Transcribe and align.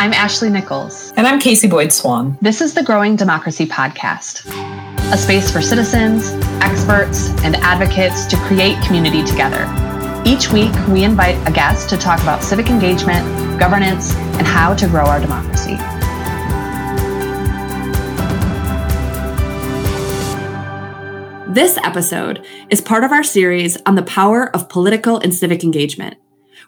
I'm 0.00 0.14
Ashley 0.14 0.48
Nichols. 0.48 1.12
And 1.18 1.26
I'm 1.26 1.38
Casey 1.38 1.68
Boyd 1.68 1.92
Swan. 1.92 2.38
This 2.40 2.62
is 2.62 2.72
the 2.72 2.82
Growing 2.82 3.16
Democracy 3.16 3.66
Podcast, 3.66 4.46
a 5.12 5.16
space 5.18 5.50
for 5.50 5.60
citizens, 5.60 6.30
experts, 6.62 7.28
and 7.44 7.54
advocates 7.56 8.24
to 8.28 8.38
create 8.46 8.82
community 8.82 9.22
together. 9.22 9.66
Each 10.24 10.50
week, 10.50 10.72
we 10.88 11.04
invite 11.04 11.36
a 11.46 11.52
guest 11.52 11.90
to 11.90 11.98
talk 11.98 12.18
about 12.22 12.42
civic 12.42 12.70
engagement, 12.70 13.60
governance, 13.60 14.14
and 14.38 14.46
how 14.46 14.72
to 14.74 14.88
grow 14.88 15.04
our 15.04 15.20
democracy. 15.20 15.76
This 21.52 21.76
episode 21.84 22.42
is 22.70 22.80
part 22.80 23.04
of 23.04 23.12
our 23.12 23.22
series 23.22 23.76
on 23.84 23.96
the 23.96 24.02
power 24.02 24.48
of 24.56 24.70
political 24.70 25.18
and 25.18 25.34
civic 25.34 25.62
engagement. 25.62 26.16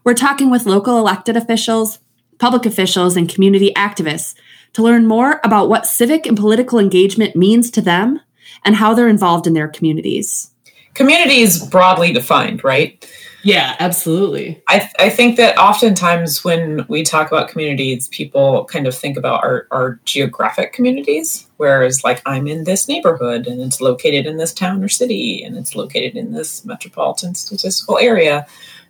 We're 0.04 0.12
talking 0.12 0.50
with 0.50 0.66
local 0.66 0.98
elected 0.98 1.38
officials, 1.38 1.98
public 2.42 2.66
officials, 2.66 3.16
and 3.16 3.32
community 3.32 3.72
activists 3.76 4.34
to 4.72 4.82
learn 4.82 5.06
more 5.06 5.40
about 5.44 5.68
what 5.68 5.86
civic 5.86 6.26
and 6.26 6.36
political 6.36 6.80
engagement 6.80 7.36
means 7.36 7.70
to 7.70 7.80
them 7.80 8.20
and 8.64 8.74
how 8.74 8.92
they're 8.92 9.08
involved 9.08 9.46
in 9.46 9.54
their 9.54 9.68
communities. 9.68 10.50
Community 10.94 11.40
is 11.40 11.64
broadly 11.64 12.12
defined, 12.12 12.64
right? 12.64 13.08
Yeah, 13.44 13.76
absolutely. 13.78 14.60
I, 14.68 14.78
th- 14.80 14.92
I 14.98 15.08
think 15.08 15.36
that 15.36 15.56
oftentimes 15.56 16.44
when 16.44 16.84
we 16.88 17.04
talk 17.04 17.28
about 17.30 17.48
communities, 17.48 18.08
people 18.08 18.64
kind 18.64 18.86
of 18.88 18.94
think 18.96 19.16
about 19.16 19.44
our, 19.44 19.68
our 19.70 20.00
geographic 20.04 20.72
communities, 20.72 21.46
whereas, 21.58 22.02
like, 22.02 22.22
I'm 22.26 22.48
in 22.48 22.64
this 22.64 22.88
neighborhood 22.88 23.46
and 23.46 23.60
it's 23.60 23.80
located 23.80 24.26
in 24.26 24.36
this 24.36 24.52
town 24.52 24.82
or 24.82 24.88
city 24.88 25.44
and 25.44 25.56
it's 25.56 25.76
located 25.76 26.16
in 26.16 26.32
this 26.32 26.64
metropolitan 26.64 27.34
statistical 27.34 27.98
area. 27.98 28.46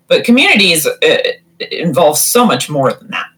But 0.09 0.25
communities 0.25 0.87
uh, 0.87 1.19
involve 1.71 2.19
so 2.19 2.45
much 2.45 2.69
more 2.69 2.93
than 2.93 3.09
that. 3.09 3.29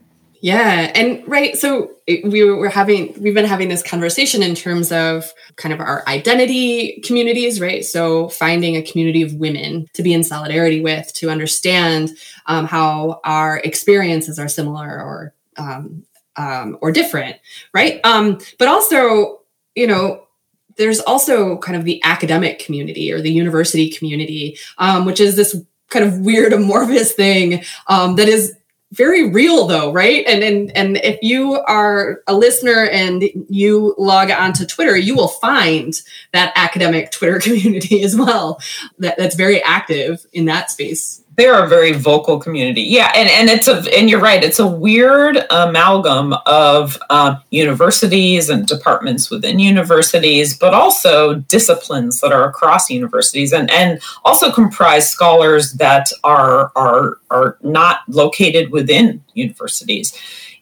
Yeah, 0.44 0.92
and 0.94 1.26
right. 1.26 1.56
So 1.56 1.92
we 2.06 2.44
were 2.44 2.68
having 2.68 3.18
we've 3.18 3.32
been 3.32 3.46
having 3.46 3.70
this 3.70 3.82
conversation 3.82 4.42
in 4.42 4.54
terms 4.54 4.92
of 4.92 5.32
kind 5.56 5.72
of 5.72 5.80
our 5.80 6.04
identity 6.06 7.00
communities, 7.00 7.62
right? 7.62 7.82
So 7.82 8.28
finding 8.28 8.76
a 8.76 8.82
community 8.82 9.22
of 9.22 9.32
women 9.36 9.88
to 9.94 10.02
be 10.02 10.12
in 10.12 10.22
solidarity 10.22 10.82
with, 10.82 11.10
to 11.14 11.30
understand 11.30 12.10
um, 12.44 12.66
how 12.66 13.22
our 13.24 13.56
experiences 13.60 14.38
are 14.38 14.46
similar 14.46 14.86
or 14.86 15.32
um, 15.56 16.04
um, 16.36 16.76
or 16.82 16.92
different, 16.92 17.36
right? 17.72 18.02
Um, 18.04 18.36
but 18.58 18.68
also, 18.68 19.40
you 19.74 19.86
know, 19.86 20.26
there's 20.76 21.00
also 21.00 21.56
kind 21.56 21.74
of 21.74 21.86
the 21.86 22.02
academic 22.04 22.58
community 22.58 23.10
or 23.10 23.22
the 23.22 23.32
university 23.32 23.88
community, 23.88 24.58
um, 24.76 25.06
which 25.06 25.20
is 25.20 25.36
this 25.36 25.56
kind 25.88 26.04
of 26.04 26.20
weird 26.20 26.52
amorphous 26.52 27.14
thing 27.14 27.64
um, 27.86 28.16
that 28.16 28.28
is 28.28 28.54
very 28.94 29.30
real 29.30 29.66
though 29.66 29.92
right? 29.92 30.24
And 30.26 30.42
and 30.42 30.76
and 30.76 30.96
if 30.98 31.18
you 31.22 31.54
are 31.54 32.22
a 32.26 32.34
listener 32.34 32.86
and 32.86 33.24
you 33.48 33.94
log 33.98 34.30
onto 34.30 34.64
twitter 34.66 34.96
you 34.96 35.14
will 35.14 35.28
find 35.28 36.00
that 36.32 36.52
academic 36.56 37.10
twitter 37.10 37.38
community 37.40 38.02
as 38.02 38.16
well 38.16 38.60
that, 38.98 39.16
that's 39.18 39.36
very 39.36 39.62
active 39.62 40.26
in 40.32 40.44
that 40.46 40.70
space 40.70 41.23
they're 41.36 41.64
a 41.64 41.68
very 41.68 41.92
vocal 41.92 42.38
community. 42.38 42.82
Yeah 42.82 43.12
and 43.14 43.28
and 43.28 43.48
it's 43.48 43.68
a 43.68 43.82
and 43.96 44.08
you're 44.08 44.20
right 44.20 44.42
it's 44.42 44.58
a 44.58 44.66
weird 44.66 45.38
amalgam 45.50 46.34
of 46.46 46.98
um, 47.10 47.38
universities 47.50 48.48
and 48.48 48.66
departments 48.66 49.30
within 49.30 49.58
universities 49.58 50.56
but 50.56 50.74
also 50.74 51.34
disciplines 51.34 52.20
that 52.20 52.32
are 52.32 52.48
across 52.48 52.90
universities 52.90 53.52
and 53.52 53.70
and 53.70 54.00
also 54.24 54.50
comprise 54.52 55.08
scholars 55.08 55.72
that 55.74 56.10
are 56.22 56.70
are 56.76 57.18
are 57.30 57.58
not 57.62 58.00
located 58.08 58.70
within 58.70 59.22
universities. 59.34 60.16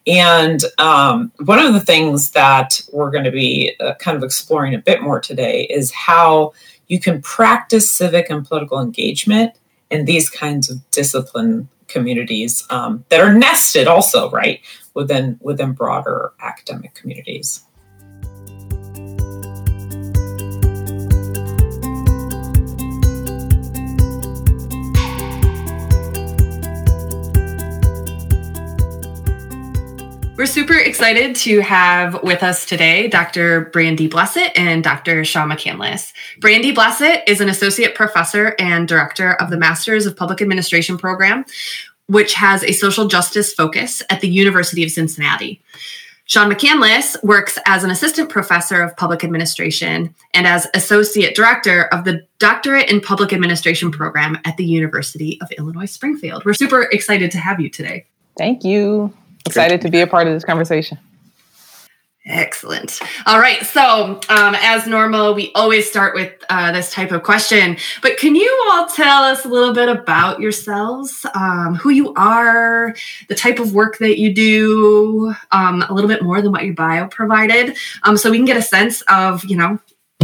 And 0.05 0.61
um, 0.79 1.31
one 1.45 1.59
of 1.59 1.73
the 1.73 1.79
things 1.79 2.31
that 2.31 2.81
we're 2.91 3.11
going 3.11 3.23
to 3.23 3.31
be 3.31 3.75
uh, 3.79 3.93
kind 3.95 4.17
of 4.17 4.23
exploring 4.23 4.75
a 4.75 4.79
bit 4.79 5.01
more 5.01 5.21
today 5.21 5.63
is 5.69 5.91
how 5.93 6.53
you 6.87 6.99
can 6.99 7.21
practice 7.21 7.89
civic 7.89 8.29
and 8.29 8.45
political 8.45 8.81
engagement 8.81 9.53
in 9.93 10.05
these 10.05 10.29
kinds 10.29 10.69
of 10.71 10.77
discipline 10.89 11.69
communities 11.87 12.65
um, 12.71 13.05
that 13.09 13.21
are 13.21 13.33
nested 13.33 13.87
also 13.87 14.29
right 14.31 14.59
within 14.95 15.39
within 15.41 15.71
broader 15.73 16.33
academic 16.41 16.95
communities 16.95 17.63
We're 30.43 30.47
super 30.47 30.73
excited 30.73 31.37
to 31.37 31.61
have 31.61 32.21
with 32.21 32.43
us 32.43 32.65
today 32.65 33.07
Dr. 33.07 33.71
Brandi 33.73 34.09
Blessett 34.09 34.51
and 34.57 34.83
Dr. 34.83 35.23
Sean 35.23 35.49
McCandless. 35.49 36.11
Brandi 36.41 36.75
Blessett 36.75 37.21
is 37.27 37.39
an 37.39 37.47
associate 37.47 37.95
professor 37.95 38.53
and 38.59 38.85
director 38.85 39.35
of 39.35 39.51
the 39.51 39.57
Masters 39.57 40.05
of 40.05 40.17
Public 40.17 40.41
Administration 40.41 40.97
program, 40.97 41.45
which 42.07 42.33
has 42.33 42.61
a 42.61 42.73
social 42.73 43.07
justice 43.07 43.53
focus 43.53 44.03
at 44.09 44.19
the 44.19 44.27
University 44.27 44.83
of 44.83 44.91
Cincinnati. 44.91 45.61
Sean 46.25 46.51
McCandless 46.51 47.23
works 47.23 47.57
as 47.65 47.85
an 47.85 47.89
assistant 47.89 48.29
professor 48.29 48.81
of 48.81 48.97
public 48.97 49.23
administration 49.23 50.13
and 50.33 50.45
as 50.45 50.67
associate 50.73 51.37
director 51.37 51.83
of 51.93 52.03
the 52.03 52.21
doctorate 52.39 52.89
in 52.89 52.99
public 52.99 53.31
administration 53.31 53.91
program 53.91 54.37
at 54.43 54.57
the 54.57 54.65
University 54.65 55.39
of 55.39 55.49
Illinois 55.53 55.89
Springfield. 55.89 56.43
We're 56.43 56.53
super 56.53 56.81
excited 56.81 57.31
to 57.31 57.37
have 57.37 57.61
you 57.61 57.69
today. 57.69 58.07
Thank 58.37 58.65
you. 58.65 59.13
Excited 59.45 59.81
to 59.81 59.89
be 59.89 60.01
a 60.01 60.07
part 60.07 60.27
of 60.27 60.33
this 60.33 60.45
conversation. 60.45 60.97
Excellent. 62.25 63.01
All 63.25 63.37
right. 63.37 63.63
So, 63.65 64.21
um, 64.29 64.55
as 64.55 64.87
normal, 64.87 65.33
we 65.33 65.51
always 65.55 65.89
start 65.89 66.15
with 66.15 66.31
uh, 66.49 66.71
this 66.71 66.89
type 66.89 67.11
of 67.11 67.21
question. 67.21 67.75
But 68.01 68.17
can 68.17 68.33
you 68.33 68.65
all 68.71 68.85
tell 68.87 69.23
us 69.23 69.43
a 69.43 69.49
little 69.49 69.73
bit 69.73 69.89
about 69.89 70.39
yourselves, 70.39 71.25
um, 71.35 71.75
who 71.75 71.89
you 71.89 72.13
are, 72.13 72.95
the 73.27 73.35
type 73.35 73.59
of 73.59 73.73
work 73.75 73.97
that 73.97 74.19
you 74.19 74.33
do, 74.33 75.35
um, 75.51 75.83
a 75.89 75.93
little 75.93 76.07
bit 76.07 76.23
more 76.23 76.41
than 76.41 76.53
what 76.53 76.63
your 76.63 76.73
bio 76.73 77.07
provided, 77.07 77.75
um, 78.03 78.15
so 78.15 78.31
we 78.31 78.37
can 78.37 78.45
get 78.45 78.55
a 78.55 78.61
sense 78.61 79.01
of, 79.09 79.43
you 79.43 79.57
know, 79.57 79.77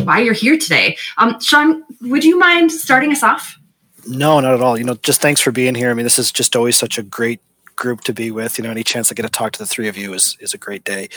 why 0.04 0.20
you're 0.20 0.34
here 0.34 0.58
today. 0.58 0.96
Um, 1.18 1.38
Sean, 1.42 1.84
would 2.00 2.24
you 2.24 2.40
mind 2.40 2.72
starting 2.72 3.12
us 3.12 3.24
off? 3.24 3.60
No, 4.08 4.40
not 4.40 4.54
at 4.54 4.62
all. 4.62 4.78
You 4.78 4.86
know, 4.86 4.96
just 5.04 5.22
thanks 5.22 5.42
for 5.42 5.52
being 5.52 5.76
here. 5.76 5.92
I 5.92 5.94
mean, 5.94 6.06
this 6.06 6.18
is 6.18 6.32
just 6.32 6.56
always 6.56 6.78
such 6.78 6.98
a 6.98 7.04
great 7.04 7.42
group 7.80 8.02
to 8.02 8.14
be 8.14 8.30
with. 8.30 8.60
You 8.60 8.64
know, 8.64 8.72
any 8.72 8.84
chance 8.84 9.12
I 9.12 9.16
get 9.16 9.24
to 9.24 9.30
talk 9.30 9.54
to 9.54 9.60
the 9.60 9.66
three 9.66 9.88
of 9.88 9.98
you 9.98 10.14
is 10.14 10.38
is 10.40 10.54
a 10.54 10.60
great 10.60 10.84
day. 10.84 11.10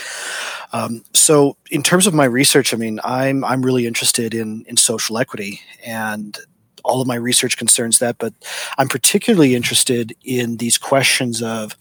Um, 0.72 1.04
so, 1.12 1.56
in 1.70 1.82
terms 1.82 2.06
of 2.06 2.14
my 2.14 2.24
research, 2.24 2.72
I 2.72 2.78
mean, 2.78 2.98
I'm 3.04 3.44
I'm 3.44 3.62
really 3.62 3.86
interested 3.86 4.32
in 4.32 4.64
in 4.66 4.78
social 4.78 5.18
equity 5.18 5.60
and 5.84 6.38
all 6.84 7.00
of 7.00 7.06
my 7.06 7.14
research 7.14 7.56
concerns 7.56 7.98
that, 8.00 8.18
but 8.18 8.34
I'm 8.78 8.88
particularly 8.88 9.54
interested 9.54 10.16
in 10.24 10.56
these 10.56 10.78
questions 10.78 11.42
of 11.42 11.76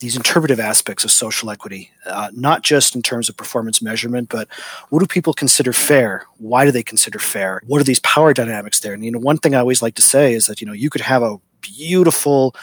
these 0.00 0.16
interpretive 0.16 0.60
aspects 0.60 1.04
of 1.04 1.10
social 1.10 1.50
equity, 1.50 1.90
uh, 2.06 2.30
not 2.34 2.62
just 2.62 2.94
in 2.94 3.00
terms 3.00 3.28
of 3.28 3.36
performance 3.36 3.80
measurement, 3.80 4.28
but 4.28 4.48
what 4.90 5.00
do 5.00 5.06
people 5.06 5.32
consider 5.32 5.72
fair? 5.72 6.26
Why 6.36 6.64
do 6.64 6.70
they 6.70 6.82
consider 6.82 7.18
fair? 7.18 7.62
What 7.66 7.80
are 7.80 7.84
these 7.84 8.00
power 8.00 8.34
dynamics 8.34 8.80
there? 8.80 8.92
And 8.92 9.04
you 9.04 9.10
know, 9.10 9.18
one 9.18 9.38
thing 9.38 9.54
I 9.54 9.60
always 9.60 9.82
like 9.82 9.94
to 9.94 10.02
say 10.02 10.34
is 10.34 10.46
that 10.46 10.60
you 10.60 10.66
know 10.66 10.72
you 10.72 10.90
could 10.90 11.00
have 11.00 11.22
a 11.22 11.38
beautiful 11.64 12.54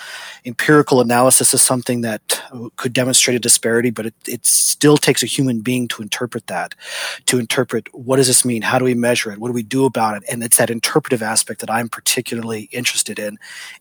empirical 0.46 1.02
analysis 1.02 1.54
of 1.54 1.60
something 1.60 2.02
that 2.02 2.42
uh, 2.52 2.70
could 2.76 2.94
demonstrate 2.94 3.36
a 3.36 3.40
disparity, 3.40 3.90
but 3.90 4.06
it, 4.06 4.14
it 4.28 4.46
still 4.46 4.98
takes 4.98 5.24
a 5.24 5.28
human 5.28 5.62
being 5.62 5.88
to 5.88 6.02
interpret 6.02 6.48
that, 6.48 6.76
to 7.26 7.40
interpret 7.40 7.88
what 7.94 8.18
does 8.18 8.28
this 8.28 8.46
mean? 8.46 8.62
How 8.62 8.80
do 8.80 8.86
we 8.86 8.96
measure 8.96 9.32
it? 9.32 9.40
What 9.40 9.48
do 9.50 9.54
we 9.54 9.64
do 9.64 9.86
about 9.86 10.18
it? 10.18 10.24
And 10.32 10.44
it's 10.44 10.58
that 10.58 10.70
interpretive 10.70 11.22
aspect 11.22 11.62
that 11.62 11.72
I'm 11.72 11.90
particularly 11.90 12.70
interested 12.72 13.20
in. 13.20 13.38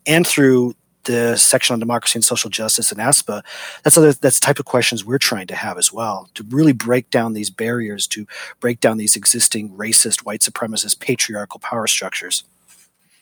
And 0.06 0.26
through 0.26 0.74
the 1.04 1.36
section 1.36 1.72
on 1.72 1.80
democracy 1.80 2.18
and 2.18 2.24
social 2.24 2.50
justice 2.50 2.92
in 2.92 2.98
ASPA, 2.98 3.42
that's 3.82 3.96
other 3.96 4.12
that's 4.12 4.38
the 4.38 4.46
type 4.46 4.58
of 4.58 4.66
questions 4.66 5.04
we're 5.04 5.18
trying 5.18 5.46
to 5.46 5.54
have 5.54 5.78
as 5.78 5.92
well 5.92 6.28
to 6.34 6.44
really 6.50 6.72
break 6.72 7.10
down 7.10 7.32
these 7.32 7.50
barriers, 7.50 8.06
to 8.08 8.26
break 8.60 8.80
down 8.80 8.98
these 8.98 9.16
existing 9.16 9.70
racist, 9.70 10.24
white 10.24 10.40
supremacist, 10.40 11.00
patriarchal 11.00 11.60
power 11.60 11.86
structures. 11.86 12.44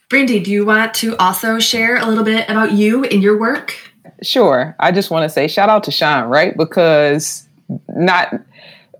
Brandi, 0.09 0.43
do 0.43 0.51
you 0.51 0.65
want 0.65 0.95
to 0.95 1.17
also 1.19 1.59
share 1.59 1.99
a 1.99 2.07
little 2.07 2.25
bit 2.25 2.49
about 2.49 2.73
you 2.73 3.05
and 3.05 3.23
your 3.23 3.39
work? 3.39 3.77
Sure. 4.23 4.75
I 4.81 4.91
just 4.91 5.11
want 5.11 5.25
to 5.25 5.29
say 5.29 5.49
shout 5.49 5.69
out 5.69 5.85
to 5.85 5.91
Sean, 5.91 6.29
right? 6.31 6.57
Because 6.57 7.47
not 7.89 8.33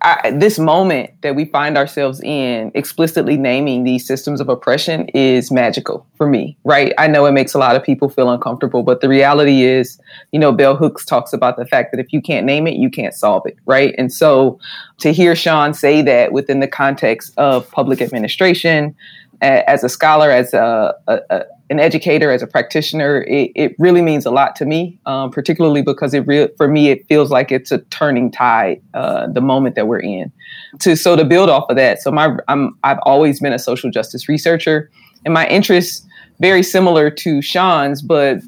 I, 0.03 0.31
this 0.31 0.59
moment 0.59 1.11
that 1.23 1.35
we 1.35 1.45
find 1.47 1.77
ourselves 1.77 2.21
in, 2.21 2.71
explicitly 2.75 3.37
naming 3.37 3.85
these 3.85 4.07
systems 4.07 4.41
of 4.41 4.49
oppression 4.49 5.09
is 5.09 5.51
magical 5.51 6.07
for 6.17 6.29
me, 6.29 6.57
right? 6.65 6.93
I 6.99 7.09
know 7.09 7.27
it 7.27 7.33
makes 7.33 7.55
a 7.55 7.59
lot 7.59 7.75
of 7.75 7.83
people 7.83 8.09
feel 8.09 8.31
uncomfortable, 8.31 8.83
but 8.83 9.01
the 9.01 9.09
reality 9.09 9.63
is, 9.63 9.99
you 10.31 10.39
know, 10.39 10.53
Bell 10.53 10.77
Hooks 10.77 11.05
talks 11.05 11.33
about 11.33 11.57
the 11.57 11.67
fact 11.67 11.91
that 11.91 12.01
if 12.01 12.13
you 12.13 12.21
can't 12.21 12.47
name 12.47 12.67
it, 12.67 12.75
you 12.75 12.91
can't 12.91 13.15
solve 13.15 13.45
it, 13.47 13.57
right? 13.67 13.95
And 13.99 14.13
so 14.13 14.61
to 14.99 15.13
hear 15.13 15.35
Sean 15.35 15.75
say 15.75 16.03
that 16.03 16.33
within 16.33 16.61
the 16.61 16.69
context 16.69 17.33
of 17.37 17.69
public 17.71 18.01
administration, 18.01 18.95
as 19.41 19.85
a 19.85 19.89
scholar, 19.89 20.31
as 20.31 20.53
a, 20.53 20.95
a, 21.07 21.45
an 21.71 21.79
educator, 21.79 22.31
as 22.31 22.43
a 22.43 22.47
practitioner, 22.47 23.23
it, 23.23 23.53
it 23.55 23.77
really 23.79 24.03
means 24.03 24.27
a 24.27 24.31
lot 24.31 24.57
to 24.57 24.65
me, 24.65 24.99
um, 25.07 25.31
particularly 25.31 25.83
because 25.83 26.15
it 26.15 26.27
re- 26.27 26.49
for 26.57 26.67
me 26.69 26.89
it 26.89 27.07
feels 27.09 27.31
like 27.31 27.53
it's 27.53 27.71
a 27.71 27.79
turning 27.91 28.31
tide. 28.31 28.81
Uh, 28.95 29.27
the 29.29 29.41
moment 29.41 29.77
that 29.77 29.87
we're 29.87 30.01
in. 30.01 30.33
To 30.81 30.97
so 30.97 31.17
to 31.17 31.25
build 31.25 31.51
off 31.51 31.69
of 31.71 31.77
that, 31.77 32.01
so 32.01 32.11
my 32.11 32.37
I'm 32.49 32.77
I've 32.83 32.99
always 33.03 33.41
been 33.41 33.53
a 33.53 33.59
social 33.59 33.91
justice 33.91 34.29
researcher, 34.29 34.91
and 35.25 35.33
my 35.35 35.47
interests 35.49 36.07
very 36.41 36.63
similar 36.63 37.11
to 37.11 37.43
Sean's, 37.43 38.03
but 38.03 38.39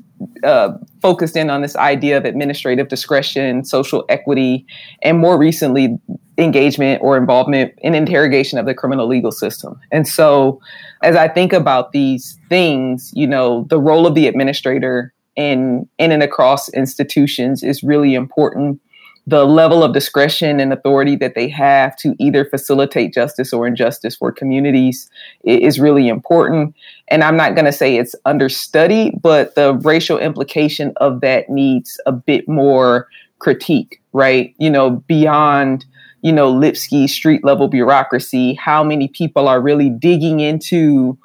uh, 0.45 0.73
focused 1.01 1.37
in 1.37 1.51
on 1.51 1.63
this 1.63 1.77
idea 1.77 2.17
of 2.17 2.25
administrative 2.25 2.89
discretion, 2.89 3.65
social 3.65 4.05
equity, 4.09 4.67
and 5.03 5.19
more 5.19 5.39
recently, 5.39 5.99
engagement 6.39 7.03
or 7.03 7.17
involvement 7.17 7.75
in 7.79 7.95
interrogation 7.95 8.59
of 8.59 8.67
the 8.67 8.75
criminal 8.75 9.07
legal 9.07 9.33
system. 9.33 9.79
And 9.93 10.09
so, 10.09 10.61
as 11.03 11.17
I 11.17 11.29
think 11.29 11.53
about 11.53 11.93
these 11.93 12.39
things, 12.49 13.13
you 13.15 13.27
know, 13.27 13.67
the 13.69 13.79
role 13.79 14.07
of 14.07 14.15
the 14.15 14.27
administrator 14.27 15.13
in 15.37 15.89
in 15.99 16.13
and 16.13 16.23
across 16.23 16.69
institutions 16.71 17.63
is 17.63 17.83
really 17.83 18.15
important 18.15 18.81
the 19.27 19.45
level 19.45 19.85
of 19.85 19.93
discretion 19.93 20.61
and 20.61 20.73
authority 20.73 21.15
that 21.17 21.35
they 21.35 21.49
have 21.49 21.95
to 21.97 22.15
either 22.19 22.45
facilitate 22.45 23.13
justice 23.13 23.53
or 23.53 23.67
injustice 23.67 24.17
for 24.17 24.33
communities 24.33 25.11
is 25.45 25.79
really 25.79 26.09
important. 26.09 26.75
And 27.09 27.23
I'm 27.23 27.37
not 27.37 27.55
going 27.55 27.67
to 27.67 27.73
say 27.73 27.97
it's 27.97 28.15
understudied, 28.25 29.21
but 29.21 29.55
the 29.55 29.75
racial 29.75 30.19
implication 30.19 30.93
of 30.97 31.21
that 31.21 31.49
needs 31.49 32.01
a 32.07 32.13
bit 32.13 32.49
more 32.49 33.09
critique, 33.39 34.01
right? 34.13 34.55
You 34.59 34.71
know, 34.71 34.91
beyond, 34.91 35.85
you 36.23 36.33
know, 36.33 36.51
Lipsky 36.51 37.07
street 37.07 37.45
level 37.45 37.69
bureaucracy, 37.69 38.55
how 38.55 38.83
many 38.83 39.09
people 39.09 39.49
are 39.49 39.61
really 39.61 39.91
digging 39.91 40.41
into 40.41 41.19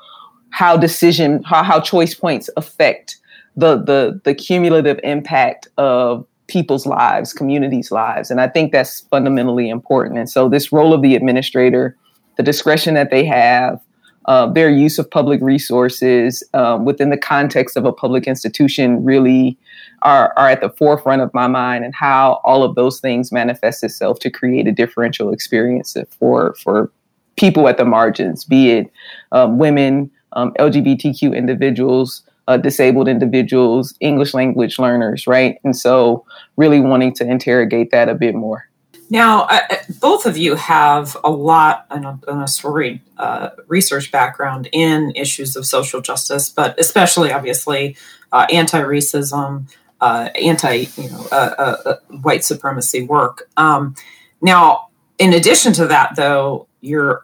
how 0.49 0.77
decision, 0.77 1.43
how, 1.43 1.63
how 1.63 1.79
choice 1.79 2.13
points 2.13 2.49
affect 2.55 3.17
the, 3.55 3.77
the, 3.77 4.19
the 4.25 4.33
cumulative 4.33 4.99
impact 5.03 5.67
of 5.77 6.25
people's 6.47 6.85
lives, 6.85 7.33
communities' 7.33 7.91
lives. 7.91 8.29
And 8.29 8.39
I 8.39 8.47
think 8.47 8.71
that's 8.71 9.01
fundamentally 9.01 9.69
important. 9.69 10.19
And 10.19 10.29
so, 10.29 10.49
this 10.49 10.71
role 10.71 10.93
of 10.93 11.01
the 11.01 11.15
administrator, 11.15 11.97
the 12.37 12.43
discretion 12.43 12.93
that 12.93 13.11
they 13.11 13.25
have, 13.25 13.81
uh, 14.25 14.47
their 14.47 14.69
use 14.69 14.97
of 14.97 15.09
public 15.09 15.41
resources 15.41 16.43
um, 16.53 16.83
within 16.83 17.09
the 17.09 17.17
context 17.17 17.77
of 17.77 17.85
a 17.85 17.91
public 17.91 18.25
institution 18.27 19.03
really 19.03 19.57
are, 20.01 20.33
are 20.35 20.49
at 20.49 20.61
the 20.61 20.69
forefront 20.69 21.21
of 21.21 21.33
my 21.33 21.47
mind 21.47 21.85
and 21.85 21.93
how 21.93 22.41
all 22.43 22.63
of 22.63 22.75
those 22.75 22.99
things 22.99 23.31
manifest 23.31 23.83
itself 23.83 24.19
to 24.19 24.31
create 24.31 24.67
a 24.67 24.71
differential 24.71 25.31
experience 25.31 25.95
for, 26.19 26.55
for 26.55 26.91
people 27.35 27.67
at 27.67 27.77
the 27.77 27.85
margins, 27.85 28.45
be 28.45 28.71
it 28.71 28.91
um, 29.31 29.57
women, 29.57 30.09
um, 30.33 30.51
LGBTQ 30.59 31.35
individuals, 31.35 32.23
uh, 32.47 32.57
disabled 32.57 33.07
individuals, 33.07 33.93
English 33.99 34.33
language 34.33 34.79
learners, 34.79 35.27
right? 35.27 35.59
And 35.63 35.75
so, 35.75 36.25
really 36.57 36.79
wanting 36.79 37.13
to 37.15 37.29
interrogate 37.29 37.91
that 37.91 38.09
a 38.09 38.15
bit 38.15 38.35
more. 38.35 38.69
Now, 39.09 39.43
uh, 39.43 39.59
both 39.99 40.25
of 40.25 40.35
you 40.35 40.55
have 40.55 41.15
a 41.23 41.29
lot 41.29 41.85
and 41.91 42.23
a, 42.27 42.47
storied 42.47 43.01
uh, 43.17 43.49
research 43.67 44.11
background 44.11 44.67
in 44.71 45.11
issues 45.15 45.55
of 45.55 45.65
social 45.65 46.01
justice, 46.01 46.49
but 46.49 46.79
especially, 46.79 47.31
obviously, 47.31 47.97
uh, 48.31 48.47
anti-racism, 48.51 49.69
uh, 50.01 50.29
anti, 50.35 50.87
you 50.97 51.09
know, 51.09 51.27
uh, 51.31 51.97
white 52.21 52.43
supremacy 52.43 53.03
work. 53.03 53.47
Um, 53.57 53.95
now, 54.41 54.89
in 55.19 55.33
addition 55.33 55.71
to 55.73 55.87
that, 55.87 56.15
though, 56.15 56.67
you're 56.81 57.23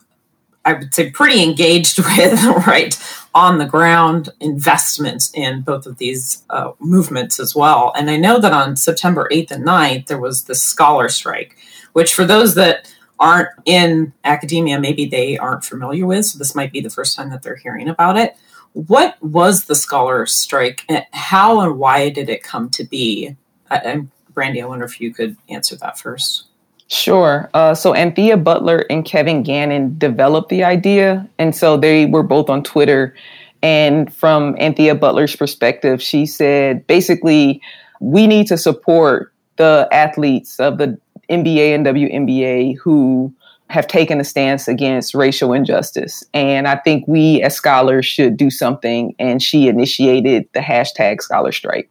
I 0.64 0.74
would 0.74 0.94
say 0.94 1.10
pretty 1.10 1.44
engaged 1.44 1.98
with, 2.18 2.44
right, 2.68 2.98
on 3.34 3.58
the 3.58 3.66
ground 3.66 4.30
investment 4.40 5.32
in 5.34 5.62
both 5.62 5.86
of 5.86 5.98
these 5.98 6.44
uh, 6.50 6.72
movements 6.80 7.40
as 7.40 7.56
well. 7.56 7.94
And 7.96 8.10
I 8.10 8.18
know 8.18 8.40
that 8.40 8.54
on 8.54 8.76
September 8.76 9.28
8th 9.32 9.52
and 9.52 9.66
9th, 9.66 10.08
there 10.08 10.20
was 10.20 10.44
the 10.44 10.56
scholar 10.56 11.10
strike, 11.10 11.58
which 11.94 12.14
for 12.14 12.26
those 12.26 12.56
that 12.56 12.94
aren't 13.20 13.50
in 13.66 14.12
academia, 14.24 14.80
maybe 14.80 15.06
they 15.06 15.38
aren't 15.38 15.64
familiar 15.64 16.06
with. 16.06 16.26
So 16.26 16.38
this 16.40 16.56
might 16.56 16.72
be 16.72 16.82
the 16.82 16.90
first 16.90 17.16
time 17.16 17.30
that 17.30 17.44
they're 17.44 17.56
hearing 17.56 17.88
about 17.88 18.18
it. 18.18 18.36
What 18.74 19.22
was 19.22 19.66
the 19.66 19.76
scholar 19.76 20.26
strike? 20.26 20.84
And 20.90 21.06
how 21.12 21.60
and 21.62 21.78
why 21.78 22.10
did 22.10 22.30
it 22.30 22.42
come 22.44 22.70
to 22.72 22.84
be? 22.84 23.36
I, 23.70 24.02
Brandi, 24.34 24.62
I 24.62 24.66
wonder 24.66 24.86
if 24.86 25.00
you 25.00 25.14
could 25.14 25.38
answer 25.50 25.76
that 25.78 26.00
first. 26.00 26.46
Sure. 26.92 27.50
Uh, 27.54 27.74
so 27.74 27.94
Anthea 27.94 28.36
Butler 28.36 28.86
and 28.90 29.06
Kevin 29.06 29.44
Gannon 29.44 29.98
developed 29.98 30.50
the 30.50 30.66
idea. 30.66 31.26
And 31.40 31.56
so 31.56 31.78
they 31.78 32.06
were 32.06 32.22
both 32.22 32.50
on 32.50 32.64
Twitter. 32.64 33.16
And 33.64 34.14
from 34.14 34.58
Anthea 34.60 34.94
Butler's 34.96 35.34
perspective, 35.34 36.02
she 36.02 36.26
said 36.26 36.86
basically, 36.88 37.62
we 38.02 38.28
need 38.28 38.46
to 38.48 38.58
support 38.58 39.32
the 39.56 39.88
athletes 39.94 40.60
of 40.60 40.80
the 40.80 41.00
NBA 41.30 41.76
and 41.76 41.86
WNBA 41.86 42.78
who 42.78 43.34
have 43.70 43.88
taken 43.88 44.20
a 44.20 44.26
stance 44.26 44.68
against 44.68 45.16
racial 45.16 45.54
injustice. 45.54 46.26
And 46.34 46.68
I 46.68 46.76
think 46.76 47.08
we 47.08 47.42
as 47.42 47.56
scholars 47.56 48.06
should 48.06 48.36
do 48.36 48.50
something. 48.50 49.16
And 49.18 49.42
she 49.42 49.70
initiated 49.70 50.50
the 50.52 50.60
hashtag 50.60 51.22
scholar 51.22 51.54
strike. 51.54 51.90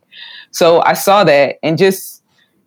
So 0.50 0.82
I 0.82 0.92
saw 0.92 1.24
that 1.24 1.56
and 1.62 1.78
just 1.78 2.19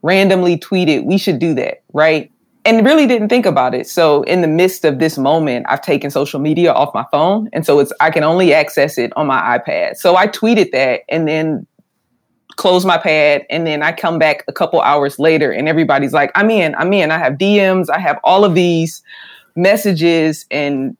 randomly 0.03 0.57
tweeted, 0.57 1.05
we 1.05 1.17
should 1.17 1.39
do 1.39 1.55
that, 1.55 1.81
right? 1.93 2.29
And 2.65 2.85
really 2.85 3.07
didn't 3.07 3.29
think 3.29 3.45
about 3.45 3.73
it. 3.73 3.87
So 3.87 4.23
in 4.23 4.41
the 4.41 4.47
midst 4.47 4.85
of 4.85 4.99
this 4.99 5.17
moment, 5.17 5.65
I've 5.67 5.81
taken 5.81 6.11
social 6.11 6.39
media 6.39 6.71
off 6.71 6.93
my 6.93 7.05
phone. 7.11 7.49
And 7.51 7.65
so 7.65 7.79
it's 7.79 7.91
I 7.99 8.11
can 8.11 8.23
only 8.23 8.53
access 8.53 8.97
it 8.97 9.11
on 9.17 9.27
my 9.27 9.57
iPad. 9.57 9.97
So 9.97 10.15
I 10.15 10.27
tweeted 10.27 10.71
that 10.71 11.01
and 11.09 11.27
then 11.27 11.65
close 12.55 12.85
my 12.85 12.97
pad 12.97 13.45
and 13.49 13.65
then 13.65 13.81
I 13.81 13.91
come 13.91 14.19
back 14.19 14.43
a 14.47 14.53
couple 14.53 14.79
hours 14.81 15.17
later 15.19 15.51
and 15.51 15.67
everybody's 15.67 16.13
like, 16.13 16.31
I'm 16.35 16.51
in, 16.51 16.75
I'm 16.75 16.93
in. 16.93 17.11
I 17.11 17.17
have 17.17 17.33
DMs, 17.33 17.89
I 17.89 17.99
have 17.99 18.19
all 18.23 18.45
of 18.45 18.53
these 18.53 19.01
messages 19.55 20.45
and 20.51 20.95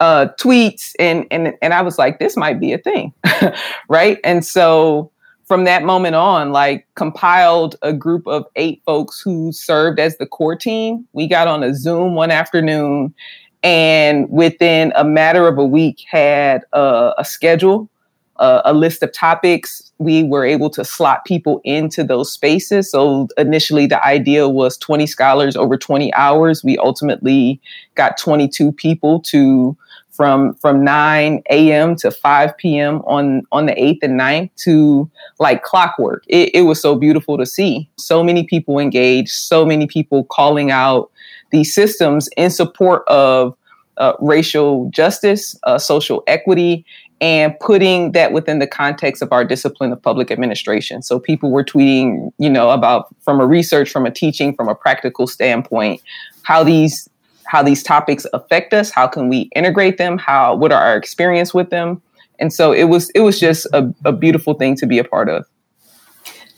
uh, 0.00 0.28
tweets 0.38 0.92
and 0.98 1.26
and 1.30 1.54
and 1.60 1.74
I 1.74 1.82
was 1.82 1.98
like, 1.98 2.18
this 2.18 2.36
might 2.36 2.60
be 2.60 2.72
a 2.72 2.78
thing, 2.78 3.12
right? 3.88 4.18
And 4.22 4.44
so 4.46 5.10
from 5.48 5.64
that 5.64 5.82
moment 5.82 6.14
on, 6.14 6.52
like 6.52 6.86
compiled 6.94 7.74
a 7.80 7.92
group 7.92 8.26
of 8.26 8.44
eight 8.54 8.82
folks 8.84 9.18
who 9.18 9.50
served 9.50 9.98
as 9.98 10.18
the 10.18 10.26
core 10.26 10.54
team. 10.54 11.08
We 11.14 11.26
got 11.26 11.48
on 11.48 11.64
a 11.64 11.74
Zoom 11.74 12.14
one 12.14 12.30
afternoon 12.30 13.14
and 13.62 14.30
within 14.30 14.92
a 14.94 15.04
matter 15.04 15.48
of 15.48 15.56
a 15.56 15.64
week 15.64 16.04
had 16.06 16.62
a, 16.74 17.14
a 17.16 17.24
schedule, 17.24 17.88
a, 18.36 18.60
a 18.66 18.74
list 18.74 19.02
of 19.02 19.10
topics. 19.12 19.90
We 19.96 20.22
were 20.22 20.44
able 20.44 20.68
to 20.70 20.84
slot 20.84 21.24
people 21.24 21.62
into 21.64 22.04
those 22.04 22.30
spaces. 22.30 22.90
So 22.90 23.26
initially 23.38 23.86
the 23.86 24.04
idea 24.04 24.50
was 24.50 24.76
20 24.76 25.06
scholars 25.06 25.56
over 25.56 25.78
20 25.78 26.12
hours. 26.12 26.62
We 26.62 26.76
ultimately 26.76 27.58
got 27.94 28.18
22 28.18 28.72
people 28.72 29.20
to 29.22 29.76
from 30.18 30.52
from 30.54 30.82
9 30.82 31.44
a.m. 31.48 31.94
to 31.94 32.10
5 32.10 32.56
p.m. 32.58 33.02
on 33.02 33.42
on 33.52 33.66
the 33.66 33.72
8th 33.72 34.00
and 34.02 34.18
9th 34.20 34.50
to 34.64 35.08
like 35.38 35.62
clockwork. 35.62 36.24
It, 36.26 36.50
it 36.52 36.62
was 36.62 36.82
so 36.82 36.96
beautiful 36.96 37.38
to 37.38 37.46
see. 37.46 37.88
So 37.98 38.24
many 38.24 38.42
people 38.42 38.80
engaged, 38.80 39.30
so 39.30 39.64
many 39.64 39.86
people 39.86 40.24
calling 40.24 40.72
out 40.72 41.08
these 41.52 41.72
systems 41.72 42.28
in 42.36 42.50
support 42.50 43.06
of 43.06 43.56
uh, 43.98 44.14
racial 44.18 44.90
justice, 44.90 45.56
uh, 45.62 45.78
social 45.78 46.24
equity, 46.26 46.84
and 47.20 47.54
putting 47.60 48.10
that 48.12 48.32
within 48.32 48.58
the 48.58 48.66
context 48.66 49.22
of 49.22 49.32
our 49.32 49.44
discipline 49.44 49.92
of 49.92 50.02
public 50.02 50.32
administration. 50.32 51.00
So 51.00 51.20
people 51.20 51.52
were 51.52 51.64
tweeting, 51.64 52.32
you 52.38 52.50
know, 52.50 52.70
about 52.70 53.14
from 53.22 53.40
a 53.40 53.46
research, 53.46 53.88
from 53.88 54.04
a 54.04 54.10
teaching, 54.10 54.52
from 54.52 54.68
a 54.68 54.74
practical 54.74 55.28
standpoint, 55.28 56.02
how 56.42 56.64
these 56.64 57.07
how 57.48 57.62
these 57.62 57.82
topics 57.82 58.26
affect 58.34 58.74
us 58.74 58.90
how 58.90 59.06
can 59.06 59.28
we 59.28 59.50
integrate 59.56 59.96
them 59.96 60.18
how 60.18 60.54
what 60.54 60.70
are 60.70 60.82
our 60.82 60.96
experience 60.96 61.54
with 61.54 61.70
them? 61.70 62.00
And 62.38 62.52
so 62.52 62.72
it 62.72 62.84
was 62.84 63.10
it 63.10 63.20
was 63.20 63.40
just 63.40 63.66
a, 63.72 63.92
a 64.04 64.12
beautiful 64.12 64.54
thing 64.54 64.76
to 64.76 64.86
be 64.86 64.98
a 64.98 65.04
part 65.04 65.28
of. 65.28 65.46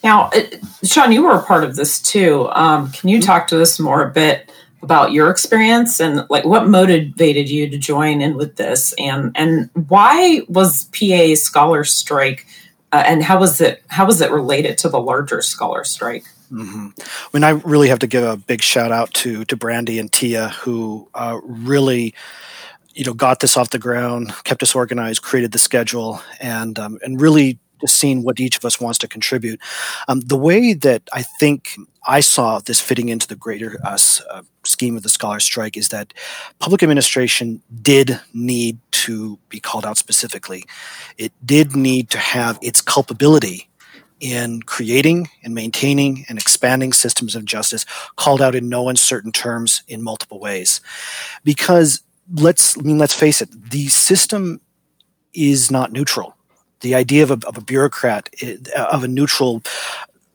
Now 0.03 0.31
uh, 0.35 0.43
sean 0.85 1.13
you 1.13 1.23
were 1.23 1.37
a 1.37 1.43
part 1.43 1.65
of 1.65 1.77
this 1.77 2.01
too. 2.01 2.49
Um, 2.51 2.91
can 2.93 3.09
you 3.09 3.23
talk 3.23 3.47
to 3.49 3.63
us 3.63 3.79
more 3.79 4.03
a 4.03 4.11
bit 4.11 4.51
about 4.83 5.13
your 5.13 5.31
experience 5.31 6.01
and 6.01 6.27
like 6.31 6.45
what 6.45 6.67
motivated 6.69 7.49
you 7.49 7.69
to 7.69 7.79
join 7.79 8.21
in 8.21 8.37
with 8.37 8.57
this? 8.57 8.93
And 8.99 9.33
and 9.37 9.71
why 9.89 10.43
was 10.49 10.85
pa 10.87 11.35
scholar 11.35 11.85
strike 11.85 12.47
uh, 12.93 13.05
and 13.07 13.23
how 13.23 13.39
was 13.39 13.61
it 13.61 13.83
how 13.89 14.07
was 14.07 14.21
it 14.21 14.31
related 14.31 14.77
to 14.79 14.89
the 14.89 15.01
larger 15.01 15.41
scholar 15.41 15.85
strike 15.85 16.25
Mm-hmm. 16.51 16.89
I 16.99 17.29
mean, 17.33 17.45
I 17.45 17.51
really 17.51 17.89
have 17.89 18.01
to 18.01 18.07
give 18.07 18.25
a 18.25 18.37
big 18.37 18.63
shout 18.63 18.91
out 18.91 19.13
to 19.15 19.45
to 19.45 19.57
Brandi 19.57 20.01
and 20.01 20.13
Tia, 20.13 20.49
who 20.49 21.09
uh, 21.15 21.39
really, 21.45 22.15
you 22.95 23.05
know, 23.05 23.15
got 23.15 23.41
this 23.41 23.57
off 23.57 23.71
the 23.71 23.79
ground, 23.79 24.33
kept 24.45 24.63
us 24.63 24.75
organized, 24.75 25.23
created 25.23 25.53
the 25.53 25.59
schedule, 25.59 26.21
and 26.41 26.79
um, 26.79 26.99
and 27.03 27.21
really 27.21 27.59
just 27.81 27.97
seeing 27.97 28.23
what 28.23 28.41
each 28.41 28.57
of 28.57 28.65
us 28.65 28.81
wants 28.81 28.99
to 28.99 29.09
contribute. 29.09 29.61
Um, 30.09 30.21
the 30.21 30.37
way 30.37 30.75
that 30.75 31.03
I 31.13 31.23
think 31.23 31.77
I 32.07 32.21
saw 32.21 32.59
this 32.59 32.81
fitting 32.81 33.09
into 33.09 33.27
the 33.27 33.37
greater 33.37 33.79
uh, 33.85 33.99
uh, 34.31 34.43
scheme 34.65 34.97
of 34.97 35.03
the 35.03 35.09
scholar 35.09 35.41
strike 35.41 35.77
is 35.77 35.89
that 35.91 36.13
public 36.59 36.83
administration 36.83 37.63
did 37.83 38.21
need 38.35 38.79
to 38.93 39.39
be 39.49 39.61
called 39.61 39.87
out 39.87 39.99
specifically. 39.99 40.65
It 41.17 41.33
did 41.45 41.75
need 41.75 42.11
to 42.11 42.19
have 42.19 42.59
its 42.61 42.81
culpability 42.81 43.70
in 44.21 44.63
creating 44.63 45.29
and 45.43 45.55
maintaining 45.55 46.25
and 46.29 46.39
expanding 46.39 46.93
systems 46.93 47.35
of 47.35 47.45
justice 47.45 47.85
called 48.17 48.43
out 48.43 48.55
in 48.55 48.69
no 48.69 48.89
uncertain 48.89 49.33
terms 49.33 49.83
in 49.89 50.03
multiple 50.03 50.39
ways. 50.39 50.81
Because 51.43 52.03
let's 52.35 52.79
I 52.79 52.83
mean 52.83 52.99
let's 52.99 53.15
face 53.15 53.43
it 53.43 53.49
the 53.71 53.89
system 53.89 54.61
is 55.33 55.71
not 55.71 55.93
neutral. 55.93 56.37
The 56.81 56.95
idea 56.95 57.23
of 57.23 57.31
a, 57.31 57.47
of 57.47 57.57
a 57.57 57.61
bureaucrat 57.61 58.31
of 58.75 59.05
a 59.05 59.09
neutral 59.09 59.63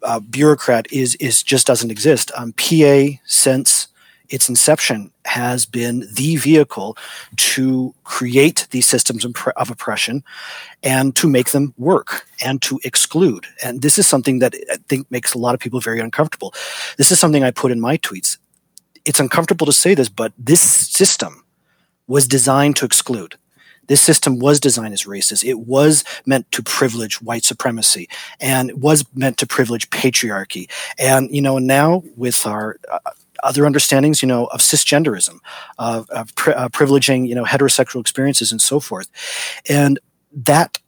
uh, 0.04 0.20
bureaucrat 0.20 0.92
is 0.92 1.16
is 1.16 1.44
just 1.44 1.68
doesn't 1.68 1.92
exist. 1.92 2.32
Um, 2.36 2.54
PA 2.54 3.18
since 3.26 3.88
its 4.30 4.50
inception 4.50 5.12
has 5.26 5.66
been 5.66 6.08
the 6.14 6.36
vehicle 6.36 6.98
to 7.38 7.94
create 8.04 8.68
these 8.72 8.88
systems 8.88 9.26
of 9.26 9.70
oppression 9.70 10.24
and 10.84 11.16
to 11.16 11.28
make 11.28 11.52
them 11.52 11.74
work 11.78 12.28
and 12.44 12.62
to 12.62 12.80
exclude. 12.84 13.46
And 13.64 13.82
this 13.82 13.98
is 13.98 14.08
something 14.08 14.40
that 14.40 14.54
I 14.72 14.78
think 14.88 15.10
makes 15.10 15.34
a 15.34 15.38
lot 15.38 15.54
of 15.54 15.60
people 15.60 15.80
very 15.80 16.00
uncomfortable. 16.00 16.54
This 16.98 17.12
is 17.12 17.20
something 17.20 17.44
I 17.44 17.52
put 17.52 17.72
in 17.72 17.80
my 17.80 17.98
tweets. 17.98 18.38
It's 19.06 19.20
uncomfortable 19.20 19.66
to 19.66 19.74
say 19.74 19.94
this, 19.94 20.10
but 20.10 20.34
this 20.38 20.62
system 20.62 21.44
was 22.08 22.28
designed 22.28 22.76
to 22.78 22.86
exclude. 22.86 23.36
This 23.88 24.02
system 24.02 24.40
was 24.40 24.60
designed 24.60 24.94
as 24.94 25.04
racist. 25.04 25.44
It 25.44 25.60
was 25.60 26.04
meant 26.26 26.52
to 26.54 26.64
privilege 26.64 27.22
white 27.22 27.44
supremacy 27.44 28.10
and 28.40 28.82
was 28.82 29.06
meant 29.14 29.38
to 29.38 29.48
privilege 29.48 29.90
patriarchy. 29.92 30.70
And, 30.98 31.30
you 31.30 31.42
know, 31.42 31.60
now 31.60 32.04
with 32.16 32.46
our 32.48 32.78
uh, 32.92 33.00
other 33.44 33.66
understandings, 33.66 34.22
you 34.22 34.28
know, 34.28 34.46
of 34.48 34.60
cisgenderism, 34.60 35.40
of, 35.78 36.10
of 36.10 36.34
pri- 36.36 36.54
uh, 36.54 36.70
privileging, 36.70 37.28
you 37.28 37.36
know, 37.36 37.44
heterosexual 37.46 38.02
experiences 38.02 38.52
and 38.52 38.62
so 38.62 38.80
forth. 38.80 39.10
And 39.70 40.00
that 40.32 40.80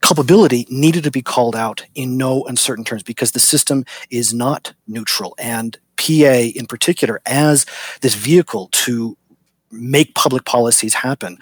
culpability 0.00 0.66
needed 0.70 1.04
to 1.04 1.10
be 1.10 1.22
called 1.22 1.56
out 1.56 1.84
in 1.94 2.16
no 2.16 2.44
uncertain 2.44 2.84
terms 2.84 3.02
because 3.02 3.32
the 3.32 3.40
system 3.40 3.84
is 4.10 4.32
not 4.32 4.72
neutral. 4.86 5.34
And 5.38 5.76
PA 5.96 6.50
in 6.54 6.66
particular, 6.66 7.20
as 7.26 7.66
this 8.02 8.14
vehicle 8.14 8.68
to 8.72 9.16
make 9.70 10.14
public 10.14 10.44
policies 10.44 10.94
happen, 10.94 11.38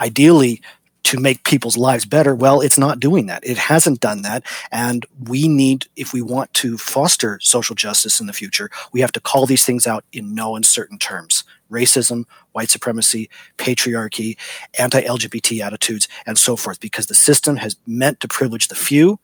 ideally 0.00 0.62
to 1.06 1.20
make 1.20 1.44
people's 1.44 1.76
lives 1.76 2.04
better. 2.04 2.34
Well, 2.34 2.60
it's 2.60 2.78
not 2.78 2.98
doing 2.98 3.26
that. 3.26 3.46
It 3.46 3.58
hasn't 3.58 4.00
done 4.00 4.22
that. 4.22 4.44
And 4.72 5.06
we 5.28 5.46
need, 5.46 5.86
if 5.94 6.12
we 6.12 6.20
want 6.20 6.52
to 6.54 6.76
foster 6.76 7.38
social 7.40 7.76
justice 7.76 8.20
in 8.20 8.26
the 8.26 8.32
future, 8.32 8.70
we 8.92 9.02
have 9.02 9.12
to 9.12 9.20
call 9.20 9.46
these 9.46 9.64
things 9.64 9.86
out 9.86 10.04
in 10.12 10.34
no 10.34 10.56
uncertain 10.56 10.98
terms 10.98 11.44
racism, 11.70 12.24
white 12.52 12.70
supremacy, 12.70 13.28
patriarchy, 13.58 14.36
anti 14.78 15.00
LGBT 15.02 15.60
attitudes, 15.60 16.06
and 16.24 16.38
so 16.38 16.54
forth, 16.54 16.78
because 16.80 17.06
the 17.06 17.14
system 17.14 17.56
has 17.56 17.76
meant 17.86 18.20
to 18.20 18.28
privilege 18.28 18.68
the 18.68 18.76
few, 18.76 19.18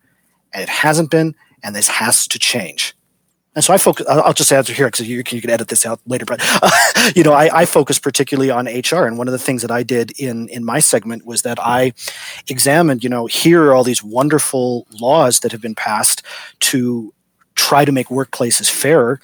and 0.52 0.62
it 0.62 0.68
hasn't 0.68 1.10
been, 1.10 1.34
and 1.62 1.74
this 1.74 1.88
has 1.88 2.26
to 2.26 2.38
change. 2.38 2.96
And 3.54 3.62
so 3.62 3.74
I 3.74 3.78
focus. 3.78 4.06
I'll 4.08 4.32
just 4.32 4.50
answer 4.50 4.72
here 4.72 4.86
because 4.86 5.06
you, 5.06 5.18
you, 5.18 5.40
can 5.40 5.50
edit 5.50 5.68
this 5.68 5.84
out 5.84 6.00
later. 6.06 6.24
But 6.24 6.40
uh, 6.62 6.70
you 7.14 7.22
know, 7.22 7.34
I, 7.34 7.60
I 7.60 7.64
focus 7.66 7.98
particularly 7.98 8.50
on 8.50 8.66
HR, 8.66 9.06
and 9.06 9.18
one 9.18 9.28
of 9.28 9.32
the 9.32 9.38
things 9.38 9.60
that 9.62 9.70
I 9.70 9.82
did 9.82 10.18
in 10.18 10.48
in 10.48 10.64
my 10.64 10.80
segment 10.80 11.26
was 11.26 11.42
that 11.42 11.58
I 11.60 11.92
examined. 12.48 13.04
You 13.04 13.10
know, 13.10 13.26
here 13.26 13.64
are 13.64 13.74
all 13.74 13.84
these 13.84 14.02
wonderful 14.02 14.86
laws 15.00 15.40
that 15.40 15.52
have 15.52 15.60
been 15.60 15.74
passed 15.74 16.22
to 16.60 17.12
try 17.54 17.84
to 17.84 17.92
make 17.92 18.08
workplaces 18.08 18.70
fairer 18.70 19.20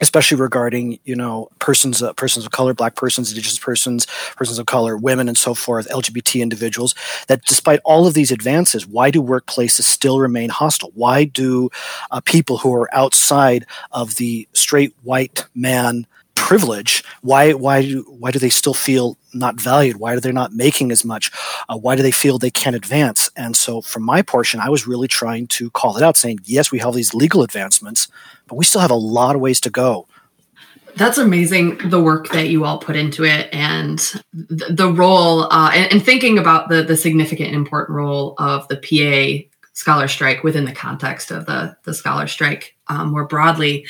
especially 0.00 0.38
regarding 0.40 0.98
you 1.04 1.14
know 1.14 1.48
persons 1.58 2.02
uh, 2.02 2.12
persons 2.14 2.44
of 2.44 2.52
color 2.52 2.74
black 2.74 2.94
persons 2.94 3.30
indigenous 3.30 3.58
persons 3.58 4.06
persons 4.36 4.58
of 4.58 4.66
color 4.66 4.96
women 4.96 5.28
and 5.28 5.38
so 5.38 5.54
forth 5.54 5.88
lgbt 5.88 6.40
individuals 6.40 6.94
that 7.26 7.42
despite 7.44 7.80
all 7.84 8.06
of 8.06 8.14
these 8.14 8.30
advances 8.30 8.86
why 8.86 9.10
do 9.10 9.22
workplaces 9.22 9.82
still 9.82 10.20
remain 10.20 10.50
hostile? 10.50 10.90
Why 10.94 11.24
do 11.24 11.70
uh, 12.10 12.20
people 12.20 12.58
who 12.58 12.74
are 12.74 12.94
outside 12.94 13.66
of 13.92 14.16
the 14.16 14.48
straight 14.52 14.94
white 15.02 15.44
man 15.54 16.06
privilege 16.34 17.02
why 17.22 17.52
why 17.52 17.82
do 17.82 18.02
why 18.08 18.30
do 18.30 18.38
they 18.38 18.48
still 18.48 18.74
feel 18.74 19.18
not 19.34 19.60
valued? 19.60 19.96
Why 19.96 20.14
are 20.14 20.20
they 20.20 20.32
not 20.32 20.52
making 20.52 20.92
as 20.92 21.04
much? 21.04 21.32
Uh, 21.68 21.76
why 21.76 21.96
do 21.96 22.02
they 22.02 22.12
feel 22.12 22.38
they 22.38 22.50
can't 22.50 22.76
advance? 22.76 23.28
And 23.36 23.56
so 23.56 23.80
from 23.80 24.04
my 24.04 24.22
portion 24.22 24.60
i 24.60 24.68
was 24.68 24.86
really 24.86 25.08
trying 25.08 25.48
to 25.48 25.70
call 25.70 25.96
it 25.96 26.02
out 26.02 26.16
saying 26.16 26.38
yes 26.44 26.70
we 26.70 26.78
have 26.78 26.94
these 26.94 27.12
legal 27.12 27.42
advancements 27.42 28.08
but 28.48 28.56
we 28.56 28.64
still 28.64 28.80
have 28.80 28.90
a 28.90 28.96
lot 28.96 29.34
of 29.34 29.40
ways 29.40 29.60
to 29.62 29.70
go. 29.70 30.06
That's 30.96 31.18
amazing 31.18 31.78
the 31.90 32.02
work 32.02 32.28
that 32.30 32.48
you 32.48 32.64
all 32.64 32.78
put 32.78 32.96
into 32.96 33.24
it 33.24 33.48
and 33.52 33.98
the, 34.32 34.66
the 34.70 34.92
role 34.92 35.44
uh, 35.52 35.70
and, 35.72 35.92
and, 35.92 36.04
thinking 36.04 36.38
about 36.38 36.68
the 36.68 36.82
the 36.82 36.96
significant 36.96 37.54
important 37.54 37.94
role 37.94 38.34
of 38.38 38.66
the 38.66 38.76
pa 38.76 39.48
scholar 39.74 40.08
strike 40.08 40.42
within 40.42 40.64
the 40.64 40.72
context 40.72 41.30
of 41.30 41.46
the 41.46 41.76
the 41.84 41.94
scholar 41.94 42.26
strike 42.26 42.74
um, 42.88 43.12
more 43.12 43.26
broadly. 43.26 43.86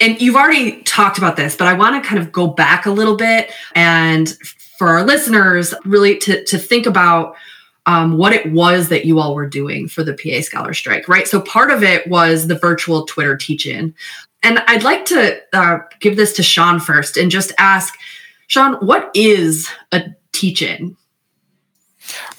And 0.00 0.20
you've 0.20 0.34
already 0.34 0.82
talked 0.82 1.18
about 1.18 1.36
this, 1.36 1.54
but 1.54 1.68
I 1.68 1.74
want 1.74 2.02
to 2.02 2.08
kind 2.08 2.20
of 2.20 2.32
go 2.32 2.48
back 2.48 2.86
a 2.86 2.90
little 2.90 3.16
bit 3.16 3.52
and 3.76 4.36
for 4.80 4.88
our 4.88 5.04
listeners, 5.04 5.74
really 5.84 6.16
to, 6.16 6.42
to 6.42 6.56
think 6.56 6.86
about 6.86 7.36
um, 7.86 8.16
what 8.18 8.32
it 8.32 8.50
was 8.52 8.88
that 8.88 9.04
you 9.04 9.18
all 9.18 9.34
were 9.34 9.48
doing 9.48 9.88
for 9.88 10.02
the 10.02 10.14
PA 10.14 10.42
Scholar 10.42 10.74
Strike, 10.74 11.08
right? 11.08 11.26
So 11.26 11.40
part 11.40 11.70
of 11.70 11.82
it 11.82 12.06
was 12.06 12.46
the 12.46 12.58
virtual 12.58 13.06
Twitter 13.06 13.36
teach-in. 13.36 13.94
And 14.42 14.58
I'd 14.66 14.84
like 14.84 15.04
to 15.06 15.40
uh, 15.52 15.78
give 16.00 16.16
this 16.16 16.32
to 16.34 16.42
Sean 16.42 16.80
first 16.80 17.16
and 17.16 17.30
just 17.30 17.52
ask, 17.58 17.94
Sean, 18.46 18.74
what 18.86 19.10
is 19.14 19.68
a 19.92 20.04
teach-in? 20.32 20.96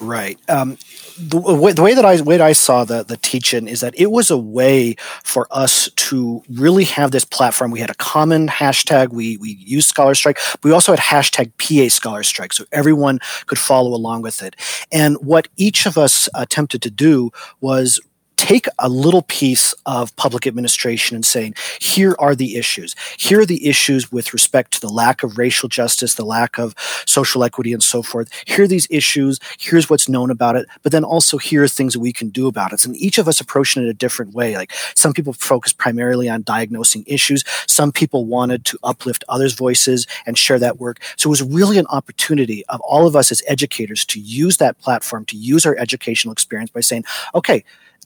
Right. 0.00 0.38
Um, 0.48 0.78
the, 1.18 1.38
way, 1.38 1.72
the 1.72 1.82
way 1.82 1.94
that 1.94 2.04
I 2.04 2.20
way 2.20 2.40
I 2.40 2.52
saw 2.52 2.84
the 2.84 3.02
the 3.02 3.16
teach-in 3.16 3.68
is 3.68 3.80
that 3.80 3.94
it 3.98 4.10
was 4.10 4.30
a 4.30 4.36
way 4.36 4.96
for 5.24 5.46
us 5.50 5.90
to 5.96 6.42
really 6.50 6.84
have 6.84 7.10
this 7.10 7.24
platform. 7.24 7.70
We 7.70 7.80
had 7.80 7.90
a 7.90 7.94
common 7.94 8.48
hashtag. 8.48 9.10
We 9.10 9.36
we 9.36 9.56
used 9.60 9.88
Scholar 9.88 10.14
Strike. 10.14 10.38
we 10.62 10.72
also 10.72 10.92
had 10.92 11.00
hashtag 11.00 11.52
PA 11.58 11.88
Scholar 11.88 12.22
Strike, 12.22 12.52
so 12.52 12.64
everyone 12.72 13.20
could 13.46 13.58
follow 13.58 13.94
along 13.94 14.22
with 14.22 14.42
it. 14.42 14.56
And 14.90 15.16
what 15.16 15.48
each 15.56 15.86
of 15.86 15.98
us 15.98 16.28
attempted 16.34 16.82
to 16.82 16.90
do 16.90 17.30
was 17.60 18.00
take 18.42 18.66
a 18.80 18.88
little 18.88 19.22
piece 19.22 19.72
of 19.86 20.14
public 20.16 20.48
administration 20.48 21.14
and 21.14 21.24
saying, 21.24 21.54
here 21.80 22.16
are 22.18 22.34
the 22.34 22.56
issues. 22.56 22.96
Here 23.16 23.40
are 23.40 23.46
the 23.46 23.68
issues 23.68 24.10
with 24.10 24.32
respect 24.32 24.72
to 24.72 24.80
the 24.80 24.88
lack 24.88 25.22
of 25.22 25.38
racial 25.38 25.68
justice, 25.68 26.14
the 26.14 26.24
lack 26.24 26.58
of 26.58 26.74
social 27.06 27.44
equity, 27.44 27.72
and 27.72 27.80
so 27.80 28.02
forth. 28.02 28.28
Here 28.44 28.64
are 28.64 28.66
these 28.66 28.88
issues. 28.90 29.38
Here's 29.60 29.88
what's 29.88 30.08
known 30.08 30.28
about 30.28 30.56
it. 30.56 30.66
But 30.82 30.90
then 30.90 31.04
also 31.04 31.38
here 31.38 31.62
are 31.62 31.68
things 31.68 31.92
that 31.92 32.00
we 32.00 32.12
can 32.12 32.30
do 32.30 32.48
about 32.48 32.72
it. 32.72 32.84
And 32.84 32.96
each 32.96 33.16
of 33.16 33.28
us 33.28 33.40
approaching 33.40 33.84
it 33.84 33.88
a 33.88 33.94
different 33.94 34.34
way. 34.34 34.56
Like 34.56 34.72
some 34.96 35.12
people 35.12 35.34
focus 35.34 35.72
primarily 35.72 36.28
on 36.28 36.42
diagnosing 36.42 37.04
issues. 37.06 37.44
Some 37.68 37.92
people 37.92 38.24
wanted 38.24 38.64
to 38.64 38.78
uplift 38.82 39.22
others' 39.28 39.54
voices 39.54 40.08
and 40.26 40.36
share 40.36 40.58
that 40.58 40.80
work. 40.80 40.98
So 41.16 41.28
it 41.28 41.30
was 41.30 41.42
really 41.44 41.78
an 41.78 41.86
opportunity 41.90 42.66
of 42.66 42.80
all 42.80 43.06
of 43.06 43.14
us 43.14 43.30
as 43.30 43.40
educators 43.46 44.04
to 44.06 44.18
use 44.18 44.56
that 44.56 44.80
platform, 44.80 45.26
to 45.26 45.36
use 45.36 45.64
our 45.64 45.76
educational 45.78 46.32
experience 46.32 46.70
by 46.70 46.80
saying, 46.80 47.04
okay, 47.36 47.62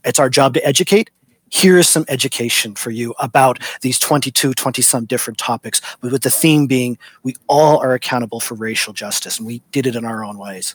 it's 0.07 0.19
our 0.19 0.31
job 0.31 0.55
to 0.55 0.67
educate. 0.67 1.11
Here 1.51 1.79
is 1.79 1.89
some 1.89 2.05
education 2.09 2.75
for 2.75 2.91
you 2.91 3.15
about 3.21 3.61
these 3.83 3.99
22, 3.99 4.55
20 4.55 4.83
some 4.83 5.05
different 5.05 5.39
topics, 5.39 5.81
but 6.01 6.11
with 6.11 6.23
the 6.23 6.31
theme 6.31 6.67
being 6.67 6.99
we 7.23 7.37
all 7.47 7.79
are 7.79 7.95
accountable 7.95 8.41
for 8.41 8.55
racial 8.55 8.93
justice 8.93 9.39
and 9.39 9.47
we 9.47 9.63
did 9.71 9.87
it 9.87 9.95
in 9.95 10.05
our 10.05 10.25
own 10.25 10.39
ways. 10.39 10.75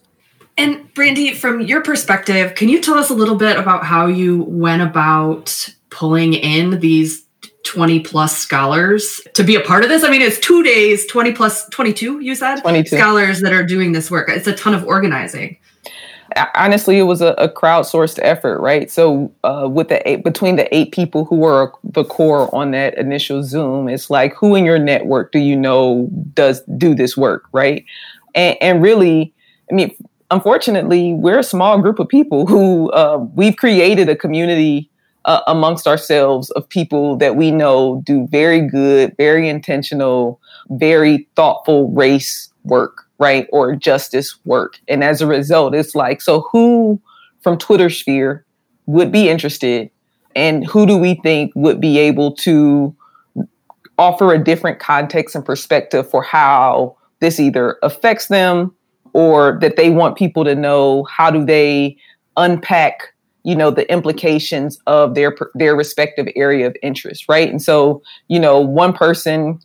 And 0.57 0.93
Brandi, 0.93 1.35
from 1.35 1.61
your 1.61 1.81
perspective, 1.81 2.55
can 2.55 2.69
you 2.69 2.81
tell 2.81 2.97
us 2.97 3.09
a 3.09 3.13
little 3.13 3.35
bit 3.35 3.57
about 3.57 3.85
how 3.85 4.07
you 4.07 4.43
went 4.43 4.81
about 4.81 5.69
pulling 5.89 6.33
in 6.33 6.79
these 6.79 7.25
20 7.65 8.01
plus 8.01 8.38
scholars 8.38 9.21
to 9.33 9.43
be 9.43 9.55
a 9.55 9.61
part 9.61 9.83
of 9.83 9.89
this? 9.89 10.03
I 10.03 10.09
mean, 10.09 10.21
it's 10.21 10.39
two 10.39 10.61
days, 10.63 11.05
20 11.07 11.31
plus 11.33 11.67
22, 11.69 12.19
you 12.19 12.35
said? 12.35 12.61
22. 12.61 12.95
Scholars 12.95 13.41
that 13.41 13.53
are 13.53 13.63
doing 13.63 13.91
this 13.91 14.11
work. 14.11 14.29
It's 14.29 14.47
a 14.47 14.55
ton 14.55 14.73
of 14.73 14.85
organizing 14.85 15.57
honestly 16.55 16.97
it 16.97 17.03
was 17.03 17.21
a, 17.21 17.33
a 17.38 17.50
crowdsourced 17.50 18.19
effort 18.21 18.59
right? 18.59 18.89
So 18.91 19.31
uh, 19.43 19.67
with 19.71 19.89
the 19.89 20.07
eight 20.07 20.23
between 20.23 20.55
the 20.55 20.73
eight 20.75 20.91
people 20.91 21.25
who 21.25 21.38
were 21.38 21.71
the 21.83 22.03
core 22.03 22.53
on 22.53 22.71
that 22.71 22.97
initial 22.97 23.43
zoom 23.43 23.88
it's 23.88 24.09
like 24.09 24.33
who 24.35 24.55
in 24.55 24.65
your 24.65 24.79
network 24.79 25.31
do 25.31 25.39
you 25.39 25.55
know 25.55 26.09
does 26.33 26.61
do 26.77 26.95
this 26.95 27.15
work 27.17 27.45
right? 27.51 27.85
And, 28.35 28.57
and 28.61 28.81
really 28.81 29.33
i 29.69 29.73
mean 29.73 29.95
unfortunately 30.31 31.13
we're 31.13 31.39
a 31.39 31.43
small 31.43 31.79
group 31.79 32.00
of 32.00 32.07
people 32.07 32.45
who 32.47 32.89
uh, 32.91 33.17
we've 33.35 33.57
created 33.57 34.09
a 34.09 34.15
community 34.15 34.89
uh, 35.25 35.41
amongst 35.45 35.85
ourselves 35.85 36.50
of 36.51 36.67
people 36.69 37.15
that 37.17 37.35
we 37.35 37.51
know 37.51 38.01
do 38.05 38.27
very 38.27 38.61
good 38.61 39.15
very 39.17 39.47
intentional 39.47 40.39
very 40.69 41.27
thoughtful 41.35 41.89
race 41.91 42.51
work 42.63 43.07
right? 43.21 43.47
Or 43.51 43.75
justice 43.75 44.35
work. 44.43 44.79
And 44.87 45.03
as 45.03 45.21
a 45.21 45.27
result, 45.27 45.75
it's 45.75 45.93
like, 45.93 46.21
so 46.21 46.47
who 46.51 46.99
from 47.41 47.57
Twitter 47.57 47.89
sphere 47.89 48.43
would 48.87 49.11
be 49.11 49.29
interested 49.29 49.91
and 50.35 50.65
who 50.65 50.87
do 50.87 50.97
we 50.97 51.15
think 51.15 51.51
would 51.55 51.79
be 51.79 51.99
able 51.99 52.33
to 52.37 52.95
offer 53.97 54.33
a 54.33 54.43
different 54.43 54.79
context 54.79 55.35
and 55.35 55.45
perspective 55.45 56.09
for 56.09 56.23
how 56.23 56.97
this 57.19 57.39
either 57.39 57.77
affects 57.83 58.27
them 58.27 58.73
or 59.13 59.59
that 59.61 59.75
they 59.75 59.91
want 59.91 60.17
people 60.17 60.43
to 60.43 60.55
know 60.55 61.03
how 61.03 61.29
do 61.29 61.45
they 61.45 61.95
unpack 62.37 63.13
you 63.43 63.55
know 63.55 63.69
the 63.69 63.91
implications 63.91 64.79
of 64.87 65.13
their 65.13 65.35
their 65.53 65.75
respective 65.75 66.27
area 66.35 66.65
of 66.65 66.75
interest 66.81 67.25
right 67.27 67.49
and 67.49 67.61
so 67.61 68.01
you 68.29 68.39
know 68.39 68.59
one 68.59 68.93
person 68.93 69.59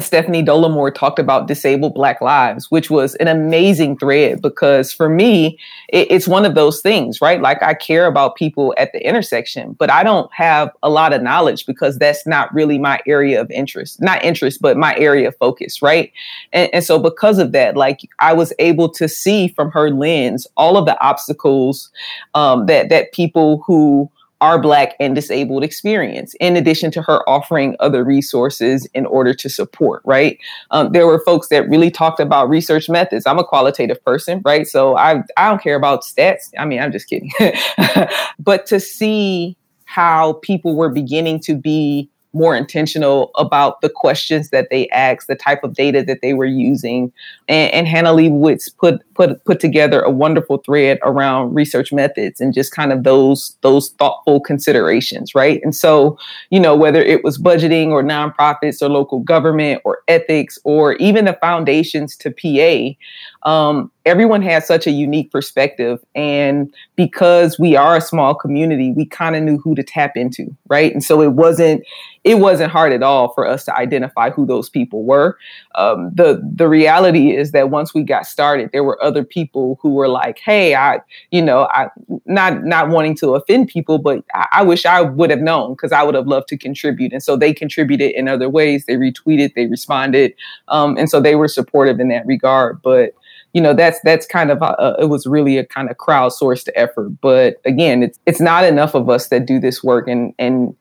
Stephanie 0.00 0.42
Dolamore 0.42 0.94
talked 0.94 1.18
about 1.18 1.46
disabled 1.46 1.94
Black 1.94 2.20
lives, 2.20 2.70
which 2.70 2.90
was 2.90 3.14
an 3.16 3.28
amazing 3.28 3.98
thread 3.98 4.42
because 4.42 4.92
for 4.92 5.08
me, 5.08 5.58
it, 5.88 6.10
it's 6.10 6.28
one 6.28 6.44
of 6.44 6.54
those 6.54 6.80
things, 6.80 7.20
right? 7.20 7.40
Like 7.40 7.62
I 7.62 7.74
care 7.74 8.06
about 8.06 8.36
people 8.36 8.74
at 8.76 8.92
the 8.92 9.06
intersection, 9.06 9.72
but 9.72 9.90
I 9.90 10.02
don't 10.02 10.32
have 10.32 10.70
a 10.82 10.90
lot 10.90 11.12
of 11.12 11.22
knowledge 11.22 11.66
because 11.66 11.98
that's 11.98 12.26
not 12.26 12.52
really 12.54 12.78
my 12.78 13.00
area 13.06 13.40
of 13.40 13.50
interest, 13.50 14.00
not 14.00 14.24
interest, 14.24 14.60
but 14.60 14.76
my 14.76 14.96
area 14.96 15.28
of 15.28 15.36
focus, 15.36 15.82
right? 15.82 16.12
And, 16.52 16.72
and 16.74 16.84
so 16.84 16.98
because 16.98 17.38
of 17.38 17.52
that, 17.52 17.76
like 17.76 18.00
I 18.18 18.32
was 18.32 18.52
able 18.58 18.88
to 18.90 19.08
see 19.08 19.48
from 19.48 19.70
her 19.70 19.90
lens 19.90 20.46
all 20.56 20.76
of 20.76 20.86
the 20.86 21.00
obstacles 21.00 21.90
um, 22.34 22.66
that 22.66 22.88
that 22.88 23.12
people 23.12 23.62
who 23.66 24.10
our 24.40 24.60
Black 24.60 24.94
and 25.00 25.14
disabled 25.14 25.64
experience, 25.64 26.34
in 26.40 26.56
addition 26.56 26.90
to 26.92 27.02
her 27.02 27.28
offering 27.28 27.76
other 27.80 28.04
resources 28.04 28.86
in 28.94 29.06
order 29.06 29.34
to 29.34 29.48
support, 29.48 30.02
right? 30.04 30.38
Um, 30.70 30.92
there 30.92 31.06
were 31.06 31.20
folks 31.24 31.48
that 31.48 31.68
really 31.68 31.90
talked 31.90 32.20
about 32.20 32.48
research 32.48 32.88
methods. 32.88 33.26
I'm 33.26 33.38
a 33.38 33.44
qualitative 33.44 34.02
person, 34.04 34.40
right? 34.44 34.66
So 34.66 34.96
I, 34.96 35.22
I 35.36 35.48
don't 35.48 35.62
care 35.62 35.76
about 35.76 36.02
stats. 36.02 36.52
I 36.58 36.64
mean, 36.64 36.80
I'm 36.80 36.92
just 36.92 37.08
kidding. 37.08 37.32
but 38.38 38.66
to 38.66 38.78
see 38.78 39.56
how 39.84 40.34
people 40.42 40.76
were 40.76 40.90
beginning 40.90 41.40
to 41.40 41.56
be 41.56 42.08
more 42.38 42.56
intentional 42.56 43.30
about 43.36 43.80
the 43.80 43.90
questions 43.90 44.50
that 44.50 44.68
they 44.70 44.88
asked, 44.88 45.26
the 45.26 45.34
type 45.34 45.64
of 45.64 45.74
data 45.74 46.02
that 46.04 46.22
they 46.22 46.32
were 46.32 46.46
using. 46.46 47.12
And, 47.48 47.72
and 47.72 47.88
Hannah 47.88 48.12
Lebovits 48.12 48.74
put 48.76 49.02
put 49.14 49.44
put 49.44 49.60
together 49.60 50.00
a 50.00 50.10
wonderful 50.10 50.58
thread 50.58 50.98
around 51.02 51.54
research 51.54 51.92
methods 51.92 52.40
and 52.40 52.54
just 52.54 52.72
kind 52.72 52.92
of 52.92 53.02
those 53.02 53.56
those 53.62 53.90
thoughtful 53.90 54.40
considerations, 54.40 55.34
right? 55.34 55.60
And 55.62 55.74
so, 55.74 56.18
you 56.50 56.60
know, 56.60 56.76
whether 56.76 57.02
it 57.02 57.24
was 57.24 57.36
budgeting 57.36 57.88
or 57.88 58.02
nonprofits 58.02 58.80
or 58.80 58.88
local 58.88 59.18
government 59.20 59.82
or 59.84 59.98
ethics 60.08 60.58
or 60.64 60.94
even 60.94 61.24
the 61.24 61.36
foundations 61.40 62.16
to 62.16 62.30
PA, 62.30 62.96
um, 63.44 63.90
everyone 64.04 64.42
has 64.42 64.66
such 64.66 64.86
a 64.86 64.90
unique 64.90 65.30
perspective. 65.30 66.00
And 66.14 66.72
because 66.96 67.58
we 67.58 67.76
are 67.76 67.96
a 67.96 68.00
small 68.00 68.34
community, 68.34 68.92
we 68.92 69.04
kind 69.04 69.36
of 69.36 69.42
knew 69.42 69.58
who 69.58 69.74
to 69.74 69.82
tap 69.82 70.16
into, 70.16 70.56
right? 70.68 70.92
And 70.92 71.04
so 71.04 71.22
it 71.22 71.32
wasn't 71.32 71.84
it 72.24 72.40
wasn't 72.40 72.70
hard 72.70 72.92
at 72.92 73.02
all 73.02 73.32
for 73.32 73.46
us 73.46 73.64
to 73.64 73.76
identify 73.76 74.28
who 74.28 74.44
those 74.44 74.68
people 74.68 75.04
were. 75.04 75.38
Um, 75.76 76.10
the 76.12 76.42
the 76.54 76.68
reality 76.68 77.34
is 77.34 77.52
that 77.52 77.70
once 77.70 77.94
we 77.94 78.02
got 78.02 78.26
started, 78.26 78.70
there 78.72 78.82
were 78.82 79.02
other 79.02 79.24
people 79.24 79.78
who 79.80 79.94
were 79.94 80.08
like, 80.08 80.38
"Hey, 80.40 80.74
I, 80.74 81.00
you 81.30 81.40
know, 81.40 81.68
I 81.70 81.88
not 82.26 82.64
not 82.64 82.88
wanting 82.88 83.14
to 83.16 83.34
offend 83.34 83.68
people, 83.68 83.98
but 83.98 84.24
I, 84.34 84.46
I 84.52 84.62
wish 84.62 84.84
I 84.84 85.00
would 85.02 85.30
have 85.30 85.40
known 85.40 85.72
because 85.72 85.92
I 85.92 86.02
would 86.02 86.14
have 86.14 86.26
loved 86.26 86.48
to 86.48 86.58
contribute." 86.58 87.12
And 87.12 87.22
so 87.22 87.36
they 87.36 87.54
contributed 87.54 88.10
in 88.12 88.26
other 88.26 88.48
ways. 88.48 88.84
They 88.86 88.96
retweeted, 88.96 89.54
they 89.54 89.66
responded, 89.66 90.34
um, 90.68 90.96
and 90.98 91.08
so 91.08 91.20
they 91.20 91.36
were 91.36 91.48
supportive 91.48 92.00
in 92.00 92.08
that 92.08 92.26
regard. 92.26 92.82
But 92.82 93.14
you 93.58 93.62
know 93.62 93.74
that's 93.74 93.98
that's 94.02 94.24
kind 94.24 94.52
of 94.52 94.62
a, 94.62 94.94
it 95.00 95.06
was 95.06 95.26
really 95.26 95.58
a 95.58 95.66
kind 95.66 95.90
of 95.90 95.96
crowdsourced 95.96 96.68
effort 96.76 97.08
but 97.20 97.60
again 97.64 98.04
it's 98.04 98.16
it's 98.24 98.40
not 98.40 98.62
enough 98.62 98.94
of 98.94 99.10
us 99.10 99.30
that 99.30 99.46
do 99.46 99.58
this 99.58 99.82
work 99.82 100.06
and 100.06 100.32
and 100.38 100.76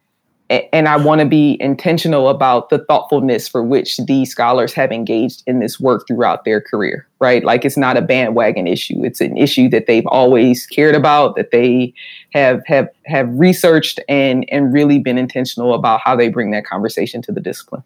and 0.50 0.88
I 0.88 0.96
want 0.96 1.20
to 1.20 1.26
be 1.26 1.58
intentional 1.60 2.30
about 2.30 2.70
the 2.70 2.78
thoughtfulness 2.78 3.50
for 3.50 3.64
which 3.64 3.98
these 4.06 4.30
scholars 4.30 4.74
have 4.74 4.92
engaged 4.92 5.44
in 5.46 5.60
this 5.60 5.78
work 5.78 6.08
throughout 6.08 6.46
their 6.46 6.62
career, 6.62 7.06
right? 7.20 7.44
Like 7.44 7.66
it's 7.66 7.76
not 7.76 7.98
a 7.98 8.02
bandwagon 8.02 8.66
issue. 8.66 9.04
It's 9.04 9.20
an 9.20 9.36
issue 9.36 9.68
that 9.70 9.88
they've 9.88 10.08
always 10.08 10.66
cared 10.68 10.96
about, 10.96 11.36
that 11.36 11.52
they 11.52 11.94
have 12.34 12.62
have 12.66 12.88
have 13.08 13.28
researched 13.32 14.00
and 14.08 14.46
and 14.50 14.72
really 14.72 15.00
been 15.00 15.18
intentional 15.18 15.74
about 15.74 16.00
how 16.02 16.16
they 16.16 16.30
bring 16.30 16.52
that 16.52 16.66
conversation 16.66 17.22
to 17.24 17.32
the 17.32 17.42
discipline. 17.42 17.84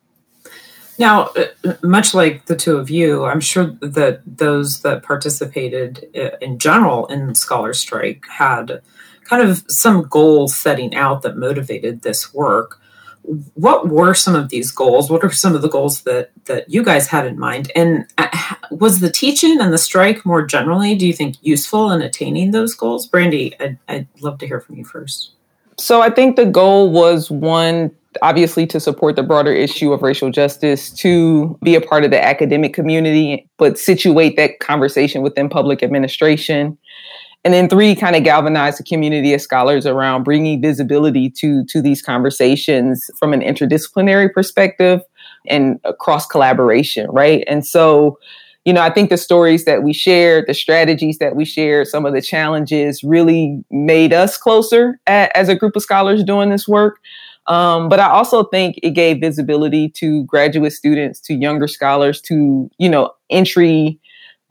Now, 1.02 1.32
uh, 1.36 1.74
much 1.82 2.14
like 2.14 2.46
the 2.46 2.56
two 2.56 2.78
of 2.78 2.92
you, 2.92 3.26
I'm 3.26 3.40
sure 3.40 3.76
that 3.82 4.22
those 4.24 4.84
that 4.84 5.02
participated 5.02 6.08
uh, 6.16 6.38
in 6.40 6.60
general 6.60 7.08
in 7.08 7.34
Scholar 7.34 7.74
Strike 7.74 8.24
had 8.30 8.84
kind 9.24 9.42
of 9.42 9.66
some 9.68 10.04
goals 10.04 10.56
setting 10.56 10.94
out 10.94 11.24
that 11.24 11.38
motivated 11.38 12.04
this 12.04 12.32
work. 12.36 12.80
What 13.56 13.90
were 13.90 14.14
some 14.14 14.36
of 14.36 14.50
these 14.50 14.70
goals? 14.70 15.10
What 15.10 15.24
are 15.24 15.32
some 15.32 15.56
of 15.56 15.64
the 15.64 15.70
goals 15.70 16.04
that 16.04 16.30
that 16.46 16.70
you 16.70 16.84
guys 16.84 17.08
had 17.08 17.26
in 17.26 17.40
mind? 17.40 17.72
And 17.76 18.06
uh, 18.20 18.28
was 18.70 19.00
the 19.00 19.12
teaching 19.12 19.60
and 19.60 19.74
the 19.74 19.80
strike 19.80 20.24
more 20.24 20.46
generally, 20.46 20.94
do 20.94 21.08
you 21.08 21.14
think, 21.14 21.38
useful 21.42 21.90
in 21.90 22.04
attaining 22.04 22.52
those 22.52 22.76
goals? 22.76 23.10
Brandi, 23.10 23.56
I'd, 23.60 23.80
I'd 23.88 24.08
love 24.22 24.38
to 24.38 24.46
hear 24.46 24.60
from 24.60 24.76
you 24.76 24.86
first. 24.86 25.32
So 25.82 26.02
I 26.02 26.10
think 26.10 26.36
the 26.36 26.46
goal 26.46 26.92
was 26.92 27.32
one 27.32 27.92
obviously 28.22 28.68
to 28.68 28.80
support 28.80 29.16
the 29.16 29.24
broader 29.24 29.54
issue 29.54 29.94
of 29.94 30.02
racial 30.02 30.32
justice, 30.32 30.90
to 30.90 31.58
be 31.64 31.76
a 31.76 31.82
part 31.82 32.04
of 32.04 32.12
the 32.12 32.24
academic 32.24 32.74
community, 32.74 33.50
but 33.58 33.80
situate 33.80 34.36
that 34.36 34.60
conversation 34.60 35.22
within 35.22 35.48
public 35.48 35.82
administration. 35.82 36.78
And 37.44 37.54
then 37.54 37.70
three, 37.70 37.96
kind 37.96 38.16
of 38.16 38.24
galvanize 38.24 38.78
the 38.78 38.84
community 38.84 39.34
of 39.34 39.42
scholars 39.42 39.86
around 39.86 40.24
bringing 40.24 40.62
visibility 40.62 41.30
to, 41.38 41.66
to 41.66 41.82
these 41.82 42.02
conversations 42.02 43.10
from 43.18 43.34
an 43.34 43.42
interdisciplinary 43.42 44.32
perspective 44.32 45.02
and 45.48 45.80
cross 46.00 46.28
collaboration, 46.28 47.10
right? 47.10 47.44
And 47.48 47.66
so, 47.66 48.20
you 48.66 48.74
know, 48.74 48.82
I 48.82 48.92
think 48.92 49.10
the 49.10 49.18
stories 49.18 49.66
that 49.66 49.82
we 49.84 49.92
shared, 49.92 50.46
the 50.48 50.54
strategies 50.54 51.18
that 51.18 51.36
we 51.36 51.46
shared, 51.46 51.88
some 51.88 52.06
of 52.06 52.14
the 52.14 52.22
challenges 52.22 53.04
really 53.04 53.64
made 53.72 54.14
us 54.14 54.38
closer 54.38 55.00
as 55.08 55.50
a 55.50 55.56
group 55.56 55.76
of 55.76 55.82
scholars 55.82 56.24
doing 56.24 56.50
this 56.50 56.68
work. 56.68 57.00
Um, 57.48 57.90
but 57.90 58.00
I 58.00 58.10
also 58.10 58.44
think 58.44 58.80
it 58.84 58.92
gave 58.92 59.20
visibility 59.20 59.90
to 59.96 60.24
graduate 60.26 60.74
students, 60.74 61.20
to 61.22 61.34
younger 61.34 61.68
scholars, 61.68 62.22
to, 62.22 62.70
you 62.78 62.88
know, 62.88 63.12
entry 63.32 64.00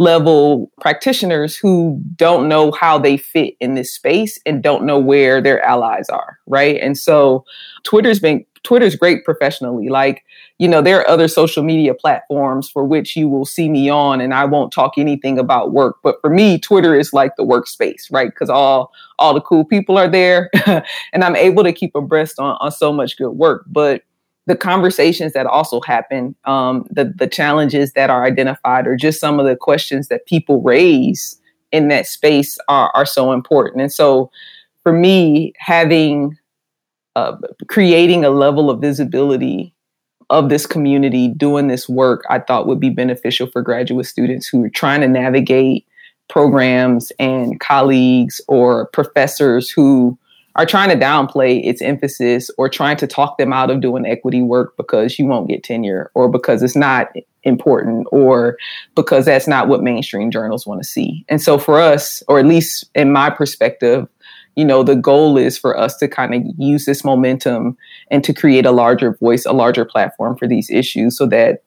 level 0.01 0.73
practitioners 0.81 1.57
who 1.57 2.01
don't 2.17 2.49
know 2.49 2.73
how 2.73 2.99
they 2.99 3.19
fit 3.19 3.55
in 3.61 3.75
this 3.75 3.93
space 3.93 4.41
and 4.47 4.63
don't 4.63 4.85
know 4.85 4.99
where 4.99 5.43
their 5.43 5.63
allies 5.63 6.09
are, 6.09 6.39
right? 6.47 6.81
And 6.81 6.97
so 6.97 7.45
Twitter's 7.85 8.19
been 8.19 8.45
Twitter's 8.63 8.95
great 8.95 9.25
professionally. 9.25 9.89
Like, 9.89 10.25
you 10.59 10.69
know, 10.69 10.83
there 10.83 11.01
are 11.01 11.09
other 11.09 11.29
social 11.29 11.63
media 11.63 11.95
platforms 11.95 12.69
for 12.69 12.85
which 12.85 13.17
you 13.17 13.29
will 13.29 13.47
see 13.47 13.69
me 13.69 13.89
on 13.89 14.21
and 14.21 14.35
I 14.35 14.45
won't 14.45 14.73
talk 14.73 14.99
anything 14.99 15.39
about 15.39 15.73
work. 15.73 15.97
But 16.03 16.21
for 16.21 16.31
me, 16.31 16.59
Twitter 16.59 16.99
is 16.99 17.13
like 17.13 17.37
the 17.37 17.45
workspace, 17.45 18.05
right? 18.11 18.29
Because 18.29 18.51
all 18.51 18.93
all 19.19 19.35
the 19.35 19.41
cool 19.41 19.65
people 19.65 19.97
are 19.97 20.09
there 20.09 20.51
and 21.13 21.25
I'm 21.25 21.37
able 21.37 21.65
to 21.65 21.73
keep 21.73 21.95
abreast 21.95 22.39
on, 22.39 22.57
on 22.61 22.71
so 22.71 22.93
much 22.93 23.17
good 23.17 23.33
work. 23.33 23.65
But 23.67 24.03
the 24.47 24.57
conversations 24.57 25.33
that 25.33 25.47
also 25.47 25.81
happen, 25.81 26.35
um, 26.45 26.87
the 26.91 27.13
the 27.17 27.27
challenges 27.27 27.93
that 27.93 28.11
are 28.11 28.25
identified, 28.25 28.87
or 28.87 28.97
just 28.97 29.21
some 29.21 29.39
of 29.39 29.47
the 29.47 29.57
questions 29.57 30.09
that 30.09 30.27
people 30.27 30.61
raise 30.63 31.41
in 31.73 31.89
that 31.89 32.07
space 32.07 32.59
are, 32.69 32.91
are 32.95 33.07
so 33.07 33.33
important. 33.33 33.81
And 33.81 33.93
so, 33.93 34.31
for 34.83 34.93
me, 34.93 35.53
having 35.59 36.37
uh, 37.17 37.37
creating 37.69 38.25
a 38.25 38.31
level 38.31 38.71
of 38.71 38.81
visibility 38.81 39.75
of 40.31 40.49
this 40.49 40.67
community 40.67 41.29
doing 41.29 41.67
this 41.67 41.89
work, 41.89 42.23
I 42.31 42.39
thought 42.39 42.67
would 42.69 42.81
be 42.81 42.91
beneficial 42.91 43.49
for 43.49 43.63
graduate 43.63 44.07
students 44.07 44.47
who 44.47 44.65
are 44.65 44.71
trying 44.71 45.01
to 45.01 45.09
navigate 45.09 45.87
programs 46.29 47.11
and 47.19 47.59
colleagues 47.59 48.41
or 48.47 48.87
professors 48.87 49.69
who 49.69 50.17
are 50.57 50.67
trying 50.67 50.89
to 50.89 51.05
downplay 51.05 51.65
its 51.65 51.83
emphasis 51.83 52.51
or 52.59 52.69
trying 52.69 52.97
to 52.97 53.07
talk 53.07 53.39
them 53.39 53.53
out 53.53 53.71
of 53.71 53.81
doing 53.81 54.07
equity 54.07 54.43
work 54.43 54.77
because 54.77 55.19
you 55.19 55.27
won't 55.27 55.49
get 55.49 55.65
tenure 55.65 56.11
or 56.15 56.29
because 56.29 56.63
it's 56.63 56.77
not 56.77 57.09
important 57.43 58.07
or 58.13 58.57
because 58.95 59.25
that's 59.25 59.49
not 59.49 59.69
what 59.69 59.83
mainstream 59.83 60.31
journals 60.31 60.67
want 60.67 60.81
to 60.83 60.89
see. 60.89 61.25
And 61.29 61.41
so 61.41 61.59
for 61.59 61.81
us, 61.81 62.23
or 62.29 62.39
at 62.39 62.47
least 62.47 62.89
in 62.95 63.13
my 63.13 63.31
perspective, 63.31 64.09
you 64.57 64.65
know, 64.65 64.83
the 64.83 64.97
goal 64.97 65.37
is 65.37 65.57
for 65.59 65.77
us 65.79 65.97
to 65.99 66.09
kind 66.09 66.35
of 66.35 66.43
use 66.59 66.85
this 66.85 67.05
momentum 67.05 67.77
and 68.11 68.25
to 68.25 68.33
create 68.33 68.67
a 68.67 68.73
larger 68.73 69.15
voice, 69.15 69.47
a 69.47 69.53
larger 69.53 69.85
platform 69.85 70.37
for 70.37 70.47
these 70.47 70.71
issues 70.71 71.17
so 71.17 71.27
that 71.27 71.63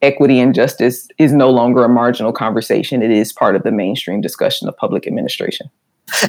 equity 0.00 0.40
and 0.40 0.54
justice 0.54 1.08
is 1.18 1.32
no 1.32 1.50
longer 1.50 1.84
a 1.84 1.88
marginal 1.88 2.32
conversation. 2.32 3.02
It 3.02 3.10
is 3.10 3.32
part 3.32 3.54
of 3.54 3.62
the 3.62 3.70
mainstream 3.70 4.20
discussion 4.20 4.68
of 4.68 4.76
public 4.76 5.06
administration. 5.06 5.70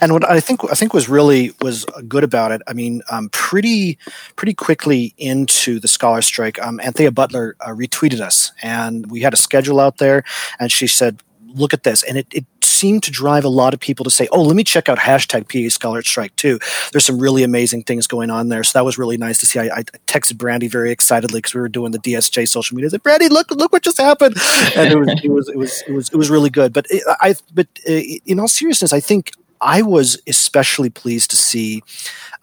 And 0.01 0.13
what 0.13 0.29
I 0.29 0.39
think 0.39 0.61
I 0.71 0.75
think 0.75 0.93
was 0.93 1.09
really 1.09 1.51
was 1.61 1.85
good 2.07 2.23
about 2.23 2.51
it. 2.51 2.61
I 2.67 2.73
mean, 2.73 3.01
um, 3.09 3.29
pretty 3.29 3.97
pretty 4.35 4.53
quickly 4.53 5.13
into 5.17 5.79
the 5.79 5.87
scholar 5.87 6.21
strike, 6.21 6.61
um, 6.61 6.79
Anthea 6.79 7.11
Butler 7.11 7.55
uh, 7.59 7.69
retweeted 7.69 8.21
us, 8.21 8.51
and 8.61 9.09
we 9.11 9.21
had 9.21 9.33
a 9.33 9.37
schedule 9.37 9.79
out 9.79 9.97
there, 9.97 10.23
and 10.59 10.71
she 10.71 10.87
said, 10.87 11.21
"Look 11.47 11.73
at 11.73 11.83
this," 11.83 12.03
and 12.03 12.17
it, 12.19 12.27
it 12.31 12.45
seemed 12.83 13.01
to 13.01 13.11
drive 13.11 13.45
a 13.45 13.53
lot 13.61 13.73
of 13.73 13.79
people 13.79 14.03
to 14.03 14.09
say, 14.09 14.27
"Oh, 14.33 14.41
let 14.41 14.57
me 14.57 14.63
check 14.65 14.89
out 14.89 14.97
hashtag 14.97 15.47
PA 15.47 15.69
Scholar 15.69 16.01
Strike 16.03 16.35
too." 16.35 16.59
There's 16.91 17.05
some 17.05 17.17
really 17.17 17.43
amazing 17.43 17.83
things 17.83 18.07
going 18.07 18.29
on 18.29 18.49
there, 18.49 18.61
so 18.61 18.77
that 18.77 18.83
was 18.83 18.97
really 18.97 19.15
nice 19.15 19.37
to 19.39 19.45
see. 19.45 19.57
I, 19.57 19.67
I 19.77 19.83
texted 20.05 20.33
Brandi 20.33 20.69
very 20.69 20.91
excitedly 20.91 21.37
because 21.37 21.53
we 21.55 21.61
were 21.61 21.69
doing 21.69 21.93
the 21.93 21.99
DSJ 21.99 22.45
social 22.45 22.75
media. 22.75 22.89
I 22.89 22.91
said, 22.91 23.03
"Brandi, 23.03 23.29
look, 23.29 23.49
look 23.51 23.71
what 23.71 23.83
just 23.83 24.01
happened!" 24.01 24.35
And 24.75 24.91
it 24.91 24.99
was, 24.99 25.21
it 25.23 25.29
was, 25.29 25.47
it 25.49 25.57
was, 25.57 25.83
it 25.87 25.93
was, 25.93 26.09
it 26.09 26.17
was 26.17 26.29
really 26.29 26.49
good. 26.49 26.73
But 26.73 26.85
it, 26.89 27.03
I, 27.21 27.35
but 27.53 27.67
uh, 27.87 28.01
in 28.25 28.41
all 28.41 28.49
seriousness, 28.49 28.91
I 28.91 28.99
think 28.99 29.31
I 29.61 29.81
was 29.81 30.21
especially 30.27 30.89
pleased 30.89 31.29
to 31.31 31.37
see 31.37 31.83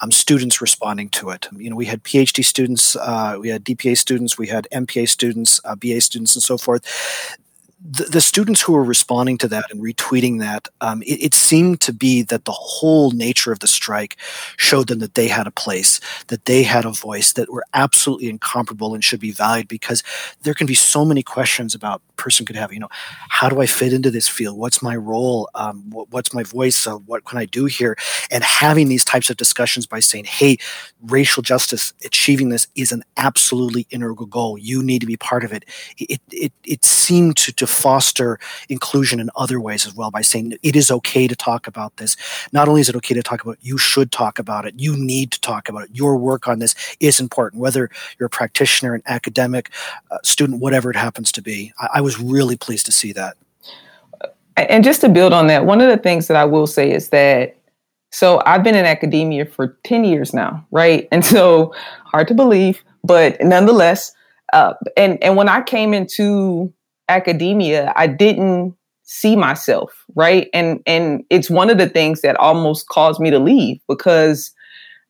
um, 0.01 0.11
students 0.11 0.63
responding 0.63 1.11
to 1.11 1.29
it. 1.31 1.49
You 1.55 1.69
know, 1.69 1.77
we 1.77 1.85
had 1.85 2.03
PhD 2.03 2.43
students, 2.43 2.97
uh, 2.97 3.37
we 3.39 3.51
had 3.51 3.63
DPA 3.63 3.99
students, 3.99 4.39
we 4.39 4.47
had 4.47 4.67
MPA 4.73 5.07
students, 5.07 5.61
uh, 5.67 5.75
BA 5.75 6.01
students, 6.01 6.35
and 6.35 6.43
so 6.43 6.57
forth 6.57 6.83
the, 7.83 8.05
the, 8.05 8.21
students 8.21 8.61
who 8.61 8.75
were 8.75 8.85
responding 8.85 9.39
to 9.39 9.49
that 9.49 9.65
and 9.71 9.81
retweeting 9.83 10.39
that, 10.41 10.69
um, 10.83 11.03
it, 11.03 11.23
it, 11.23 11.35
seemed 11.35 11.81
to 11.81 11.93
be 11.95 12.23
that 12.23 12.45
the 12.45 12.53
whole 12.53 13.11
nature 13.13 13.53
of 13.53 13.61
the 13.61 13.67
strike 13.67 14.17
showed 14.59 14.89
them 14.89 14.99
that 14.99 15.15
they 15.15 15.29
had 15.29 15.47
a 15.47 15.51
place, 15.51 15.99
that 16.27 16.45
they 16.45 16.63
had 16.63 16.85
a 16.85 16.91
voice, 16.91 17.33
that 17.33 17.51
were 17.51 17.65
absolutely 17.73 18.29
incomparable 18.29 18.95
and 18.95 19.03
should 19.03 19.21
be 19.21 19.31
valued 19.31 19.67
because 19.67 20.03
there 20.43 20.53
can 20.53 20.67
be 20.67 20.75
so 20.75 21.07
many 21.07 21.23
questions 21.23 21.75
about 21.75 22.03
person 22.21 22.45
could 22.45 22.55
have, 22.55 22.73
you 22.73 22.79
know, 22.79 22.89
how 23.31 23.49
do 23.49 23.61
I 23.61 23.67
fit 23.67 23.95
into 23.95 24.11
this 24.11 24.29
field? 24.29 24.59
What's 24.59 24.83
my 24.83 24.95
role? 24.95 25.49
Um, 25.55 25.89
what, 25.91 26.11
what's 26.11 26.35
my 26.35 26.43
voice? 26.43 26.87
Uh, 26.87 26.97
what 26.99 27.25
can 27.25 27.39
I 27.39 27.47
do 27.47 27.65
here? 27.65 27.97
And 28.31 28.45
having 28.45 28.89
these 28.89 29.05
types 29.05 29.31
of 29.31 29.39
discussions 29.39 29.87
by 29.87 30.01
saying, 30.01 30.27
hey, 30.27 30.59
racial 31.01 31.43
justice, 31.43 31.95
achieving 32.05 32.51
this 32.51 32.69
is 32.77 32.93
an 32.93 33.03
absolutely 33.17 33.87
integral 33.91 34.27
goal. 34.27 34.59
You 34.59 34.83
need 34.83 35.01
to 35.01 35.07
be 35.07 35.17
part 35.17 35.45
of 35.45 35.53
it. 35.53 35.65
It, 35.97 36.21
it, 36.31 36.53
it 36.63 36.85
seemed 36.85 37.39
to, 37.39 37.53
to 37.55 37.67
foster 37.71 38.39
inclusion 38.69 39.21
in 39.21 39.31
other 39.37 39.61
ways 39.61 39.87
as 39.87 39.95
well 39.95 40.11
by 40.11 40.21
saying 40.21 40.57
it 40.63 40.77
is 40.77 40.91
okay 40.91 41.27
to 41.27 41.37
talk 41.37 41.67
about 41.67 41.97
this. 41.97 42.17
Not 42.53 42.69
only 42.69 42.81
is 42.81 42.89
it 42.89 42.97
okay 42.97 43.15
to 43.15 43.23
talk 43.23 43.43
about 43.43 43.53
it, 43.53 43.59
you 43.63 43.79
should 43.79 44.13
talk 44.13 44.39
about 44.39 44.67
it. 44.67 44.75
You 44.77 44.97
need 44.97 45.31
to 45.33 45.41
talk 45.41 45.69
about 45.69 45.85
it. 45.85 45.91
Your 45.93 46.17
work 46.17 46.49
on 46.49 46.59
this 46.59 46.75
is 47.01 47.21
important, 47.21 47.61
whether 47.61 47.91
you're 48.19 48.27
a 48.27 48.31
practitioner, 48.31 48.95
an 48.95 49.03
academic, 49.07 49.71
uh, 50.11 50.19
student, 50.23 50.61
whatever 50.61 50.91
it 50.91 50.97
happens 50.97 51.33
to 51.33 51.43
be. 51.43 51.73
I, 51.79 51.89
I 51.95 52.01
was 52.01 52.19
really 52.19 52.57
pleased 52.57 52.87
to 52.87 52.93
see 52.93 53.13
that. 53.13 53.37
And 54.57 54.85
just 54.85 55.01
to 55.01 55.09
build 55.09 55.33
on 55.33 55.47
that, 55.47 55.65
one 55.65 55.81
of 55.81 55.89
the 55.89 55.97
things 55.97 56.27
that 56.27 56.37
I 56.37 56.45
will 56.45 56.67
say 56.67 56.91
is 56.91 57.09
that 57.11 57.57
so 58.13 58.43
I've 58.45 58.65
been 58.65 58.75
in 58.75 58.85
academia 58.85 59.47
for 59.47 59.79
10 59.85 60.05
years 60.05 60.35
now, 60.35 60.67
right? 60.73 61.07
And 61.13 61.25
so 61.25 61.73
hard 62.05 62.29
to 62.29 62.35
believe, 62.35 62.83
but 63.05 63.41
nonetheless, 63.41 64.13
uh, 64.53 64.75
and 64.97 65.23
and 65.23 65.37
when 65.37 65.49
I 65.49 65.63
came 65.63 65.95
into 65.95 66.73
academia, 67.11 67.93
I 67.97 68.07
didn't 68.07 68.75
see 69.05 69.37
myself, 69.37 70.05
right? 70.15 70.49
And 70.55 70.81
and 70.87 71.25
it's 71.31 71.51
one 71.51 71.69
of 71.69 71.79
the 71.79 71.89
things 71.89 72.23
that 72.23 72.37
almost 72.37 72.89
caused 72.89 73.21
me 73.21 73.31
to 73.31 73.39
leave 73.39 73.81
because 73.89 74.53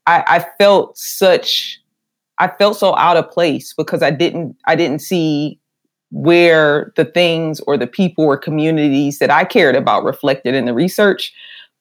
I, 0.06 0.24
I 0.26 0.46
felt 0.58 0.96
such 0.96 1.78
I 2.38 2.48
felt 2.48 2.78
so 2.78 2.96
out 2.96 3.18
of 3.18 3.30
place 3.30 3.74
because 3.74 4.02
I 4.02 4.10
didn't 4.10 4.56
I 4.66 4.74
didn't 4.74 5.00
see 5.00 5.60
where 6.10 6.92
the 6.96 7.04
things 7.04 7.60
or 7.60 7.76
the 7.76 7.86
people 7.86 8.24
or 8.24 8.36
communities 8.36 9.18
that 9.18 9.30
I 9.30 9.44
cared 9.44 9.76
about 9.76 10.02
reflected 10.02 10.54
in 10.54 10.64
the 10.64 10.74
research. 10.74 11.32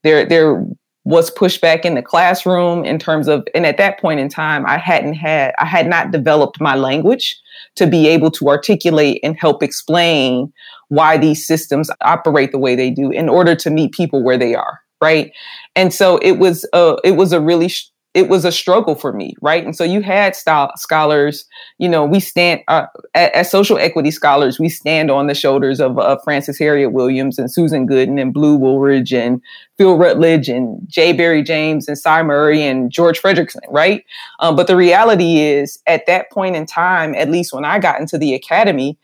There 0.04 0.26
there 0.26 0.64
was 1.06 1.32
pushback 1.32 1.86
in 1.86 1.96
the 1.96 2.02
classroom 2.02 2.84
in 2.84 3.00
terms 3.00 3.30
of 3.30 3.48
and 3.56 3.66
at 3.66 3.78
that 3.78 4.00
point 4.00 4.20
in 4.20 4.28
time 4.28 4.66
I 4.66 4.78
hadn't 4.78 5.14
had 5.14 5.54
I 5.58 5.66
had 5.66 5.88
not 5.88 6.12
developed 6.12 6.60
my 6.60 6.76
language 6.76 7.40
to 7.76 7.88
be 7.88 8.08
able 8.08 8.32
to 8.32 8.48
articulate 8.48 9.20
and 9.24 9.38
help 9.40 9.64
explain 9.64 10.52
why 10.90 11.18
these 11.18 11.46
systems 11.46 11.90
operate 12.02 12.52
the 12.52 12.58
way 12.58 12.76
they 12.76 12.90
do 12.90 13.12
in 13.12 13.30
order 13.30 13.56
to 13.56 13.70
meet 13.70 13.92
people 13.92 14.24
where 14.24 14.38
they 14.38 14.56
are 14.56 14.80
right? 15.02 15.32
And 15.76 15.94
so 15.94 16.18
it 16.18 16.34
was 16.34 16.68
a 16.74 16.98
it 17.04 17.12
was 17.12 17.32
a 17.32 17.40
really 17.40 17.70
sh- 17.70 17.90
it 18.16 18.28
was 18.28 18.44
a 18.44 18.52
struggle 18.52 18.96
for 18.96 19.14
me, 19.14 19.36
right? 19.42 19.64
And 19.64 19.76
so 19.76 19.84
you 19.84 20.02
had 20.02 20.36
style, 20.36 20.72
scholars, 20.76 21.46
you 21.78 21.88
know, 21.88 22.04
we 22.04 22.20
stand 22.20 22.62
uh, 22.68 22.88
as 23.14 23.52
social 23.52 23.78
equity 23.78 24.10
scholars, 24.10 24.60
we 24.60 24.68
stand 24.68 25.12
on 25.12 25.28
the 25.28 25.36
shoulders 25.36 25.80
of 25.80 26.00
uh, 26.00 26.18
Frances 26.24 26.58
Harriet 26.58 26.92
Williams 26.92 27.38
and 27.38 27.52
Susan 27.52 27.88
Gooden 27.88 28.20
and 28.20 28.34
Blue 28.34 28.58
Wooldridge 28.58 29.14
and 29.14 29.42
Phil 29.78 29.96
Rutledge 29.96 30.50
and 30.50 30.82
J. 30.88 31.14
Barry 31.14 31.44
James 31.44 31.88
and 31.88 31.98
Cy 31.98 32.24
Murray 32.24 32.64
and 32.64 32.92
George 32.92 33.22
Frederickson, 33.22 33.62
right? 33.70 34.04
Um, 34.40 34.56
but 34.56 34.66
the 34.66 34.76
reality 34.76 35.40
is, 35.40 35.80
at 35.86 36.08
that 36.08 36.32
point 36.32 36.56
in 36.56 36.66
time, 36.66 37.14
at 37.14 37.30
least 37.30 37.54
when 37.54 37.64
I 37.64 37.78
got 37.78 38.00
into 38.00 38.18
the 38.18 38.34
academy, 38.34 38.98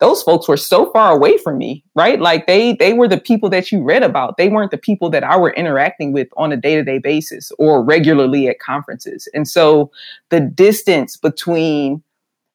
those 0.00 0.22
folks 0.22 0.48
were 0.48 0.56
so 0.56 0.90
far 0.92 1.12
away 1.12 1.36
from 1.38 1.58
me, 1.58 1.84
right? 1.94 2.20
Like 2.20 2.46
they 2.46 2.74
they 2.74 2.94
were 2.94 3.06
the 3.06 3.20
people 3.20 3.50
that 3.50 3.70
you 3.70 3.82
read 3.82 4.02
about. 4.02 4.38
They 4.38 4.48
weren't 4.48 4.70
the 4.70 4.78
people 4.78 5.10
that 5.10 5.22
I 5.22 5.36
were 5.36 5.52
interacting 5.52 6.12
with 6.12 6.28
on 6.36 6.52
a 6.52 6.56
day-to-day 6.56 6.98
basis 6.98 7.52
or 7.58 7.84
regularly 7.84 8.48
at 8.48 8.58
conferences. 8.58 9.28
And 9.34 9.46
so 9.46 9.90
the 10.30 10.40
distance 10.40 11.16
between 11.16 12.02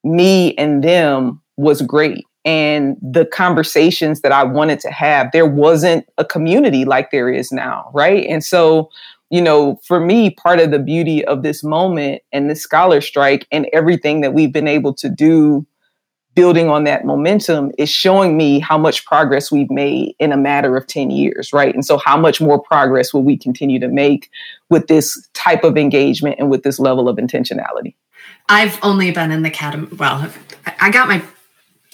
me 0.03 0.55
and 0.55 0.83
them 0.83 1.41
was 1.57 1.81
great. 1.81 2.25
And 2.43 2.97
the 3.01 3.25
conversations 3.25 4.21
that 4.21 4.31
I 4.31 4.43
wanted 4.43 4.79
to 4.81 4.91
have, 4.91 5.31
there 5.31 5.47
wasn't 5.47 6.05
a 6.17 6.25
community 6.25 6.85
like 6.85 7.09
there 7.09 7.31
is 7.31 7.51
now, 7.51 7.89
right? 7.93 8.25
And 8.27 8.43
so 8.43 8.89
you 9.31 9.41
know, 9.41 9.79
for 9.83 9.99
me, 9.99 10.29
part 10.29 10.59
of 10.59 10.69
the 10.69 10.79
beauty 10.79 11.25
of 11.25 11.41
this 11.41 11.63
moment 11.63 12.21
and 12.31 12.47
this 12.47 12.61
scholar 12.61 13.01
strike 13.01 13.47
and 13.51 13.67
everything 13.73 14.21
that 14.21 14.33
we've 14.35 14.53
been 14.53 14.67
able 14.67 14.93
to 14.93 15.09
do 15.09 15.65
building 16.35 16.69
on 16.69 16.83
that 16.83 17.05
momentum 17.05 17.71
is 17.77 17.89
showing 17.89 18.37
me 18.37 18.59
how 18.59 18.77
much 18.77 19.05
progress 19.05 19.51
we've 19.51 19.71
made 19.71 20.15
in 20.19 20.31
a 20.31 20.37
matter 20.37 20.75
of 20.75 20.85
10 20.85 21.09
years, 21.09 21.51
right? 21.53 21.73
And 21.73 21.85
so, 21.85 21.97
how 21.97 22.17
much 22.17 22.39
more 22.39 22.61
progress 22.61 23.13
will 23.13 23.23
we 23.23 23.37
continue 23.37 23.79
to 23.79 23.87
make 23.87 24.29
with 24.69 24.87
this 24.87 25.27
type 25.33 25.63
of 25.63 25.77
engagement 25.77 26.35
and 26.37 26.49
with 26.49 26.63
this 26.63 26.79
level 26.79 27.09
of 27.09 27.17
intentionality? 27.17 27.95
I've 28.49 28.77
only 28.83 29.11
been 29.11 29.31
in 29.31 29.41
the 29.41 29.49
academy, 29.49 29.87
well, 29.97 30.31
I 30.79 30.91
got 30.91 31.07
my 31.07 31.23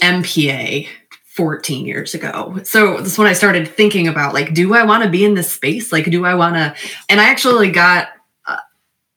MPA 0.01 0.87
14 1.25 1.85
years 1.85 2.13
ago. 2.13 2.59
So 2.63 2.97
that's 2.97 3.17
when 3.17 3.27
I 3.27 3.33
started 3.33 3.67
thinking 3.67 4.07
about 4.07 4.33
like, 4.33 4.53
do 4.53 4.73
I 4.73 4.83
want 4.83 5.03
to 5.03 5.09
be 5.09 5.23
in 5.23 5.33
this 5.33 5.51
space? 5.51 5.91
Like, 5.91 6.05
do 6.05 6.25
I 6.25 6.35
want 6.35 6.55
to? 6.55 6.75
And 7.07 7.21
I 7.21 7.29
actually 7.29 7.71
got, 7.71 8.09
uh, 8.45 8.57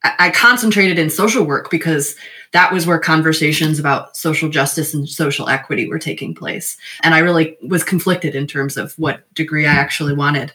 I 0.05 0.31
concentrated 0.31 0.99
in 0.99 1.11
social 1.11 1.45
work 1.45 1.71
because 1.71 2.15
that 2.55 2.73
was 2.73 2.87
where 2.87 3.01
conversations 3.01 3.81
about 3.81 4.17
social 4.17 4.49
justice 4.49 4.95
and 4.95 5.09
social 5.09 5.49
equity 5.49 5.89
were 5.89 5.99
taking 5.99 6.37
place. 6.37 6.77
And 7.03 7.13
I 7.13 7.19
really 7.19 7.59
was 7.63 7.83
conflicted 7.83 8.37
in 8.37 8.47
terms 8.47 8.77
of 8.77 8.97
what 8.97 9.23
degree 9.35 9.67
I 9.67 9.73
actually 9.73 10.15
wanted. 10.15 10.53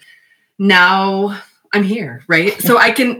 Now 0.57 1.41
I'm 1.73 1.83
here, 1.83 2.23
right? 2.29 2.59
So 2.61 2.77
I 2.77 2.91
can, 2.91 3.19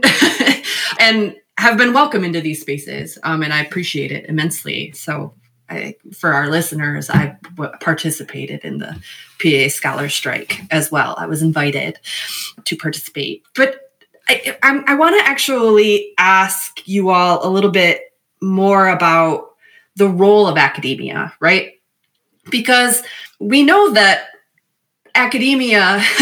and 0.98 1.36
have 1.58 1.76
been 1.76 1.92
welcome 1.92 2.24
into 2.24 2.40
these 2.40 2.62
spaces. 2.62 3.18
Um, 3.22 3.42
and 3.42 3.52
I 3.52 3.62
appreciate 3.62 4.12
it 4.12 4.24
immensely. 4.30 4.92
So 4.92 5.34
I, 5.68 5.96
for 6.14 6.32
our 6.32 6.48
listeners, 6.48 7.10
I 7.10 7.36
w- 7.56 7.76
participated 7.82 8.64
in 8.64 8.78
the 8.78 8.98
PA 9.42 9.68
Scholar 9.68 10.08
Strike 10.08 10.58
as 10.70 10.90
well. 10.90 11.14
I 11.18 11.26
was 11.26 11.42
invited 11.42 11.98
to 12.64 12.76
participate. 12.76 13.42
But 13.54 13.92
I, 14.26 14.56
I, 14.62 14.82
I 14.86 14.94
want 14.94 15.20
to 15.20 15.28
actually 15.28 16.14
ask 16.16 16.88
you 16.88 17.10
all 17.10 17.46
a 17.46 17.50
little 17.50 17.70
bit 17.70 18.09
more 18.40 18.88
about 18.88 19.50
the 19.96 20.08
role 20.08 20.46
of 20.46 20.56
academia, 20.56 21.32
right? 21.40 21.74
Because 22.50 23.02
we 23.38 23.62
know 23.62 23.92
that 23.92 24.28
academia 25.14 26.00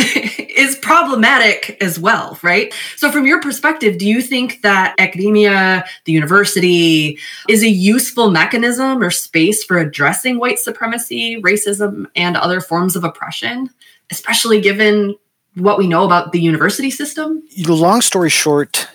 is 0.59 0.77
problematic 0.77 1.77
as 1.81 1.99
well, 1.99 2.39
right? 2.43 2.73
So, 2.97 3.11
from 3.11 3.27
your 3.27 3.41
perspective, 3.41 3.99
do 3.99 4.07
you 4.07 4.21
think 4.21 4.63
that 4.63 4.95
academia, 4.99 5.85
the 6.05 6.13
university, 6.13 7.19
is 7.49 7.63
a 7.63 7.69
useful 7.69 8.31
mechanism 8.31 9.03
or 9.03 9.11
space 9.11 9.63
for 9.65 9.79
addressing 9.79 10.39
white 10.39 10.59
supremacy, 10.59 11.41
racism, 11.41 12.07
and 12.17 12.37
other 12.37 12.61
forms 12.61 12.97
of 12.97 13.05
oppression, 13.05 13.71
especially 14.11 14.61
given 14.61 15.17
what 15.55 15.79
we 15.79 15.87
know 15.87 16.05
about 16.05 16.33
the 16.33 16.41
university 16.41 16.91
system? 16.91 17.43
Long 17.67 18.01
story 18.01 18.31
short, 18.31 18.89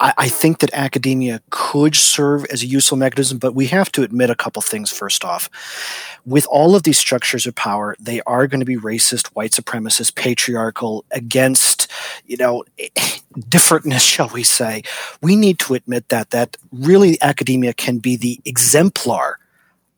I, 0.00 0.14
I 0.16 0.28
think 0.28 0.58
that 0.58 0.72
academia 0.72 1.40
could 1.50 1.94
serve 1.94 2.44
as 2.46 2.62
a 2.62 2.66
useful 2.66 2.96
mechanism, 2.96 3.38
but 3.38 3.54
we 3.54 3.66
have 3.66 3.90
to 3.92 4.02
admit 4.02 4.30
a 4.30 4.34
couple 4.34 4.62
things 4.62 4.90
first 4.90 5.24
off. 5.24 5.50
With 6.24 6.46
all 6.46 6.76
of 6.76 6.82
these 6.82 6.98
structures 6.98 7.46
of 7.46 7.54
power, 7.54 7.96
they 7.98 8.20
are 8.22 8.46
going 8.46 8.60
to 8.60 8.66
be 8.66 8.76
racist, 8.76 9.28
white 9.28 9.52
supremacist, 9.52 10.14
patriarchal, 10.14 11.04
against, 11.10 11.90
you 12.26 12.36
know, 12.36 12.64
differentness, 13.38 14.00
shall 14.00 14.28
we 14.28 14.42
say. 14.42 14.82
We 15.22 15.36
need 15.36 15.58
to 15.60 15.74
admit 15.74 16.08
that, 16.08 16.30
that 16.30 16.56
really 16.72 17.20
academia 17.20 17.72
can 17.72 17.98
be 17.98 18.16
the 18.16 18.40
exemplar 18.44 19.38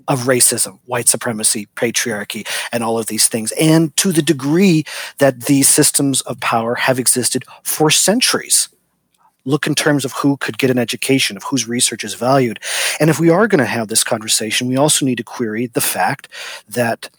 of 0.08 0.20
racism, 0.20 0.80
white 0.86 1.08
supremacy, 1.08 1.68
patriarchy, 1.76 2.46
and 2.72 2.82
all 2.82 2.98
of 2.98 3.06
these 3.06 3.28
things. 3.28 3.52
And 3.52 3.96
to 3.98 4.10
the 4.10 4.22
degree 4.22 4.84
that 5.18 5.42
these 5.42 5.68
systems 5.68 6.20
of 6.22 6.40
power 6.40 6.74
have 6.74 6.98
existed 6.98 7.44
for 7.62 7.90
centuries 7.90 8.68
look 9.50 9.66
in 9.66 9.74
terms 9.74 10.04
of 10.04 10.12
who 10.12 10.36
could 10.36 10.58
get 10.58 10.70
an 10.70 10.78
education, 10.78 11.36
of 11.36 11.44
whose 11.44 11.68
research 11.68 12.04
is 12.04 12.14
valued. 12.14 12.60
And 12.98 13.10
if 13.10 13.20
we 13.20 13.30
are 13.30 13.48
going 13.48 13.58
to 13.58 13.66
have 13.66 13.88
this 13.88 14.04
conversation, 14.04 14.68
we 14.68 14.76
also 14.76 15.04
need 15.04 15.18
to 15.18 15.24
query 15.24 15.66
the 15.66 15.80
fact 15.80 16.28
that 16.68 17.10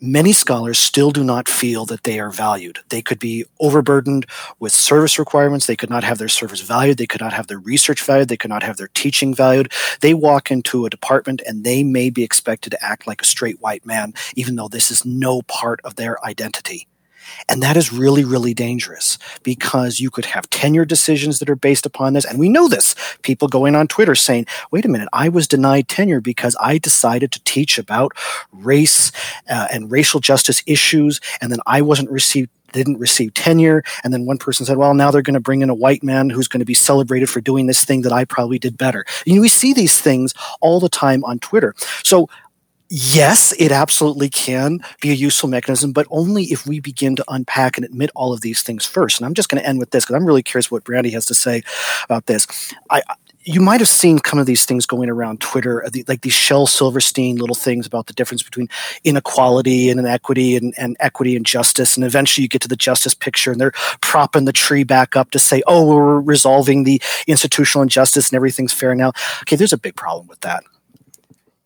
many 0.00 0.32
scholars 0.32 0.78
still 0.78 1.10
do 1.10 1.24
not 1.24 1.48
feel 1.48 1.86
that 1.86 2.04
they 2.04 2.20
are 2.20 2.30
valued. 2.30 2.78
They 2.90 3.00
could 3.00 3.18
be 3.18 3.44
overburdened 3.60 4.26
with 4.58 4.72
service 4.72 5.18
requirements. 5.18 5.66
They 5.66 5.76
could 5.76 5.90
not 5.90 6.04
have 6.04 6.18
their 6.18 6.28
service 6.28 6.60
valued. 6.60 6.98
They 6.98 7.06
could 7.06 7.20
not 7.20 7.32
have 7.32 7.46
their 7.46 7.58
research 7.58 8.02
valued. 8.02 8.28
They 8.28 8.36
could 8.36 8.50
not 8.50 8.62
have 8.62 8.76
their 8.76 8.90
teaching 8.94 9.34
valued. 9.34 9.72
They 10.00 10.14
walk 10.14 10.50
into 10.50 10.84
a 10.84 10.90
department 10.90 11.40
and 11.46 11.64
they 11.64 11.82
may 11.82 12.10
be 12.10 12.22
expected 12.22 12.70
to 12.70 12.84
act 12.84 13.06
like 13.06 13.22
a 13.22 13.26
straight 13.26 13.60
white 13.60 13.86
man, 13.86 14.12
even 14.34 14.56
though 14.56 14.68
this 14.68 14.90
is 14.90 15.04
no 15.04 15.42
part 15.42 15.80
of 15.82 15.96
their 15.96 16.22
identity. 16.24 16.86
And 17.48 17.62
that 17.62 17.76
is 17.76 17.92
really, 17.92 18.24
really 18.24 18.54
dangerous 18.54 19.18
because 19.42 20.00
you 20.00 20.10
could 20.10 20.26
have 20.26 20.48
tenure 20.50 20.84
decisions 20.84 21.38
that 21.38 21.50
are 21.50 21.56
based 21.56 21.86
upon 21.86 22.12
this. 22.12 22.24
And 22.24 22.38
we 22.38 22.48
know 22.48 22.68
this. 22.68 22.94
People 23.22 23.48
going 23.48 23.74
on 23.74 23.88
Twitter 23.88 24.14
saying, 24.14 24.46
wait 24.70 24.84
a 24.84 24.88
minute, 24.88 25.08
I 25.12 25.28
was 25.28 25.48
denied 25.48 25.88
tenure 25.88 26.20
because 26.20 26.56
I 26.60 26.78
decided 26.78 27.32
to 27.32 27.42
teach 27.44 27.78
about 27.78 28.12
race 28.52 29.12
uh, 29.48 29.68
and 29.72 29.90
racial 29.90 30.20
justice 30.20 30.62
issues. 30.66 31.20
And 31.40 31.50
then 31.52 31.60
I 31.66 31.82
wasn't 31.82 32.10
received 32.10 32.50
didn't 32.72 32.98
receive 32.98 33.32
tenure. 33.34 33.82
And 34.04 34.12
then 34.12 34.26
one 34.26 34.38
person 34.38 34.66
said, 34.66 34.76
well, 34.76 34.94
now 34.94 35.10
they're 35.10 35.22
going 35.22 35.34
to 35.34 35.40
bring 35.40 35.62
in 35.62 35.70
a 35.70 35.74
white 35.74 36.02
man 36.02 36.30
who's 36.30 36.48
going 36.48 36.60
to 36.60 36.66
be 36.66 36.74
celebrated 36.74 37.28
for 37.28 37.40
doing 37.40 37.66
this 37.66 37.84
thing 37.84 38.02
that 38.02 38.12
I 38.12 38.24
probably 38.24 38.58
did 38.58 38.76
better. 38.76 39.04
You 39.24 39.36
know, 39.36 39.40
we 39.40 39.48
see 39.48 39.72
these 39.72 40.00
things 40.00 40.34
all 40.60 40.80
the 40.80 40.88
time 40.88 41.24
on 41.24 41.38
Twitter. 41.38 41.74
So 42.02 42.28
yes, 42.88 43.52
it 43.58 43.72
absolutely 43.72 44.28
can 44.28 44.80
be 45.00 45.10
a 45.10 45.14
useful 45.14 45.48
mechanism, 45.48 45.92
but 45.92 46.06
only 46.10 46.44
if 46.44 46.66
we 46.66 46.80
begin 46.80 47.16
to 47.16 47.24
unpack 47.28 47.76
and 47.76 47.84
admit 47.84 48.10
all 48.14 48.32
of 48.32 48.40
these 48.40 48.62
things 48.62 48.86
first. 48.86 49.18
And 49.18 49.26
I'm 49.26 49.34
just 49.34 49.48
going 49.48 49.62
to 49.62 49.68
end 49.68 49.78
with 49.78 49.90
this 49.90 50.04
because 50.04 50.16
I'm 50.16 50.26
really 50.26 50.42
curious 50.42 50.70
what 50.70 50.84
Brandi 50.84 51.12
has 51.12 51.26
to 51.26 51.34
say 51.34 51.62
about 52.04 52.26
this. 52.26 52.46
I, 52.90 53.02
you 53.46 53.60
might 53.60 53.80
have 53.80 53.88
seen 53.88 54.18
some 54.26 54.40
of 54.40 54.46
these 54.46 54.64
things 54.64 54.86
going 54.86 55.08
around 55.08 55.40
Twitter, 55.40 55.84
uh, 55.84 55.90
like 56.08 56.22
these 56.22 56.32
Shel 56.32 56.66
Silverstein 56.66 57.36
little 57.36 57.54
things 57.54 57.86
about 57.86 58.08
the 58.08 58.12
difference 58.12 58.42
between 58.42 58.68
inequality 59.04 59.88
and 59.88 60.00
inequity 60.00 60.56
and, 60.56 60.74
and 60.76 60.96
equity 60.98 61.36
and 61.36 61.46
justice. 61.46 61.96
And 61.96 62.04
eventually 62.04 62.42
you 62.42 62.48
get 62.48 62.62
to 62.62 62.68
the 62.68 62.76
justice 62.76 63.14
picture 63.14 63.52
and 63.52 63.60
they're 63.60 63.72
propping 64.00 64.46
the 64.46 64.52
tree 64.52 64.82
back 64.82 65.14
up 65.14 65.30
to 65.30 65.38
say, 65.38 65.62
oh, 65.68 65.86
we're 65.86 66.20
resolving 66.20 66.82
the 66.82 67.00
institutional 67.28 67.82
injustice 67.82 68.30
and 68.30 68.36
everything's 68.36 68.72
fair 68.72 68.94
now. 68.96 69.12
Okay, 69.42 69.54
there's 69.54 69.72
a 69.72 69.78
big 69.78 69.94
problem 69.94 70.26
with 70.26 70.40
that 70.40 70.64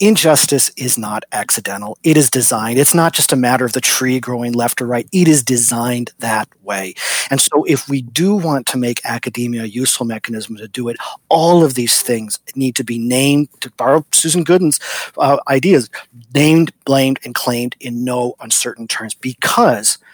injustice 0.01 0.71
is 0.77 0.99
not 0.99 1.25
accidental. 1.31 1.99
It 2.03 2.17
is 2.17 2.31
designed. 2.31 2.79
It's 2.79 2.95
not 2.95 3.13
just 3.13 3.33
a 3.33 3.37
matter 3.37 3.65
of 3.65 3.75
the 3.75 3.81
tree 3.81 4.19
growing 4.19 4.53
left 4.53 4.81
or 4.81 4.87
right. 4.87 5.09
It 5.13 5.29
is 5.29 5.43
designed 5.45 6.13
that 6.19 6.49
way. 6.63 6.95
And 7.31 7.41
so 7.41 7.65
if 7.65 7.89
we 7.89 8.03
do 8.03 8.35
want 8.35 8.67
to 8.69 8.79
make 8.79 9.05
academia 9.05 9.63
a 9.63 9.67
useful 9.67 10.07
mechanism 10.07 10.57
to 10.57 10.67
do 10.67 10.89
it, 10.89 10.97
all 11.29 11.63
of 11.63 11.75
these 11.75 12.03
things 12.03 12.39
need 12.57 12.75
to 12.77 12.85
be 12.85 12.99
named, 12.99 13.49
to 13.61 13.71
borrow 13.73 14.05
Susan 14.11 14.43
Gooden's 14.43 14.81
uh, 15.19 15.39
ideas, 15.49 15.91
named, 16.35 16.73
blamed, 16.85 17.21
and 17.25 17.35
claimed 17.35 17.77
in 17.79 18.05
no 18.05 18.35
uncertain 18.41 18.89
terms 18.89 19.15
because– 19.15 19.99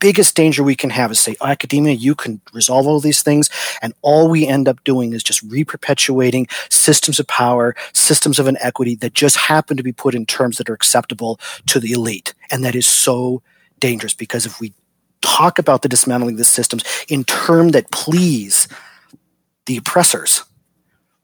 biggest 0.00 0.34
danger 0.34 0.62
we 0.62 0.74
can 0.74 0.90
have 0.90 1.10
is 1.10 1.20
say, 1.20 1.36
academia, 1.42 1.94
you 1.94 2.14
can 2.14 2.40
resolve 2.52 2.86
all 2.86 3.00
these 3.00 3.22
things. 3.22 3.50
And 3.82 3.94
all 4.02 4.28
we 4.28 4.46
end 4.46 4.68
up 4.68 4.82
doing 4.84 5.12
is 5.12 5.22
just 5.22 5.48
reperpetuating 5.48 6.50
systems 6.70 7.18
of 7.18 7.26
power, 7.26 7.74
systems 7.92 8.38
of 8.38 8.46
inequity 8.46 8.94
that 8.96 9.14
just 9.14 9.36
happen 9.36 9.76
to 9.76 9.82
be 9.82 9.92
put 9.92 10.14
in 10.14 10.26
terms 10.26 10.58
that 10.58 10.70
are 10.70 10.74
acceptable 10.74 11.40
to 11.66 11.80
the 11.80 11.92
elite. 11.92 12.34
And 12.50 12.64
that 12.64 12.74
is 12.74 12.86
so 12.86 13.42
dangerous 13.78 14.14
because 14.14 14.46
if 14.46 14.60
we 14.60 14.72
talk 15.20 15.58
about 15.58 15.82
the 15.82 15.88
dismantling 15.88 16.34
of 16.34 16.38
the 16.38 16.44
systems 16.44 16.84
in 17.08 17.24
terms 17.24 17.72
that 17.72 17.90
please 17.90 18.68
the 19.66 19.76
oppressors, 19.76 20.44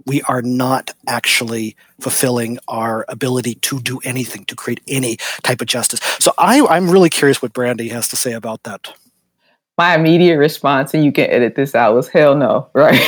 we 0.07 0.23
are 0.23 0.43
not 0.43 0.93
actually 1.07 1.77
fulfilling 2.01 2.59
our 2.69 3.05
ability 3.09 3.55
to 3.57 3.81
do 3.81 4.01
anything, 4.05 4.45
to 4.47 4.57
create 4.57 4.81
any 4.89 5.17
type 5.43 5.61
of 5.61 5.67
justice. 5.67 6.01
So 6.19 6.33
I, 6.39 6.65
I'm 6.67 6.91
really 6.91 7.11
curious 7.11 7.41
what 7.43 7.53
Brandi 7.53 7.91
has 7.91 8.09
to 8.09 8.17
say 8.17 8.33
about 8.33 8.63
that. 8.65 8.93
My 9.77 9.95
immediate 9.95 10.39
response, 10.39 10.95
and 10.95 11.05
you 11.05 11.11
can 11.11 11.29
edit 11.31 11.57
this 11.57 11.75
out, 11.75 11.95
was 11.95 12.09
hell 12.09 12.37
no, 12.37 12.69
right? 12.75 12.95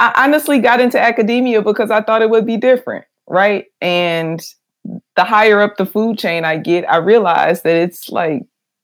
I 0.00 0.12
honestly 0.16 0.58
got 0.58 0.80
into 0.80 1.00
academia 1.00 1.62
because 1.62 1.90
I 1.90 2.02
thought 2.02 2.22
it 2.22 2.30
would 2.30 2.46
be 2.46 2.56
different, 2.56 3.04
right? 3.26 3.66
And 3.80 4.40
the 5.16 5.24
higher 5.24 5.60
up 5.60 5.76
the 5.76 5.86
food 5.86 6.18
chain 6.18 6.44
I 6.44 6.56
get, 6.56 6.88
I 6.90 6.96
realize 6.96 7.62
that 7.62 7.76
it's 7.76 8.08
like 8.10 8.42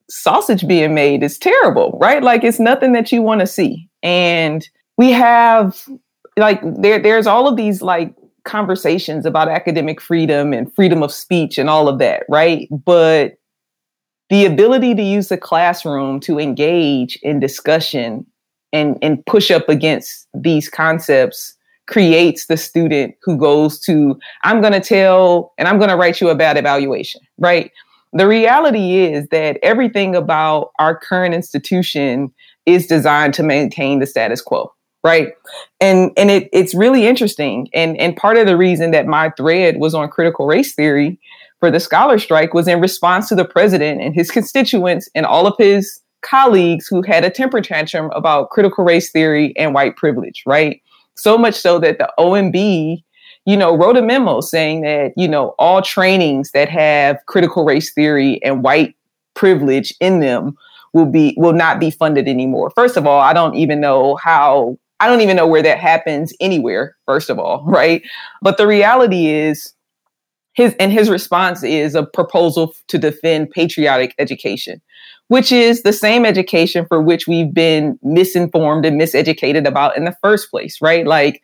sausage 0.08 0.66
being 0.66 0.94
made 0.94 1.22
is 1.22 1.38
terrible, 1.38 1.96
right? 2.00 2.22
Like 2.22 2.44
it's 2.44 2.60
nothing 2.60 2.92
that 2.92 3.12
you 3.12 3.22
want 3.22 3.40
to 3.40 3.46
see. 3.46 3.88
And 4.04 4.68
we 4.96 5.10
have 5.10 5.88
like 6.36 6.60
there 6.62 7.00
there's 7.00 7.26
all 7.26 7.48
of 7.48 7.56
these 7.56 7.82
like 7.82 8.14
conversations 8.44 9.26
about 9.26 9.48
academic 9.48 10.00
freedom 10.00 10.52
and 10.52 10.72
freedom 10.74 11.02
of 11.02 11.10
speech 11.10 11.58
and 11.58 11.68
all 11.68 11.88
of 11.88 11.98
that, 11.98 12.24
right? 12.28 12.68
But 12.70 13.38
the 14.30 14.44
ability 14.44 14.94
to 14.94 15.02
use 15.02 15.28
the 15.28 15.36
classroom 15.36 16.20
to 16.20 16.38
engage 16.38 17.18
in 17.22 17.40
discussion 17.40 18.26
and, 18.72 18.98
and 19.02 19.24
push 19.26 19.50
up 19.50 19.68
against 19.68 20.26
these 20.34 20.68
concepts 20.68 21.54
creates 21.86 22.46
the 22.46 22.56
student 22.56 23.14
who 23.22 23.36
goes 23.36 23.78
to, 23.80 24.18
I'm 24.42 24.60
going 24.60 24.72
to 24.72 24.80
tell 24.80 25.52
and 25.58 25.68
I'm 25.68 25.78
going 25.78 25.90
to 25.90 25.96
write 25.96 26.20
you 26.20 26.30
a 26.30 26.34
bad 26.34 26.56
evaluation, 26.56 27.20
right? 27.38 27.70
The 28.12 28.26
reality 28.26 28.96
is 28.96 29.28
that 29.28 29.58
everything 29.62 30.14
about 30.14 30.70
our 30.78 30.96
current 30.96 31.34
institution 31.34 32.32
is 32.66 32.86
designed 32.86 33.34
to 33.34 33.42
maintain 33.42 33.98
the 33.98 34.06
status 34.06 34.40
quo 34.40 34.72
right? 35.04 35.34
And 35.80 36.10
and 36.16 36.30
it, 36.30 36.48
it's 36.52 36.74
really 36.74 37.06
interesting. 37.06 37.68
And 37.72 37.96
and 37.98 38.16
part 38.16 38.36
of 38.38 38.46
the 38.46 38.56
reason 38.56 38.90
that 38.90 39.06
my 39.06 39.30
thread 39.36 39.76
was 39.78 39.94
on 39.94 40.08
critical 40.08 40.46
race 40.46 40.74
theory 40.74 41.20
for 41.60 41.70
the 41.70 41.78
scholar 41.78 42.18
strike 42.18 42.54
was 42.54 42.66
in 42.66 42.80
response 42.80 43.28
to 43.28 43.36
the 43.36 43.44
president 43.44 44.00
and 44.00 44.14
his 44.14 44.30
constituents 44.30 45.08
and 45.14 45.24
all 45.26 45.46
of 45.46 45.54
his 45.58 46.00
colleagues 46.22 46.86
who 46.88 47.02
had 47.02 47.22
a 47.22 47.30
temper 47.30 47.60
tantrum 47.60 48.10
about 48.14 48.48
critical 48.48 48.82
race 48.82 49.12
theory 49.12 49.54
and 49.56 49.74
white 49.74 49.94
privilege 49.96 50.42
right? 50.46 50.80
So 51.16 51.38
much 51.38 51.54
so 51.54 51.78
that 51.78 51.98
the 51.98 52.10
omb 52.18 53.02
you 53.44 53.56
know 53.56 53.76
wrote 53.76 53.98
a 53.98 54.02
memo 54.02 54.40
saying 54.40 54.80
that 54.80 55.12
you 55.16 55.28
know 55.28 55.54
all 55.58 55.82
trainings 55.82 56.50
that 56.52 56.70
have 56.70 57.18
critical 57.26 57.64
race 57.64 57.92
theory 57.92 58.42
and 58.42 58.64
white 58.64 58.96
privilege 59.34 59.94
in 60.00 60.20
them 60.20 60.56
will 60.94 61.06
be 61.06 61.34
will 61.36 61.52
not 61.52 61.78
be 61.78 61.90
funded 61.90 62.26
anymore. 62.26 62.70
First 62.70 62.96
of 62.96 63.06
all, 63.06 63.20
I 63.20 63.34
don't 63.34 63.54
even 63.56 63.80
know 63.80 64.16
how 64.16 64.78
I 65.00 65.08
don't 65.08 65.20
even 65.20 65.36
know 65.36 65.46
where 65.46 65.62
that 65.62 65.78
happens 65.78 66.32
anywhere, 66.40 66.96
first 67.04 67.28
of 67.28 67.38
all, 67.38 67.62
right? 67.66 68.02
But 68.40 68.56
the 68.56 68.66
reality 68.66 69.26
is 69.26 69.74
his 70.54 70.74
and 70.78 70.92
his 70.92 71.10
response 71.10 71.62
is 71.62 71.94
a 71.94 72.06
proposal 72.06 72.74
to 72.88 72.96
defend 72.96 73.50
patriotic 73.50 74.14
education, 74.18 74.80
which 75.28 75.50
is 75.52 75.82
the 75.82 75.92
same 75.92 76.24
education 76.24 76.86
for 76.86 77.02
which 77.02 77.26
we've 77.26 77.52
been 77.52 77.98
misinformed 78.02 78.86
and 78.86 78.98
miseducated 78.98 79.66
about 79.66 79.96
in 79.96 80.04
the 80.04 80.16
first 80.22 80.50
place, 80.50 80.80
right? 80.80 81.06
Like 81.06 81.42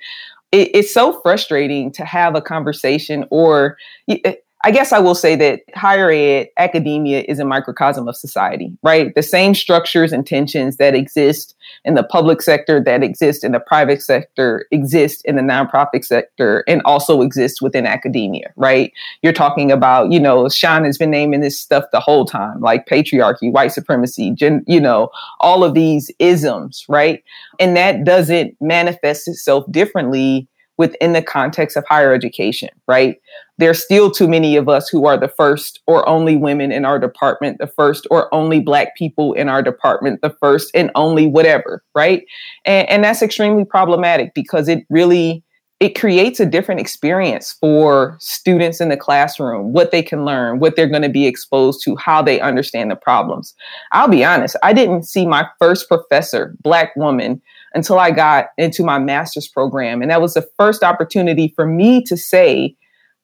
it, 0.53 0.71
it's 0.73 0.95
so 0.95 1.21
frustrating 1.21 1.91
to 1.93 2.05
have 2.05 2.37
a 2.37 2.41
conversation 2.41 3.27
or 3.31 3.77
eh, 4.09 4.35
I 4.63 4.71
guess 4.71 4.93
I 4.93 4.99
will 4.99 5.15
say 5.15 5.37
that 5.37 5.63
higher 5.75 6.11
ed, 6.11 6.49
academia 6.59 7.25
is 7.27 7.39
a 7.39 7.47
microcosm 7.47 8.07
of 8.09 8.17
society, 8.17 8.77
right? 8.83 9.15
The 9.15 9.23
same 9.23 9.55
structures 9.55 10.13
and 10.13 10.27
tensions 10.27 10.77
that 10.77 10.95
exist 10.95 11.55
in 11.87 11.95
the 11.95 12.03
public 12.03 12.43
sector, 12.43 12.79
that 12.85 13.03
exist 13.03 13.43
in 13.43 13.53
the 13.53 13.61
private 13.61 14.03
sector, 14.03 14.67
exist 14.71 15.23
in 15.25 15.37
the 15.37 15.43
nonprofit 15.43 16.05
sector, 16.05 16.63
and 16.69 16.83
also 16.85 17.23
exist 17.23 17.63
within 17.63 17.87
academia, 17.87 18.53
right? 18.57 18.93
You're 19.23 19.33
talking 19.33 19.73
about, 19.73 20.13
you 20.13 20.21
know, 20.21 20.47
Sean 20.51 20.85
has 20.85 20.99
been 20.99 21.11
naming 21.11 21.41
this 21.41 21.59
stuff 21.59 21.85
the 21.91 22.01
whole 22.01 22.27
time, 22.27 22.61
like 22.61 22.87
patriarchy, 22.87 23.51
white 23.51 23.73
supremacy, 23.73 24.31
gen, 24.33 24.63
you 24.67 24.81
know, 24.81 25.09
all 25.41 25.65
of 25.65 25.73
these 25.73 26.11
isms, 26.19 26.85
right? 26.87 27.25
And 27.59 27.75
that 27.79 28.05
doesn't 28.05 28.57
manifest 28.61 29.27
itself 29.27 29.65
differently 29.73 30.49
within 30.81 31.13
the 31.13 31.23
context 31.23 31.77
of 31.77 31.85
higher 31.87 32.15
education, 32.15 32.71
right? 32.89 33.21
There's 33.61 33.85
still 33.85 34.11
too 34.11 34.27
many 34.27 34.57
of 34.57 34.69
us 34.69 34.89
who 34.89 35.07
are 35.07 35.19
the 35.19 35.29
first 35.29 35.81
or 35.87 36.09
only 36.09 36.35
women 36.35 36.73
in 36.73 36.87
our 36.87 36.99
department, 36.99 37.59
the 37.59 37.67
first 37.67 38.07
or 38.11 38.33
only 38.35 38.61
black 38.61 38.97
people 38.97 39.35
in 39.35 39.51
our 39.51 39.63
department, 39.63 40.23
the 40.23 40.35
first 40.41 40.71
and 40.75 40.91
only 40.95 41.27
whatever, 41.27 41.85
right? 41.95 42.25
And, 42.65 42.89
and 42.89 43.05
that's 43.05 43.21
extremely 43.21 43.67
problematic 43.67 44.33
because 44.35 44.67
it 44.67 44.85
really 44.89 45.45
it 45.79 45.99
creates 45.99 46.39
a 46.41 46.47
different 46.47 46.81
experience 46.81 47.57
for 47.59 48.17
students 48.21 48.83
in 48.83 48.91
the 48.91 48.99
classroom, 48.99 49.73
what 49.73 49.91
they 49.91 50.03
can 50.03 50.27
learn, 50.27 50.59
what 50.59 50.77
they're 50.77 50.87
going 50.87 51.01
to 51.03 51.09
be 51.09 51.27
exposed 51.27 51.83
to, 51.85 51.97
how 51.97 52.21
they 52.21 52.39
understand 52.39 52.91
the 52.91 52.97
problems. 52.97 53.55
I'll 53.93 54.09
be 54.09 54.23
honest, 54.23 54.57
I 54.63 54.75
didn't 54.75 55.05
see 55.05 55.27
my 55.27 55.47
first 55.59 55.89
professor, 55.89 56.55
black 56.61 56.95
woman, 56.97 57.41
until 57.73 57.99
I 57.99 58.11
got 58.11 58.49
into 58.59 58.85
my 58.85 58.99
master's 58.99 59.49
program. 59.49 60.03
And 60.03 60.11
that 60.11 60.21
was 60.21 60.35
the 60.35 60.47
first 60.59 60.83
opportunity 60.83 61.53
for 61.57 61.67
me 61.67 62.03
to 62.05 62.17
say, 62.17 62.77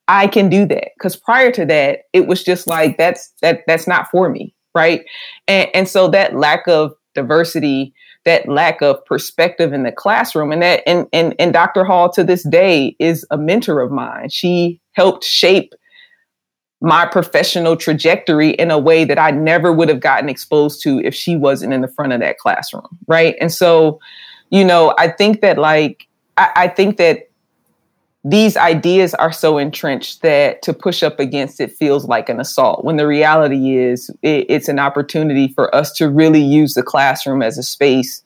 I 0.08 0.26
can 0.26 0.48
do 0.48 0.66
that. 0.66 0.90
Because 0.96 1.16
prior 1.16 1.50
to 1.52 1.64
that, 1.66 2.00
it 2.12 2.26
was 2.26 2.42
just 2.42 2.66
like 2.66 2.96
that's 2.98 3.32
that 3.42 3.60
that's 3.66 3.86
not 3.86 4.10
for 4.10 4.28
me. 4.28 4.54
Right. 4.74 5.04
And, 5.48 5.70
and 5.74 5.88
so 5.88 6.08
that 6.08 6.36
lack 6.36 6.68
of 6.68 6.92
diversity, 7.14 7.94
that 8.26 8.46
lack 8.46 8.82
of 8.82 9.02
perspective 9.06 9.72
in 9.72 9.84
the 9.84 9.92
classroom, 9.92 10.52
and 10.52 10.62
that 10.62 10.82
and, 10.86 11.06
and 11.12 11.34
and 11.38 11.52
Dr. 11.52 11.84
Hall 11.84 12.10
to 12.12 12.22
this 12.22 12.46
day 12.48 12.94
is 12.98 13.26
a 13.30 13.38
mentor 13.38 13.80
of 13.80 13.90
mine. 13.90 14.28
She 14.28 14.80
helped 14.92 15.24
shape 15.24 15.72
my 16.80 17.06
professional 17.06 17.76
trajectory 17.76 18.50
in 18.50 18.70
a 18.70 18.78
way 18.78 19.04
that 19.04 19.18
I 19.18 19.30
never 19.30 19.72
would 19.72 19.88
have 19.88 20.00
gotten 20.00 20.28
exposed 20.28 20.82
to 20.82 21.00
if 21.00 21.14
she 21.14 21.36
wasn't 21.36 21.72
in 21.72 21.80
the 21.80 21.88
front 21.88 22.12
of 22.12 22.20
that 22.20 22.38
classroom. 22.38 22.86
Right. 23.08 23.34
And 23.40 23.52
so, 23.52 23.98
you 24.50 24.64
know, 24.64 24.94
I 24.98 25.08
think 25.08 25.40
that 25.40 25.58
like, 25.58 26.06
I, 26.36 26.50
I 26.56 26.68
think 26.68 26.98
that 26.98 27.25
these 28.28 28.56
ideas 28.56 29.14
are 29.14 29.30
so 29.30 29.56
entrenched 29.56 30.22
that 30.22 30.60
to 30.60 30.72
push 30.72 31.04
up 31.04 31.20
against 31.20 31.60
it 31.60 31.72
feels 31.72 32.06
like 32.06 32.28
an 32.28 32.40
assault 32.40 32.84
when 32.84 32.96
the 32.96 33.06
reality 33.06 33.76
is 33.76 34.10
it, 34.22 34.44
it's 34.48 34.68
an 34.68 34.80
opportunity 34.80 35.48
for 35.48 35.72
us 35.72 35.92
to 35.92 36.10
really 36.10 36.42
use 36.42 36.74
the 36.74 36.82
classroom 36.82 37.40
as 37.40 37.56
a 37.56 37.62
space 37.62 38.22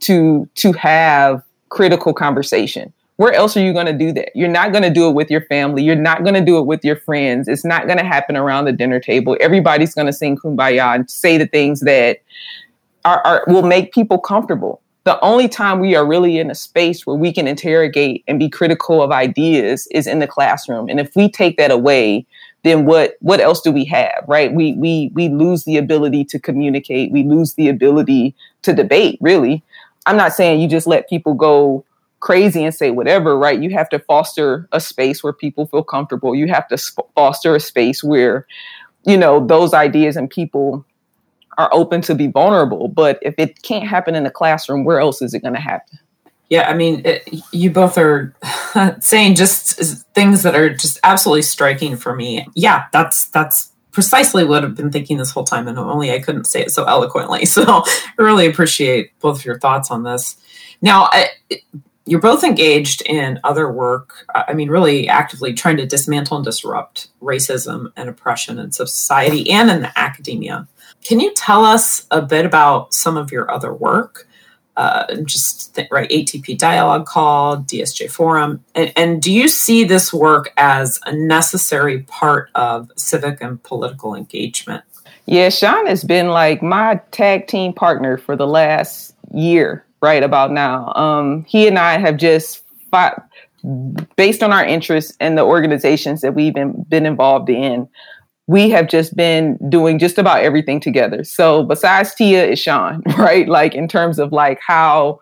to 0.00 0.48
to 0.56 0.72
have 0.72 1.42
critical 1.68 2.12
conversation 2.12 2.92
where 3.16 3.32
else 3.32 3.56
are 3.56 3.60
you 3.60 3.72
going 3.72 3.86
to 3.86 3.92
do 3.92 4.10
that? 4.12 4.30
You're 4.34 4.48
not 4.48 4.72
going 4.72 4.82
to 4.82 4.90
do 4.90 5.08
it 5.08 5.12
with 5.12 5.30
your 5.30 5.42
family. 5.42 5.84
You're 5.84 5.94
not 5.94 6.24
going 6.24 6.34
to 6.34 6.40
do 6.40 6.58
it 6.58 6.66
with 6.66 6.84
your 6.84 6.96
friends. 6.96 7.46
It's 7.46 7.64
not 7.64 7.86
going 7.86 7.98
to 7.98 8.04
happen 8.04 8.36
around 8.36 8.64
the 8.64 8.72
dinner 8.72 8.98
table. 8.98 9.36
Everybody's 9.40 9.94
going 9.94 10.08
to 10.08 10.12
sing 10.12 10.36
kumbaya 10.36 10.96
and 10.96 11.08
say 11.08 11.38
the 11.38 11.46
things 11.46 11.78
that 11.82 12.22
are, 13.04 13.24
are, 13.24 13.44
will 13.46 13.62
make 13.62 13.92
people 13.92 14.18
comfortable. 14.18 14.80
The 15.04 15.20
only 15.20 15.48
time 15.48 15.80
we 15.80 15.94
are 15.94 16.06
really 16.06 16.38
in 16.38 16.50
a 16.50 16.54
space 16.54 17.06
where 17.06 17.16
we 17.16 17.32
can 17.32 17.46
interrogate 17.46 18.24
and 18.26 18.38
be 18.38 18.48
critical 18.48 19.02
of 19.02 19.12
ideas 19.12 19.86
is 19.90 20.06
in 20.06 20.18
the 20.18 20.26
classroom. 20.26 20.88
And 20.88 20.98
if 20.98 21.14
we 21.14 21.30
take 21.30 21.58
that 21.58 21.70
away, 21.70 22.26
then 22.62 22.86
what 22.86 23.16
what 23.20 23.40
else 23.40 23.60
do 23.60 23.70
we 23.70 23.84
have, 23.84 24.24
right? 24.26 24.52
We 24.52 24.72
we 24.74 25.10
we 25.12 25.28
lose 25.28 25.64
the 25.64 25.76
ability 25.76 26.24
to 26.26 26.38
communicate. 26.38 27.12
We 27.12 27.22
lose 27.22 27.54
the 27.54 27.68
ability 27.68 28.34
to 28.62 28.72
debate, 28.72 29.18
really. 29.20 29.62
I'm 30.06 30.16
not 30.16 30.32
saying 30.32 30.60
you 30.60 30.68
just 30.68 30.86
let 30.86 31.08
people 31.08 31.34
go 31.34 31.84
crazy 32.20 32.64
and 32.64 32.74
say 32.74 32.90
whatever, 32.90 33.38
right? 33.38 33.60
You 33.60 33.70
have 33.70 33.90
to 33.90 33.98
foster 33.98 34.66
a 34.72 34.80
space 34.80 35.22
where 35.22 35.34
people 35.34 35.66
feel 35.66 35.82
comfortable. 35.84 36.34
You 36.34 36.48
have 36.48 36.66
to 36.68 36.78
sp- 36.80 37.04
foster 37.14 37.54
a 37.54 37.60
space 37.60 38.02
where, 38.02 38.46
you 39.04 39.18
know, 39.18 39.46
those 39.46 39.74
ideas 39.74 40.16
and 40.16 40.30
people 40.30 40.86
are 41.58 41.68
open 41.72 42.00
to 42.02 42.14
be 42.14 42.26
vulnerable. 42.26 42.88
But 42.88 43.18
if 43.22 43.34
it 43.38 43.62
can't 43.62 43.86
happen 43.86 44.14
in 44.14 44.24
the 44.24 44.30
classroom, 44.30 44.84
where 44.84 45.00
else 45.00 45.22
is 45.22 45.34
it 45.34 45.40
going 45.40 45.54
to 45.54 45.60
happen? 45.60 45.98
Yeah, 46.50 46.68
I 46.68 46.74
mean, 46.74 47.02
it, 47.04 47.28
you 47.52 47.70
both 47.70 47.96
are 47.98 48.34
saying 49.00 49.34
just 49.36 49.80
things 50.14 50.42
that 50.42 50.54
are 50.54 50.74
just 50.74 51.00
absolutely 51.02 51.42
striking 51.42 51.96
for 51.96 52.14
me. 52.14 52.46
Yeah, 52.54 52.84
that's 52.92 53.26
that's 53.30 53.72
precisely 53.92 54.44
what 54.44 54.64
I've 54.64 54.74
been 54.74 54.92
thinking 54.92 55.16
this 55.16 55.30
whole 55.30 55.44
time, 55.44 55.68
and 55.68 55.78
only 55.78 56.12
I 56.12 56.20
couldn't 56.20 56.44
say 56.44 56.62
it 56.62 56.70
so 56.70 56.84
eloquently. 56.84 57.46
So, 57.54 57.64
I 57.64 58.12
really 58.18 58.46
appreciate 58.46 59.18
both 59.20 59.38
of 59.38 59.44
your 59.44 59.58
thoughts 59.58 59.90
on 59.90 60.02
this. 60.02 60.36
Now, 60.82 61.08
I, 61.12 61.30
you're 62.06 62.20
both 62.20 62.44
engaged 62.44 63.02
in 63.02 63.40
other 63.44 63.70
work, 63.70 64.26
uh, 64.34 64.44
I 64.46 64.52
mean, 64.52 64.68
really 64.68 65.08
actively 65.08 65.54
trying 65.54 65.78
to 65.78 65.86
dismantle 65.86 66.36
and 66.36 66.44
disrupt 66.44 67.08
racism 67.22 67.92
and 67.96 68.08
oppression 68.08 68.58
in 68.58 68.72
society 68.72 69.50
and 69.50 69.70
in 69.70 69.88
academia. 69.96 70.68
Can 71.04 71.20
you 71.20 71.32
tell 71.34 71.64
us 71.64 72.06
a 72.10 72.22
bit 72.22 72.46
about 72.46 72.92
some 72.94 73.16
of 73.16 73.30
your 73.30 73.50
other 73.50 73.72
work? 73.72 74.26
Uh, 74.76 75.14
just 75.24 75.72
think, 75.74 75.92
right, 75.92 76.10
ATP 76.10 76.58
Dialogue 76.58 77.06
Call, 77.06 77.58
DSJ 77.58 78.10
Forum, 78.10 78.64
and, 78.74 78.92
and 78.96 79.22
do 79.22 79.30
you 79.30 79.46
see 79.46 79.84
this 79.84 80.12
work 80.12 80.52
as 80.56 80.98
a 81.06 81.14
necessary 81.14 82.00
part 82.04 82.50
of 82.56 82.90
civic 82.96 83.40
and 83.40 83.62
political 83.62 84.16
engagement? 84.16 84.82
Yeah, 85.26 85.48
Sean 85.50 85.86
has 85.86 86.02
been 86.02 86.28
like 86.28 86.60
my 86.60 87.00
tag 87.12 87.46
team 87.46 87.72
partner 87.72 88.18
for 88.18 88.34
the 88.34 88.48
last 88.48 89.14
year 89.32 89.84
right 90.02 90.22
about 90.22 90.50
now. 90.50 90.92
Um, 90.94 91.44
he 91.44 91.68
and 91.68 91.78
I 91.78 91.98
have 91.98 92.16
just 92.16 92.64
fought, 92.90 93.26
based 94.16 94.42
on 94.42 94.52
our 94.52 94.64
interests 94.64 95.16
and 95.20 95.38
the 95.38 95.44
organizations 95.44 96.20
that 96.22 96.34
we've 96.34 96.52
been, 96.52 96.84
been 96.88 97.06
involved 97.06 97.48
in, 97.48 97.88
we 98.46 98.68
have 98.70 98.88
just 98.88 99.16
been 99.16 99.58
doing 99.68 99.98
just 99.98 100.18
about 100.18 100.42
everything 100.42 100.80
together. 100.80 101.24
So 101.24 101.62
besides 101.62 102.14
Tia 102.14 102.46
is 102.46 102.58
Sean, 102.58 103.02
right? 103.18 103.48
Like 103.48 103.74
in 103.74 103.88
terms 103.88 104.18
of 104.18 104.32
like 104.32 104.60
how 104.66 105.20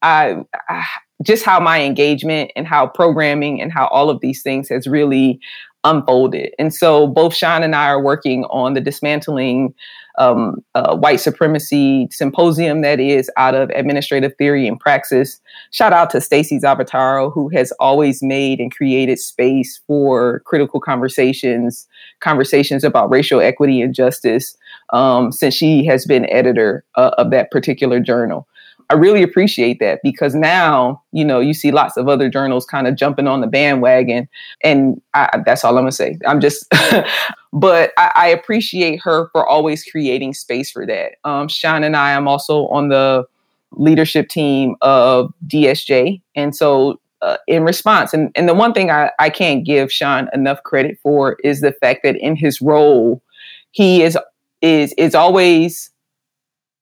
I, 0.00 0.36
I 0.68 0.84
just 1.22 1.44
how 1.44 1.60
my 1.60 1.82
engagement 1.82 2.50
and 2.56 2.66
how 2.66 2.86
programming 2.86 3.60
and 3.60 3.72
how 3.72 3.86
all 3.88 4.10
of 4.10 4.20
these 4.20 4.42
things 4.42 4.68
has 4.68 4.86
really 4.86 5.38
unfolded. 5.84 6.52
And 6.58 6.74
so 6.74 7.06
both 7.06 7.34
Sean 7.34 7.62
and 7.62 7.74
I 7.74 7.86
are 7.86 8.02
working 8.02 8.44
on 8.44 8.74
the 8.74 8.80
dismantling 8.80 9.74
um, 10.18 10.62
white 10.74 11.20
supremacy 11.20 12.08
symposium 12.10 12.82
that 12.82 13.00
is 13.00 13.30
out 13.36 13.54
of 13.54 13.70
administrative 13.70 14.34
theory 14.36 14.66
and 14.66 14.78
praxis. 14.78 15.40
Shout 15.70 15.92
out 15.92 16.10
to 16.10 16.18
Staci 16.18 16.60
Zavattaro, 16.60 17.32
who 17.32 17.48
has 17.50 17.72
always 17.80 18.22
made 18.22 18.60
and 18.60 18.74
created 18.74 19.18
space 19.18 19.80
for 19.86 20.40
critical 20.40 20.80
conversations, 20.80 21.86
conversations 22.20 22.84
about 22.84 23.10
racial 23.10 23.40
equity 23.40 23.80
and 23.80 23.94
justice 23.94 24.56
um, 24.92 25.32
since 25.32 25.54
she 25.54 25.84
has 25.86 26.04
been 26.04 26.28
editor 26.30 26.84
uh, 26.96 27.10
of 27.18 27.30
that 27.30 27.50
particular 27.50 28.00
journal. 28.00 28.46
I 28.92 28.94
really 28.94 29.22
appreciate 29.22 29.80
that 29.80 30.00
because 30.02 30.34
now, 30.34 31.02
you 31.12 31.24
know, 31.24 31.40
you 31.40 31.54
see 31.54 31.70
lots 31.70 31.96
of 31.96 32.10
other 32.10 32.28
journals 32.28 32.66
kind 32.66 32.86
of 32.86 32.94
jumping 32.94 33.26
on 33.26 33.40
the 33.40 33.46
bandwagon. 33.46 34.28
And 34.62 35.00
I, 35.14 35.40
that's 35.46 35.64
all 35.64 35.78
I'm 35.78 35.84
going 35.84 35.90
to 35.90 35.96
say. 35.96 36.18
I'm 36.26 36.42
just, 36.42 36.66
but 37.54 37.92
I, 37.96 38.12
I, 38.14 38.26
appreciate 38.28 39.00
her 39.02 39.30
for 39.32 39.46
always 39.46 39.82
creating 39.82 40.34
space 40.34 40.70
for 40.70 40.84
that. 40.84 41.12
Um, 41.24 41.48
Sean 41.48 41.84
and 41.84 41.96
I 41.96 42.10
am 42.10 42.28
also 42.28 42.66
on 42.66 42.90
the 42.90 43.24
leadership 43.70 44.28
team 44.28 44.76
of 44.82 45.32
DSJ. 45.46 46.20
And 46.36 46.54
so, 46.54 47.00
uh, 47.22 47.38
in 47.46 47.64
response, 47.64 48.12
and, 48.12 48.30
and 48.34 48.46
the 48.46 48.52
one 48.52 48.74
thing 48.74 48.90
I, 48.90 49.10
I 49.18 49.30
can't 49.30 49.64
give 49.64 49.90
Sean 49.90 50.28
enough 50.34 50.62
credit 50.64 50.98
for 51.02 51.38
is 51.42 51.62
the 51.62 51.72
fact 51.72 52.02
that 52.02 52.16
in 52.16 52.36
his 52.36 52.60
role, 52.60 53.22
he 53.70 54.02
is 54.02 54.18
is 54.60 54.92
is 54.98 55.14
always 55.14 55.91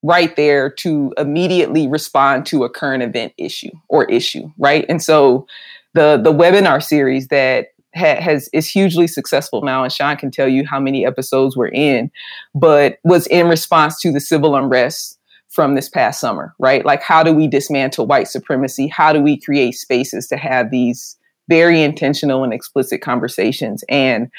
right 0.03 0.35
there 0.37 0.71
to 0.71 1.13
immediately 1.19 1.87
respond 1.87 2.47
to 2.47 2.65
a 2.65 2.71
current 2.71 3.03
event 3.03 3.33
issue 3.37 3.71
or 3.89 4.05
issue, 4.05 4.51
right? 4.59 4.85
And 4.89 5.03
so 5.03 5.47
the 5.95 6.21
the 6.23 6.33
webinar 6.33 6.83
series 6.83 7.29
that 7.29 7.69
ha- 7.95 8.21
has 8.21 8.49
is 8.53 8.69
hugely 8.69 9.07
successful 9.07 9.63
now, 9.63 9.83
and 9.83 9.93
Sean 9.93 10.17
can 10.17 10.31
tell 10.31 10.49
you 10.49 10.67
how 10.67 10.81
many 10.81 11.05
episodes 11.05 11.57
we're 11.57 11.69
in, 11.69 12.11
but 12.55 12.99
was 13.05 13.27
in 13.27 13.49
response 13.49 14.01
to 14.01 14.13
the 14.13 14.21
civil 14.21 14.57
unrest 14.57 15.19
from 15.49 15.75
this 15.75 15.89
past 15.89 16.21
summer, 16.21 16.55
right? 16.59 16.85
Like, 16.87 17.03
how 17.03 17.23
do 17.23 17.33
we 17.33 17.49
dismantle 17.49 18.07
white 18.07 18.29
supremacy? 18.29 18.87
How 18.87 19.13
do 19.13 19.21
we 19.21 19.39
create 19.39 19.73
spaces 19.73 20.29
to 20.29 20.37
have 20.37 20.71
these 20.71 21.17
very 21.51 21.83
intentional 21.83 22.45
and 22.45 22.55
explicit 22.55 23.03
conversations. 23.03 23.85
And 23.89 24.31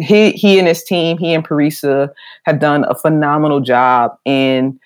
he 0.00 0.32
he 0.32 0.58
and 0.58 0.66
his 0.66 0.82
team, 0.82 1.18
he 1.18 1.32
and 1.32 1.46
Parisa, 1.46 2.08
have 2.46 2.58
done 2.58 2.84
a 2.88 2.94
phenomenal 2.96 3.60
job 3.60 4.16
in 4.24 4.80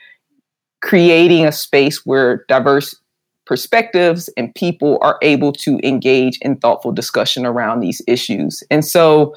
creating 0.83 1.47
a 1.47 1.53
space 1.53 2.05
where 2.05 2.45
diverse 2.49 2.95
perspectives 3.47 4.29
and 4.37 4.55
people 4.55 4.99
are 5.01 5.19
able 5.23 5.53
to 5.53 5.79
engage 5.83 6.39
in 6.43 6.57
thoughtful 6.57 6.93
discussion 6.93 7.47
around 7.47 7.81
these 7.81 8.03
issues. 8.07 8.63
And 8.71 8.85
so 8.85 9.35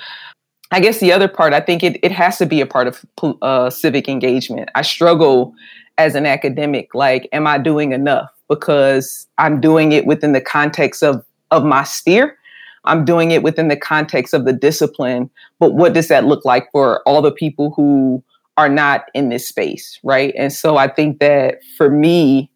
I 0.72 0.80
guess 0.80 1.00
the 1.00 1.13
other 1.13 1.28
part, 1.28 1.54
I 1.54 1.62
think 1.62 1.84
it, 1.84 2.00
it 2.04 2.12
has 2.12 2.38
to 2.40 2.46
be 2.46 2.60
a 2.62 2.66
part 2.66 2.88
of 2.88 3.06
uh, 3.42 3.70
civic 3.70 4.10
engagement. 4.10 4.70
I 4.76 4.82
struggle 4.82 5.54
as 5.98 6.16
an 6.16 6.26
academic, 6.26 6.94
like, 6.94 7.28
am 7.32 7.48
I 7.48 7.58
doing 7.58 7.94
enough? 7.94 8.30
Because 8.50 9.28
I'm 9.38 9.60
doing 9.62 9.92
it 9.92 10.06
within 10.06 10.34
the 10.34 10.42
context 10.42 11.04
of 11.04 11.24
of 11.52 11.64
my 11.64 11.84
sphere. 11.84 12.38
I'm 12.86 13.04
doing 13.04 13.32
it 13.32 13.44
within 13.44 13.68
the 13.68 13.76
context 13.76 14.34
of 14.34 14.46
the 14.46 14.54
discipline, 14.54 15.30
but 15.60 15.74
what 15.74 15.94
does 15.94 16.08
that 16.08 16.26
look 16.26 16.46
like 16.46 16.72
for 16.72 17.02
all 17.04 17.22
the 17.22 17.32
people 17.32 17.74
who 17.76 18.24
are 18.56 18.70
not 18.70 19.06
in 19.14 19.30
this 19.30 19.48
space, 19.48 20.00
right? 20.04 20.34
And 20.38 20.52
so 20.52 20.78
I 20.78 20.88
think 20.88 21.20
that 21.20 21.60
for 21.78 21.90
me, 21.90 22.50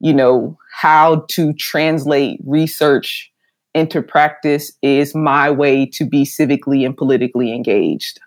you 0.00 0.12
know, 0.12 0.58
how 0.72 1.24
to 1.30 1.52
translate 1.54 2.40
research 2.44 3.30
into 3.74 4.02
practice 4.02 4.72
is 4.82 5.14
my 5.14 5.50
way 5.50 5.86
to 5.86 6.04
be 6.04 6.24
civically 6.24 6.84
and 6.84 6.96
politically 6.96 7.52
engaged. 7.52 8.18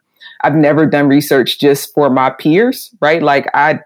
I've 0.42 0.56
never 0.56 0.86
done 0.86 1.08
research 1.08 1.60
just 1.60 1.94
for 1.94 2.10
my 2.10 2.30
peers, 2.30 2.94
right? 3.02 3.22
Like 3.22 3.48
I 3.54 3.80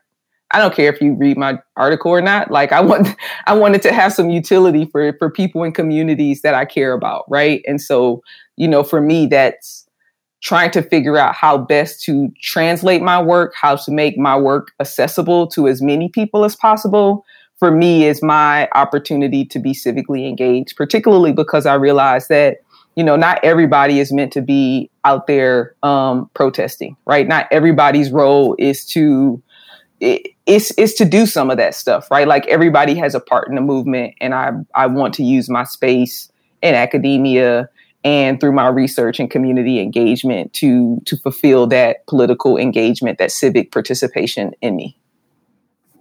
I 0.53 0.59
don't 0.59 0.73
care 0.73 0.93
if 0.93 1.01
you 1.01 1.13
read 1.13 1.37
my 1.37 1.59
article 1.75 2.11
or 2.11 2.21
not. 2.21 2.51
Like 2.51 2.71
I 2.71 2.79
want 2.79 3.09
I 3.47 3.53
wanted 3.53 3.81
to 3.83 3.93
have 3.93 4.13
some 4.13 4.29
utility 4.29 4.85
for 4.85 5.13
for 5.17 5.29
people 5.29 5.63
in 5.63 5.73
communities 5.73 6.41
that 6.43 6.53
I 6.53 6.65
care 6.65 6.93
about, 6.93 7.25
right? 7.27 7.61
And 7.67 7.81
so, 7.81 8.21
you 8.55 8.67
know, 8.67 8.83
for 8.83 9.01
me 9.01 9.25
that's 9.25 9.85
trying 10.41 10.71
to 10.71 10.81
figure 10.81 11.17
out 11.17 11.33
how 11.33 11.57
best 11.57 12.03
to 12.03 12.29
translate 12.41 13.01
my 13.01 13.21
work, 13.21 13.53
how 13.59 13.77
to 13.77 13.91
make 13.91 14.17
my 14.17 14.37
work 14.37 14.71
accessible 14.79 15.47
to 15.47 15.67
as 15.67 15.81
many 15.81 16.09
people 16.09 16.43
as 16.45 16.55
possible. 16.55 17.25
For 17.59 17.71
me 17.71 18.05
is 18.05 18.21
my 18.21 18.67
opportunity 18.75 19.45
to 19.45 19.57
be 19.57 19.71
civically 19.71 20.27
engaged, 20.27 20.75
particularly 20.75 21.31
because 21.31 21.65
I 21.65 21.75
realize 21.75 22.27
that 22.27 22.57
you 22.95 23.03
know, 23.03 23.15
not 23.15 23.39
everybody 23.43 23.99
is 23.99 24.11
meant 24.11 24.31
to 24.33 24.41
be 24.41 24.89
out 25.03 25.25
there 25.25 25.75
um, 25.81 26.29
protesting, 26.35 26.95
right? 27.07 27.27
Not 27.27 27.47
everybody's 27.51 28.11
role 28.11 28.55
is 28.59 28.85
to 28.87 29.41
it's 30.45 30.71
it's 30.77 30.93
to 30.95 31.05
do 31.05 31.25
some 31.25 31.49
of 31.49 31.57
that 31.57 31.75
stuff, 31.75 32.09
right? 32.11 32.27
Like 32.27 32.45
everybody 32.47 32.95
has 32.95 33.15
a 33.15 33.19
part 33.19 33.47
in 33.47 33.55
the 33.55 33.61
movement, 33.61 34.15
and 34.19 34.33
I 34.33 34.51
I 34.75 34.87
want 34.87 35.13
to 35.15 35.23
use 35.23 35.49
my 35.49 35.63
space 35.63 36.31
in 36.61 36.75
academia 36.75 37.69
and 38.03 38.39
through 38.39 38.51
my 38.51 38.67
research 38.67 39.19
and 39.19 39.31
community 39.31 39.79
engagement 39.79 40.53
to 40.53 41.01
to 41.05 41.17
fulfill 41.17 41.67
that 41.67 42.05
political 42.07 42.57
engagement, 42.57 43.19
that 43.19 43.31
civic 43.31 43.71
participation 43.71 44.53
in 44.61 44.75
me 44.75 44.97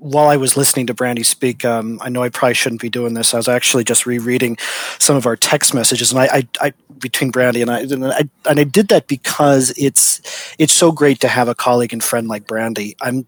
while 0.02 0.26
I 0.26 0.36
was 0.36 0.56
listening 0.56 0.88
to 0.88 0.94
Brandi 0.94 1.24
speak, 1.24 1.64
um, 1.64 2.00
I 2.02 2.08
know 2.08 2.24
I 2.24 2.28
probably 2.28 2.54
shouldn't 2.54 2.80
be 2.80 2.90
doing 2.90 3.14
this. 3.14 3.34
I 3.34 3.36
was 3.36 3.48
actually 3.48 3.84
just 3.84 4.04
rereading 4.04 4.58
some 4.98 5.14
of 5.14 5.26
our 5.26 5.36
text 5.36 5.74
messages, 5.74 6.10
and 6.10 6.20
I, 6.20 6.24
I, 6.24 6.48
I 6.60 6.72
between 6.98 7.30
Brandi 7.30 7.62
and 7.62 7.70
I, 7.70 7.80
and 7.82 8.06
I, 8.06 8.50
and 8.50 8.58
I 8.58 8.64
did 8.64 8.88
that 8.88 9.06
because 9.06 9.72
it's 9.76 10.20
it's 10.58 10.72
so 10.72 10.90
great 10.90 11.20
to 11.20 11.28
have 11.28 11.46
a 11.46 11.54
colleague 11.54 11.92
and 11.92 12.02
friend 12.02 12.26
like 12.26 12.48
Brandi. 12.48 12.96
I'm 13.00 13.26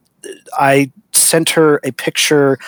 I 0.58 0.90
sent 1.24 1.50
her 1.50 1.80
a 1.82 1.92
picture 1.92 2.58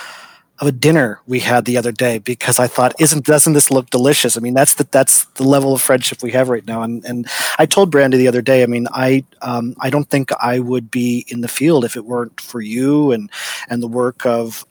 of 0.58 0.66
a 0.66 0.72
dinner 0.72 1.20
we 1.26 1.40
had 1.40 1.66
the 1.66 1.76
other 1.76 1.92
day 1.92 2.18
because 2.18 2.58
I 2.58 2.66
thought, 2.66 2.94
isn't 2.98 3.26
doesn't 3.26 3.52
this 3.52 3.70
look 3.70 3.90
delicious? 3.90 4.36
I 4.36 4.40
mean, 4.40 4.54
that's 4.54 4.74
the 4.74 4.84
that's 4.90 5.24
the 5.34 5.44
level 5.44 5.74
of 5.74 5.82
friendship 5.82 6.22
we 6.22 6.32
have 6.32 6.48
right 6.48 6.66
now. 6.66 6.82
And 6.82 7.04
and 7.04 7.28
I 7.58 7.66
told 7.66 7.92
Brandi 7.92 8.16
the 8.16 8.28
other 8.28 8.42
day, 8.42 8.62
I 8.62 8.66
mean, 8.66 8.88
I 8.92 9.24
um, 9.42 9.74
I 9.80 9.90
don't 9.90 10.08
think 10.08 10.30
I 10.40 10.58
would 10.58 10.90
be 10.90 11.26
in 11.28 11.42
the 11.42 11.48
field 11.48 11.84
if 11.84 11.96
it 11.96 12.06
weren't 12.06 12.40
for 12.40 12.60
you 12.60 13.12
and 13.12 13.30
and 13.68 13.82
the 13.82 13.88
work 13.88 14.24
of 14.24 14.64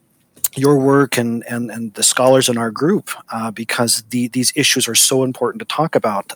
your 0.57 0.77
work 0.77 1.17
and, 1.17 1.43
and, 1.47 1.69
and 1.71 1.93
the 1.93 2.03
scholars 2.03 2.49
in 2.49 2.57
our 2.57 2.71
group 2.71 3.09
uh, 3.29 3.51
because 3.51 4.03
the, 4.09 4.27
these 4.29 4.51
issues 4.55 4.87
are 4.87 4.95
so 4.95 5.23
important 5.23 5.59
to 5.59 5.65
talk 5.65 5.95
about. 5.95 6.33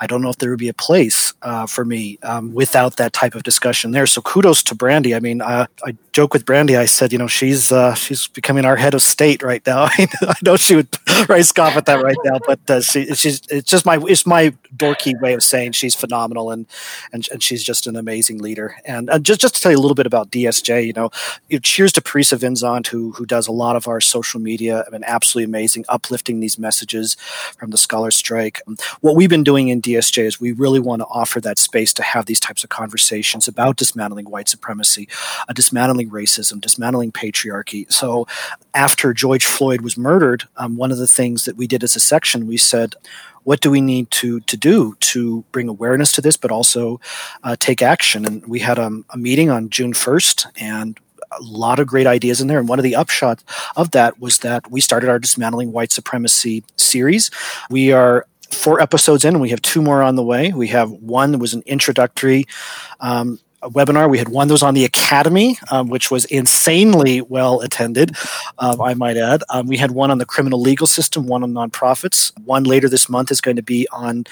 I 0.00 0.06
don't 0.06 0.22
know 0.22 0.30
if 0.30 0.38
there 0.38 0.50
would 0.50 0.58
be 0.58 0.68
a 0.68 0.74
place 0.74 1.32
uh, 1.42 1.66
for 1.66 1.84
me 1.84 2.18
um, 2.22 2.52
without 2.52 2.96
that 2.96 3.12
type 3.12 3.34
of 3.34 3.42
discussion 3.42 3.92
there. 3.92 4.06
So 4.06 4.20
kudos 4.22 4.62
to 4.64 4.74
Brandi. 4.74 5.16
I 5.16 5.20
mean, 5.20 5.40
uh, 5.40 5.66
I 5.84 5.96
joke 6.12 6.32
with 6.32 6.44
Brandi. 6.46 6.78
I 6.78 6.86
said, 6.86 7.12
you 7.12 7.18
know, 7.18 7.26
she's 7.26 7.72
uh, 7.72 7.94
she's 7.94 8.28
becoming 8.28 8.64
our 8.64 8.76
head 8.76 8.94
of 8.94 9.02
state 9.02 9.42
right 9.42 9.64
now. 9.66 9.84
I 9.90 10.34
know 10.42 10.56
she 10.56 10.76
would 10.76 10.88
right 11.28 11.44
scoff 11.44 11.76
at 11.76 11.86
that 11.86 12.02
right 12.02 12.16
now, 12.24 12.38
but 12.46 12.70
uh, 12.70 12.80
she, 12.80 13.06
she's 13.14 13.42
it's 13.50 13.68
just 13.68 13.84
my 13.84 13.98
it's 14.06 14.26
my 14.26 14.54
dorky 14.76 15.20
way 15.20 15.34
of 15.34 15.42
saying 15.42 15.72
she's 15.72 15.94
phenomenal 15.94 16.50
and 16.50 16.66
and, 17.12 17.28
and 17.30 17.42
she's 17.42 17.62
just 17.62 17.86
an 17.86 17.96
amazing 17.96 18.38
leader. 18.38 18.76
And 18.84 19.10
just 19.22 19.40
just 19.40 19.56
to 19.56 19.60
tell 19.60 19.72
you 19.72 19.78
a 19.78 19.84
little 19.84 19.94
bit 19.94 20.06
about 20.06 20.30
DSJ, 20.30 20.86
you 20.86 20.92
know, 20.92 21.10
cheers 21.60 21.92
to 21.92 22.00
Parisa 22.00 22.38
Vinzant 22.38 22.86
who 22.86 23.12
who 23.12 23.26
does 23.26 23.46
a 23.46 23.52
lot 23.52 23.76
of 23.76 23.86
our 23.86 24.00
social 24.00 24.40
media 24.40 24.84
been 24.94 25.04
absolutely 25.04 25.44
amazing, 25.44 25.84
uplifting 25.88 26.40
these 26.40 26.58
messages 26.58 27.16
from 27.58 27.70
the 27.70 27.76
scholar 27.76 28.10
strike. 28.10 28.60
What 29.00 29.16
we've 29.16 29.28
been 29.28 29.44
doing 29.44 29.68
in 29.68 29.82
DSJ 29.82 30.24
is 30.24 30.40
we 30.40 30.52
really 30.52 30.80
want 30.80 31.00
to 31.00 31.06
offer 31.06 31.40
that 31.40 31.58
space 31.58 31.92
to 31.94 32.02
have 32.02 32.26
these 32.26 32.40
types 32.40 32.62
of 32.62 32.70
conversations 32.70 33.48
about 33.48 33.76
dismantling 33.76 34.30
white 34.30 34.48
supremacy, 34.48 35.08
uh, 35.48 35.52
dismantling 35.52 36.10
racism, 36.10 36.60
dismantling 36.60 37.10
patriarchy. 37.12 37.90
So 37.92 38.26
after 38.72 39.12
George 39.12 39.44
Floyd 39.44 39.80
was 39.80 39.96
murdered, 39.96 40.44
um, 40.56 40.76
one 40.76 40.92
of 40.92 40.98
the 40.98 41.08
things 41.08 41.44
that 41.44 41.56
we 41.56 41.66
did 41.66 41.82
as 41.82 41.96
a 41.96 42.00
section, 42.00 42.46
we 42.46 42.56
said, 42.56 42.94
what 43.44 43.60
do 43.60 43.70
we 43.70 43.80
need 43.80 44.10
to 44.10 44.40
to 44.40 44.56
do 44.56 44.96
to 45.00 45.44
bring 45.52 45.68
awareness 45.68 46.12
to 46.12 46.20
this, 46.20 46.36
but 46.36 46.50
also 46.50 47.00
uh, 47.42 47.56
take 47.58 47.82
action? 47.82 48.24
And 48.24 48.44
we 48.46 48.58
had 48.58 48.78
um, 48.78 49.04
a 49.10 49.16
meeting 49.16 49.50
on 49.50 49.70
June 49.70 49.92
first, 49.92 50.46
and 50.56 50.98
a 51.30 51.42
lot 51.42 51.78
of 51.78 51.86
great 51.86 52.06
ideas 52.06 52.40
in 52.40 52.48
there. 52.48 52.58
And 52.58 52.68
one 52.68 52.78
of 52.78 52.82
the 52.82 52.92
upshots 52.92 53.42
of 53.76 53.90
that 53.92 54.20
was 54.20 54.38
that 54.38 54.70
we 54.70 54.80
started 54.80 55.08
our 55.08 55.18
Dismantling 55.18 55.72
White 55.72 55.92
Supremacy 55.92 56.64
series. 56.76 57.30
We 57.70 57.92
are 57.92 58.26
four 58.50 58.80
episodes 58.80 59.24
in, 59.24 59.34
and 59.34 59.42
we 59.42 59.50
have 59.50 59.62
two 59.62 59.82
more 59.82 60.02
on 60.02 60.16
the 60.16 60.22
way. 60.22 60.52
We 60.52 60.68
have 60.68 60.90
one 60.90 61.32
that 61.32 61.38
was 61.38 61.54
an 61.54 61.62
introductory 61.66 62.46
um, 63.00 63.38
webinar. 63.70 64.10
We 64.10 64.18
had 64.18 64.28
one 64.28 64.48
that 64.48 64.54
was 64.54 64.62
on 64.62 64.74
the 64.74 64.84
Academy, 64.84 65.58
um, 65.70 65.88
which 65.88 66.10
was 66.10 66.24
insanely 66.26 67.20
well 67.20 67.60
attended, 67.60 68.16
um, 68.58 68.80
I 68.80 68.94
might 68.94 69.16
add. 69.16 69.42
Um, 69.50 69.66
we 69.66 69.76
had 69.76 69.92
one 69.92 70.10
on 70.10 70.18
the 70.18 70.26
criminal 70.26 70.60
legal 70.60 70.86
system, 70.86 71.26
one 71.26 71.42
on 71.42 71.52
nonprofits. 71.52 72.32
One 72.44 72.64
later 72.64 72.88
this 72.88 73.08
month 73.08 73.30
is 73.30 73.40
going 73.40 73.56
to 73.56 73.62
be 73.62 73.86
on 73.92 74.24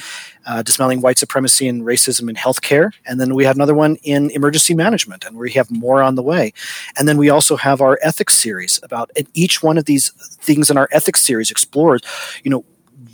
uh, 0.46 0.62
dismantling 0.62 1.00
white 1.00 1.18
supremacy 1.18 1.68
and 1.68 1.82
racism 1.82 2.28
in 2.28 2.36
healthcare. 2.36 2.92
And 3.06 3.20
then 3.20 3.34
we 3.34 3.44
had 3.44 3.56
another 3.56 3.74
one 3.74 3.96
in 4.02 4.30
emergency 4.30 4.74
management, 4.74 5.24
and 5.24 5.36
we 5.36 5.52
have 5.52 5.70
more 5.70 6.02
on 6.02 6.14
the 6.14 6.22
way. 6.22 6.52
And 6.98 7.08
then 7.08 7.16
we 7.16 7.30
also 7.30 7.56
have 7.56 7.80
our 7.80 7.98
ethics 8.02 8.34
series 8.34 8.80
about 8.82 9.10
each 9.34 9.62
one 9.62 9.78
of 9.78 9.84
these 9.84 10.10
things 10.40 10.70
in 10.70 10.76
our 10.76 10.88
ethics 10.92 11.22
series 11.22 11.50
explores, 11.50 12.02
you 12.42 12.50
know, 12.50 12.64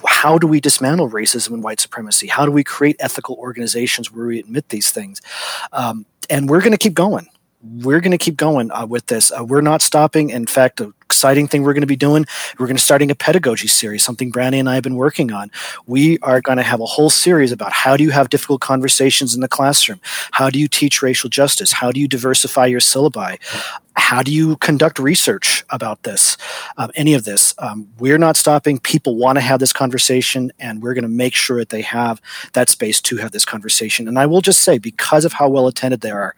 how 0.07 0.39
do 0.39 0.47
we 0.47 0.61
dismantle 0.61 1.11
racism 1.11 1.55
and 1.55 1.63
white 1.63 1.81
supremacy? 1.81 2.27
How 2.27 2.45
do 2.45 2.53
we 2.53 2.65
create 2.65 2.97
ethical 2.99 3.37
organizations 3.37 4.13
where 4.13 4.27
we 4.27 4.39
admit 4.39 4.69
these 4.69 4.91
things? 4.91 5.21
Um, 5.73 6.07
and 6.31 6.49
we're 6.49 6.61
going 6.61 6.73
to 6.73 6.79
keep 6.79 6.95
going. 6.95 7.29
We're 7.63 8.01
going 8.01 8.13
to 8.13 8.19
keep 8.19 8.37
going 8.37 8.71
uh, 8.71 8.87
with 8.87 9.07
this. 9.07 9.33
Uh, 9.33 9.45
we're 9.45 9.63
not 9.63 9.83
stopping. 9.83 10.31
In 10.31 10.47
fact, 10.47 10.81
an 10.81 10.95
exciting 11.03 11.49
thing 11.49 11.65
we're 11.65 11.73
going 11.73 11.81
to 11.81 11.89
be 11.89 11.97
doing, 11.97 12.25
we're 12.59 12.67
going 12.67 12.77
to 12.77 12.83
starting 12.83 13.11
a 13.11 13.15
pedagogy 13.17 13.67
series, 13.67 14.05
something 14.05 14.31
Brandi 14.31 14.61
and 14.61 14.69
I 14.69 14.75
have 14.75 14.85
been 14.85 14.95
working 14.95 15.33
on. 15.33 15.51
We 15.87 16.19
are 16.21 16.41
going 16.41 16.59
to 16.59 16.63
have 16.63 16.81
a 16.81 16.87
whole 16.87 17.11
series 17.11 17.51
about 17.51 17.73
how 17.73 17.97
do 17.97 18.05
you 18.05 18.11
have 18.11 18.29
difficult 18.29 18.61
conversations 18.61 19.35
in 19.35 19.41
the 19.41 19.49
classroom? 19.49 20.01
How 20.31 20.51
do 20.51 20.61
you 20.61 20.69
teach 20.69 21.03
racial 21.03 21.31
justice? 21.31 21.73
How 21.73 21.91
do 21.91 21.99
you 21.99 22.07
diversify 22.07 22.67
your 22.67 22.81
syllabi? 22.81 23.39
How 23.99 24.23
do 24.23 24.33
you 24.33 24.57
conduct 24.57 24.99
research 24.99 25.65
about 25.71 26.05
this 26.05 26.37
um, 26.77 26.91
any 26.95 27.15
of 27.15 27.25
this? 27.25 27.55
Um, 27.59 27.89
we're 27.99 28.19
not 28.19 28.37
stopping. 28.37 28.79
People 28.79 29.17
want 29.17 29.37
to 29.37 29.41
have 29.41 29.61
this 29.61 29.73
conversation 29.73 30.53
and 30.59 30.81
we're 30.83 30.95
going 30.95 31.03
to 31.03 31.09
make 31.09 31.35
sure 31.35 31.59
that 31.59 31.71
they 31.71 31.83
have 31.83 32.21
that 32.53 32.69
space 32.69 33.01
to 33.03 33.17
have 33.17 33.33
this 33.33 33.45
conversation. 33.45 34.07
And 34.09 34.19
i 34.19 34.27
will 34.27 34.41
just 34.41 34.61
say 34.61 34.79
because 34.79 35.25
of 35.25 35.33
how 35.33 35.49
well 35.49 35.67
attended 35.67 36.01
they 36.01 36.11
are 36.11 36.35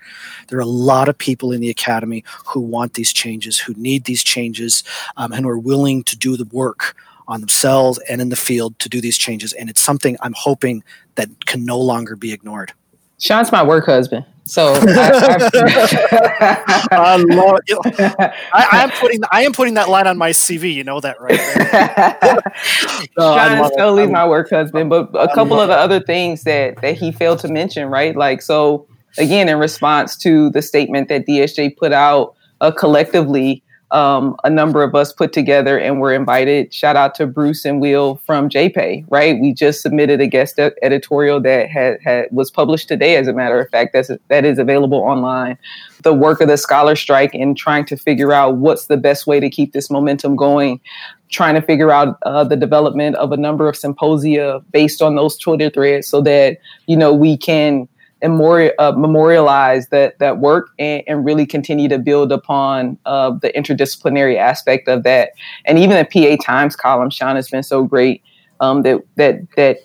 there 0.49 0.59
are 0.59 0.63
a 0.63 0.67
lot 0.67 1.09
of 1.09 1.17
people 1.19 1.53
in 1.53 1.61
the 1.61 1.71
academy 1.71 2.25
who 2.47 2.61
want 2.61 2.95
these 2.95 3.13
changes 3.13 3.59
who 3.59 3.75
need 3.75 4.05
these 4.05 4.25
changes 4.25 4.83
um, 5.17 5.33
and 5.33 5.47
are 5.47 5.59
willing 5.59 6.03
to 6.05 6.17
do 6.17 6.37
the 6.37 6.47
work 6.47 6.97
on 7.29 7.41
themselves 7.41 7.99
and 8.09 8.21
in 8.21 8.29
the 8.29 8.37
field 8.37 8.79
to 8.81 8.89
do 8.89 9.01
these 9.01 9.17
changes. 9.17 9.53
And 9.53 9.69
it's 9.71 9.83
something 9.83 10.17
i'm 10.23 10.35
hoping 10.37 10.83
that 11.17 11.47
can 11.47 11.65
no 11.65 11.79
longer 11.79 12.17
be 12.17 12.33
ignored. 12.33 12.73
Sean's 13.19 13.53
my 13.53 13.63
work 13.63 13.87
husband 13.87 14.25
so 14.51 14.75
I, 14.75 16.19
I 16.91 17.17
love 17.29 17.61
it. 17.67 18.35
I, 18.53 18.83
am 18.83 18.91
putting 18.91 19.21
I 19.31 19.43
am 19.43 19.53
putting 19.53 19.75
that 19.75 19.89
line 19.89 20.07
on 20.07 20.19
my 20.19 20.31
CV. 20.31 20.75
You 20.75 20.83
know 20.83 21.01
that, 21.01 21.21
right? 21.21 21.39
no, 23.17 23.35
Sean 23.35 23.65
is 23.65 23.71
totally 23.77 24.09
my 24.09 24.27
work 24.27 24.51
husband. 24.51 24.91
But 24.91 25.11
a 25.15 25.33
couple 25.35 25.61
of 25.61 25.69
the 25.69 25.77
other 25.77 26.01
things 26.01 26.43
that 26.45 26.81
that 26.83 26.97
he 26.97 27.13
failed 27.13 27.39
to 27.41 27.49
mention, 27.49 27.89
right? 27.89 28.17
Like 28.17 28.43
so, 28.43 28.87
again, 29.19 29.49
in 29.49 29.59
response 29.59 30.17
to 30.19 30.51
the 30.51 30.63
statement 30.63 31.09
that 31.11 31.27
DSJ 31.27 31.77
put 31.77 31.93
out 31.93 32.35
uh, 32.61 32.73
collectively 32.73 33.63
um, 33.93 34.37
a 34.45 34.51
number 34.51 34.83
of 34.83 34.95
us 34.95 35.13
put 35.13 35.33
together 35.33 35.79
and 35.79 36.01
were 36.01 36.13
invited. 36.13 36.73
Shout 36.73 36.97
out 36.97 37.15
to 37.17 37.27
Bruce 37.27 37.65
and 37.65 37.81
Will 37.81 38.17
from 38.27 38.49
JPAE, 38.49 39.07
right? 39.09 39.41
We 39.41 39.53
just 39.53 39.83
submitted 39.83 40.21
a 40.21 40.27
guest 40.27 40.59
editorial 40.59 41.41
that 41.41 41.69
had, 41.69 42.01
had 42.03 42.29
was 42.31 42.51
published 42.51 42.89
today, 42.89 43.17
as 43.17 43.27
a 43.27 43.33
matter 43.33 43.61
of 43.61 43.69
fact, 43.71 43.93
that's 43.93 44.11
that 44.29 44.45
is 44.45 44.59
available 44.59 44.99
online. 44.99 45.59
The 46.03 46.15
work 46.15 46.41
of 46.41 46.49
the 46.49 46.57
scholar 46.57 46.97
strike 46.97 47.35
and 47.35 47.57
trying 47.57 47.85
to 47.87 47.97
figure 47.97 48.33
out 48.33 48.57
what's 48.57 48.87
the 48.87 48.97
best 48.97 49.27
way 49.27 49.41
to 49.41 49.51
keep 49.51 49.73
this 49.73 49.91
momentum 49.91 50.37
going 50.37 50.81
trying 51.31 51.55
to 51.55 51.63
figure 51.63 51.91
out 51.93 52.19
uh, 52.23 52.43
the 52.45 52.57
development 52.57 53.17
of 53.17 53.31
a 53.33 53.37
number 53.37 53.69
of 53.69 53.77
symposia 53.77 54.61
based 54.73 55.01
on 55.01 55.15
those 55.15 55.39
Twitter 55.39 55.71
threads 55.71 56.09
so 56.09 56.21
that 56.21 56.59
you 56.87 56.97
know 56.97 57.15
we 57.15 57.37
can 57.37 57.89
memori- 58.23 58.73
uh, 58.79 58.93
memorialize 58.93 59.89
that 59.89 60.19
that 60.19 60.39
work 60.39 60.71
and, 60.79 61.03
and, 61.07 61.25
really 61.25 61.47
continue 61.47 61.89
to 61.89 61.99
build 61.99 62.33
upon 62.33 62.99
uh, 63.07 63.31
the 63.31 63.51
interdisciplinary 63.53 64.37
aspect 64.37 64.89
of 64.89 65.03
that. 65.05 65.31
And 65.65 65.79
even 65.79 65.97
the 65.97 66.05
PA 66.05 66.43
Times 66.45 66.77
column, 66.77 67.11
Sean 67.11 67.37
has 67.37 67.49
been 67.49 67.63
so 67.63 67.85
great 67.85 68.23
um, 68.61 68.83
that 68.83 69.01
that 69.17 69.41
that 69.57 69.79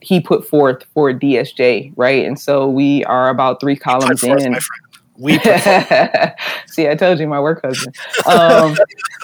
he 0.00 0.20
put 0.20 0.46
forth 0.46 0.84
for 0.94 1.12
DSJ, 1.12 1.92
right? 1.96 2.24
And 2.24 2.38
so 2.38 2.68
we 2.68 3.04
are 3.04 3.28
about 3.28 3.60
three 3.60 3.76
columns 3.76 4.22
in. 4.24 4.56
We 5.20 5.38
see, 6.66 6.88
I 6.88 6.94
told 6.98 7.20
you 7.20 7.28
my 7.28 7.40
work 7.40 7.60
husband. 7.62 7.94
Um, 8.26 8.76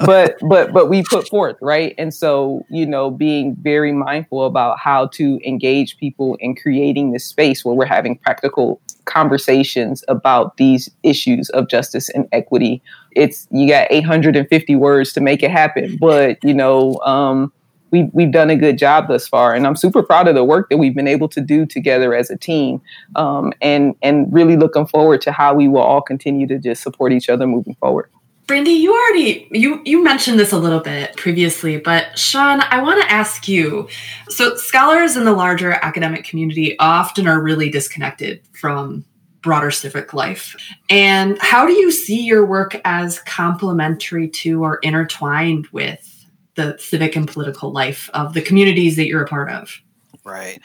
but 0.05 0.37
but 0.49 0.73
but 0.73 0.91
we 0.91 1.03
put 1.03 1.27
forth 1.29 1.57
right, 1.63 1.95
and 1.97 2.13
so 2.13 2.65
you 2.71 2.85
know, 2.85 3.11
being 3.11 3.57
very 3.57 3.93
mindful 3.93 4.45
about 4.45 4.79
how 4.79 5.07
to 5.09 5.41
engage 5.47 5.97
people 5.97 6.37
in 6.41 6.55
creating 6.55 7.13
this 7.13 7.25
space 7.25 7.65
where 7.65 7.75
we're 7.75 7.87
having 7.87 8.19
practical 8.19 8.81
conversations 9.07 10.05
about 10.09 10.57
these 10.59 10.91
issues 11.03 11.49
of 11.51 11.69
justice 11.69 12.11
and 12.11 12.29
equity. 12.33 12.83
It's 13.13 13.49
you 13.51 13.67
got 13.67 13.87
850 13.91 14.77
words 14.77 15.13
to 15.15 15.21
make 15.21 15.43
it 15.43 15.51
happen, 15.51 15.97
but 15.97 16.37
you 16.45 16.53
know, 16.53 16.99
um, 17.07 17.53
we've, 17.91 18.09
we've 18.13 18.33
done 18.33 18.51
a 18.51 18.57
good 18.57 18.79
job 18.79 19.09
thus 19.09 19.27
far. 19.29 19.55
And 19.55 19.67
I'm 19.67 19.77
super 19.77 20.03
proud 20.03 20.29
of 20.29 20.35
the 20.35 20.45
work 20.45 20.71
that 20.71 20.79
we've 20.79 20.95
been 20.95 21.09
able 21.09 21.29
to 21.29 21.41
do 21.41 21.67
together 21.67 22.15
as 22.15 22.31
a 22.31 22.37
team 22.37 22.81
um, 23.15 23.53
and, 23.61 23.95
and 24.03 24.33
really 24.33 24.57
looking 24.57 24.87
forward 24.87 25.21
to 25.23 25.33
how 25.33 25.55
we 25.55 25.69
will 25.69 25.81
all 25.81 26.03
continue 26.03 26.47
to 26.47 26.59
just 26.59 26.83
support 26.83 27.13
each 27.13 27.29
other 27.29 27.47
moving 27.47 27.75
forward. 27.77 28.11
Brandi, 28.47 28.79
you 28.79 28.93
already 28.93 29.49
you 29.51 29.83
you 29.85 30.05
mentioned 30.05 30.39
this 30.39 30.53
a 30.53 30.59
little 30.59 30.79
bit 30.79 31.17
previously, 31.17 31.79
but 31.79 32.17
Sean, 32.17 32.61
I 32.61 32.81
want 32.81 33.03
to 33.03 33.11
ask 33.11 33.49
you. 33.49 33.89
So 34.29 34.55
scholars 34.55 35.17
in 35.17 35.25
the 35.25 35.33
larger 35.33 35.73
academic 35.73 36.23
community 36.23 36.79
often 36.79 37.27
are 37.27 37.43
really 37.43 37.71
disconnected 37.71 38.41
from 38.53 39.05
broader 39.43 39.73
civic 39.73 40.13
life. 40.15 40.55
And 40.89 41.39
how 41.41 41.67
do 41.67 41.73
you 41.73 41.91
see 41.91 42.25
your 42.25 42.47
work 42.47 42.81
as 42.85 43.19
complementary 43.21 44.29
to 44.29 44.63
or 44.63 44.77
intertwined 44.77 45.67
with 45.73 46.16
the 46.57 46.77
civic 46.79 47.17
and 47.17 47.29
political 47.29 47.71
life 47.71 48.11
of 48.15 48.35
the 48.35 48.43
communities 48.43 48.97
that 48.97 49.07
you're 49.07 49.23
a 49.23 49.29
part 49.29 49.51
of. 49.51 49.81
Right. 50.25 50.61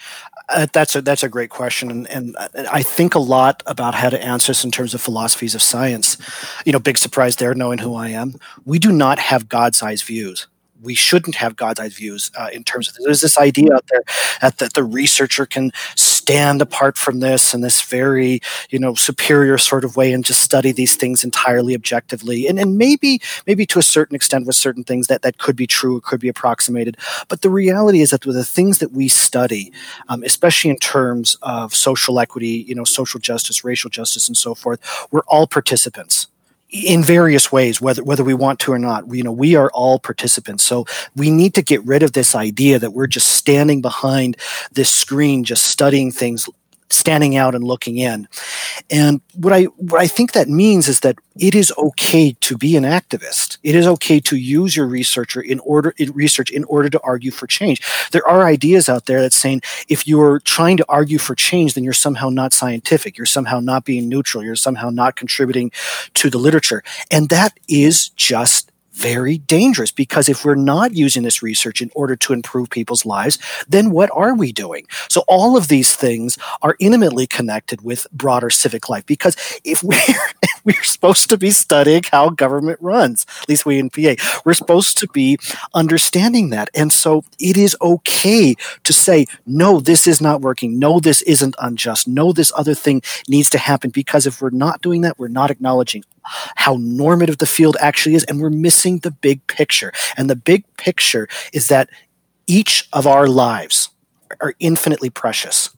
Uh, 0.49 0.65
that's 0.73 0.95
a 0.95 1.01
that's 1.01 1.23
a 1.23 1.29
great 1.29 1.51
question, 1.51 1.91
and, 1.91 2.07
and 2.09 2.35
I 2.55 2.81
think 2.81 3.13
a 3.13 3.19
lot 3.19 3.61
about 3.67 3.93
how 3.93 4.09
to 4.09 4.21
answer 4.21 4.49
this 4.49 4.65
in 4.65 4.71
terms 4.71 4.93
of 4.93 5.01
philosophies 5.01 5.53
of 5.53 5.61
science. 5.61 6.17
You 6.65 6.73
know, 6.73 6.79
big 6.79 6.97
surprise 6.97 7.35
there, 7.35 7.53
knowing 7.53 7.77
who 7.77 7.93
I 7.93 8.09
am. 8.09 8.35
We 8.65 8.79
do 8.79 8.91
not 8.91 9.19
have 9.19 9.47
God's 9.47 9.83
eyes 9.83 10.01
views 10.01 10.47
we 10.81 10.95
shouldn't 10.95 11.35
have 11.35 11.55
God's 11.55 11.79
eyes 11.79 11.93
views 11.93 12.31
uh, 12.35 12.49
in 12.51 12.63
terms 12.63 12.89
of 12.89 12.95
there's 13.03 13.21
this 13.21 13.37
idea 13.37 13.73
out 13.73 13.85
there 13.89 14.01
that, 14.41 14.57
that 14.57 14.73
the 14.73 14.83
researcher 14.83 15.45
can 15.45 15.71
stand 16.31 16.61
apart 16.61 16.97
from 16.97 17.19
this 17.19 17.53
in 17.53 17.59
this 17.59 17.81
very 17.81 18.39
you 18.69 18.79
know 18.79 18.95
superior 18.95 19.57
sort 19.57 19.83
of 19.83 19.97
way 19.97 20.13
and 20.13 20.23
just 20.23 20.41
study 20.41 20.71
these 20.71 20.95
things 20.95 21.23
entirely 21.23 21.75
objectively. 21.75 22.47
And 22.47 22.57
and 22.57 22.77
maybe 22.77 23.21
maybe 23.45 23.65
to 23.67 23.79
a 23.79 23.83
certain 23.83 24.15
extent 24.15 24.47
with 24.47 24.55
certain 24.55 24.83
things 24.83 25.07
that 25.07 25.23
that 25.23 25.39
could 25.39 25.57
be 25.57 25.67
true 25.67 25.97
or 25.97 26.01
could 26.01 26.21
be 26.21 26.29
approximated. 26.29 26.95
But 27.27 27.41
the 27.41 27.49
reality 27.49 28.01
is 28.01 28.11
that 28.11 28.25
with 28.25 28.35
the 28.35 28.45
things 28.45 28.79
that 28.79 28.93
we 28.93 29.09
study 29.09 29.73
um, 30.07 30.23
especially 30.23 30.71
in 30.71 30.77
terms 30.77 31.35
of 31.41 31.75
social 31.75 32.19
equity 32.19 32.65
you 32.67 32.75
know 32.75 32.85
social 32.85 33.19
justice 33.19 33.65
racial 33.65 33.89
justice 33.89 34.27
and 34.27 34.37
so 34.37 34.55
forth 34.55 34.79
we're 35.11 35.27
all 35.27 35.47
participants 35.47 36.27
in 36.71 37.03
various 37.03 37.51
ways, 37.51 37.81
whether 37.81 38.03
whether 38.03 38.23
we 38.23 38.33
want 38.33 38.59
to 38.59 38.71
or 38.71 38.79
not. 38.79 39.13
You 39.13 39.23
know, 39.23 39.31
we 39.31 39.55
are 39.55 39.69
all 39.73 39.99
participants. 39.99 40.63
So 40.63 40.85
we 41.15 41.29
need 41.29 41.53
to 41.55 41.61
get 41.61 41.85
rid 41.85 42.01
of 42.01 42.13
this 42.13 42.33
idea 42.33 42.79
that 42.79 42.91
we're 42.91 43.07
just 43.07 43.27
standing 43.27 43.81
behind 43.81 44.37
this 44.71 44.89
screen, 44.89 45.43
just 45.43 45.65
studying 45.65 46.11
things 46.11 46.49
standing 46.91 47.35
out 47.35 47.55
and 47.55 47.63
looking 47.63 47.97
in. 47.97 48.27
And 48.89 49.21
what 49.33 49.53
I 49.53 49.63
what 49.63 50.01
I 50.01 50.07
think 50.07 50.33
that 50.33 50.49
means 50.49 50.87
is 50.87 51.01
that 51.01 51.17
it 51.39 51.55
is 51.55 51.73
okay 51.77 52.35
to 52.41 52.57
be 52.57 52.75
an 52.75 52.83
activist. 52.83 53.57
It 53.63 53.75
is 53.75 53.87
okay 53.87 54.19
to 54.21 54.35
use 54.35 54.75
your 54.75 54.87
researcher 54.87 55.41
in 55.41 55.59
order 55.59 55.93
in 55.97 56.11
research 56.11 56.51
in 56.51 56.63
order 56.65 56.89
to 56.89 56.99
argue 57.01 57.31
for 57.31 57.47
change. 57.47 57.81
There 58.11 58.27
are 58.27 58.45
ideas 58.45 58.89
out 58.89 59.05
there 59.05 59.21
that 59.21 59.33
saying 59.33 59.61
if 59.87 60.07
you're 60.07 60.39
trying 60.39 60.77
to 60.77 60.85
argue 60.89 61.17
for 61.17 61.35
change, 61.35 61.73
then 61.73 61.83
you're 61.83 61.93
somehow 61.93 62.29
not 62.29 62.53
scientific. 62.53 63.17
You're 63.17 63.25
somehow 63.25 63.59
not 63.59 63.85
being 63.85 64.09
neutral. 64.09 64.43
You're 64.43 64.55
somehow 64.55 64.89
not 64.89 65.15
contributing 65.15 65.71
to 66.15 66.29
the 66.29 66.37
literature. 66.37 66.83
And 67.09 67.29
that 67.29 67.57
is 67.67 68.09
just 68.09 68.70
very 69.01 69.39
dangerous 69.39 69.91
because 69.91 70.29
if 70.29 70.45
we're 70.45 70.55
not 70.55 70.93
using 70.93 71.23
this 71.23 71.41
research 71.41 71.81
in 71.81 71.89
order 71.95 72.15
to 72.15 72.33
improve 72.33 72.69
people's 72.69 73.05
lives, 73.05 73.39
then 73.67 73.89
what 73.89 74.11
are 74.13 74.35
we 74.35 74.51
doing? 74.51 74.85
So 75.09 75.23
all 75.27 75.57
of 75.57 75.67
these 75.67 75.95
things 75.95 76.37
are 76.61 76.75
intimately 76.79 77.25
connected 77.25 77.81
with 77.81 78.05
broader 78.11 78.51
civic 78.51 78.89
life 78.89 79.05
because 79.05 79.35
if 79.63 79.81
we're 79.83 79.97
we're 80.65 80.83
supposed 80.83 81.29
to 81.29 81.37
be 81.37 81.51
studying 81.51 82.03
how 82.11 82.29
government 82.29 82.79
runs, 82.81 83.25
at 83.41 83.49
least 83.49 83.65
we 83.65 83.79
in 83.79 83.89
PA, 83.89 84.15
we're 84.45 84.53
supposed 84.53 84.97
to 84.99 85.07
be 85.07 85.37
understanding 85.73 86.49
that. 86.49 86.69
And 86.73 86.91
so 86.91 87.23
it 87.39 87.57
is 87.57 87.75
okay 87.81 88.55
to 88.83 88.93
say, 88.93 89.25
no, 89.45 89.79
this 89.79 90.07
is 90.07 90.21
not 90.21 90.41
working. 90.41 90.79
No, 90.79 90.99
this 90.99 91.21
isn't 91.23 91.55
unjust. 91.59 92.07
No, 92.07 92.31
this 92.31 92.51
other 92.55 92.73
thing 92.73 93.01
needs 93.27 93.49
to 93.51 93.57
happen 93.57 93.89
because 93.89 94.25
if 94.25 94.41
we're 94.41 94.49
not 94.49 94.81
doing 94.81 95.01
that, 95.01 95.17
we're 95.17 95.27
not 95.27 95.51
acknowledging 95.51 96.03
how 96.23 96.77
normative 96.79 97.37
the 97.37 97.47
field 97.47 97.77
actually 97.79 98.15
is, 98.15 98.23
and 98.25 98.39
we're 98.39 98.49
missing 98.49 98.99
the 98.99 99.11
big 99.11 99.45
picture. 99.47 99.91
And 100.17 100.29
the 100.29 100.35
big 100.35 100.65
picture 100.77 101.27
is 101.51 101.67
that 101.67 101.89
each 102.47 102.87
of 102.93 103.07
our 103.07 103.27
lives 103.27 103.89
are 104.39 104.53
infinitely 104.59 105.09
precious. 105.09 105.69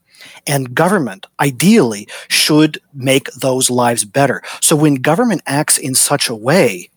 And 0.46 0.76
government, 0.76 1.26
ideally, 1.40 2.08
should 2.28 2.80
make 2.94 3.32
those 3.34 3.70
lives 3.70 4.06
better. 4.06 4.42
So 4.62 4.76
when 4.76 4.96
government 4.96 5.42
acts 5.46 5.78
in 5.78 5.96
such 5.96 6.30
a 6.30 6.36
way 6.36 6.90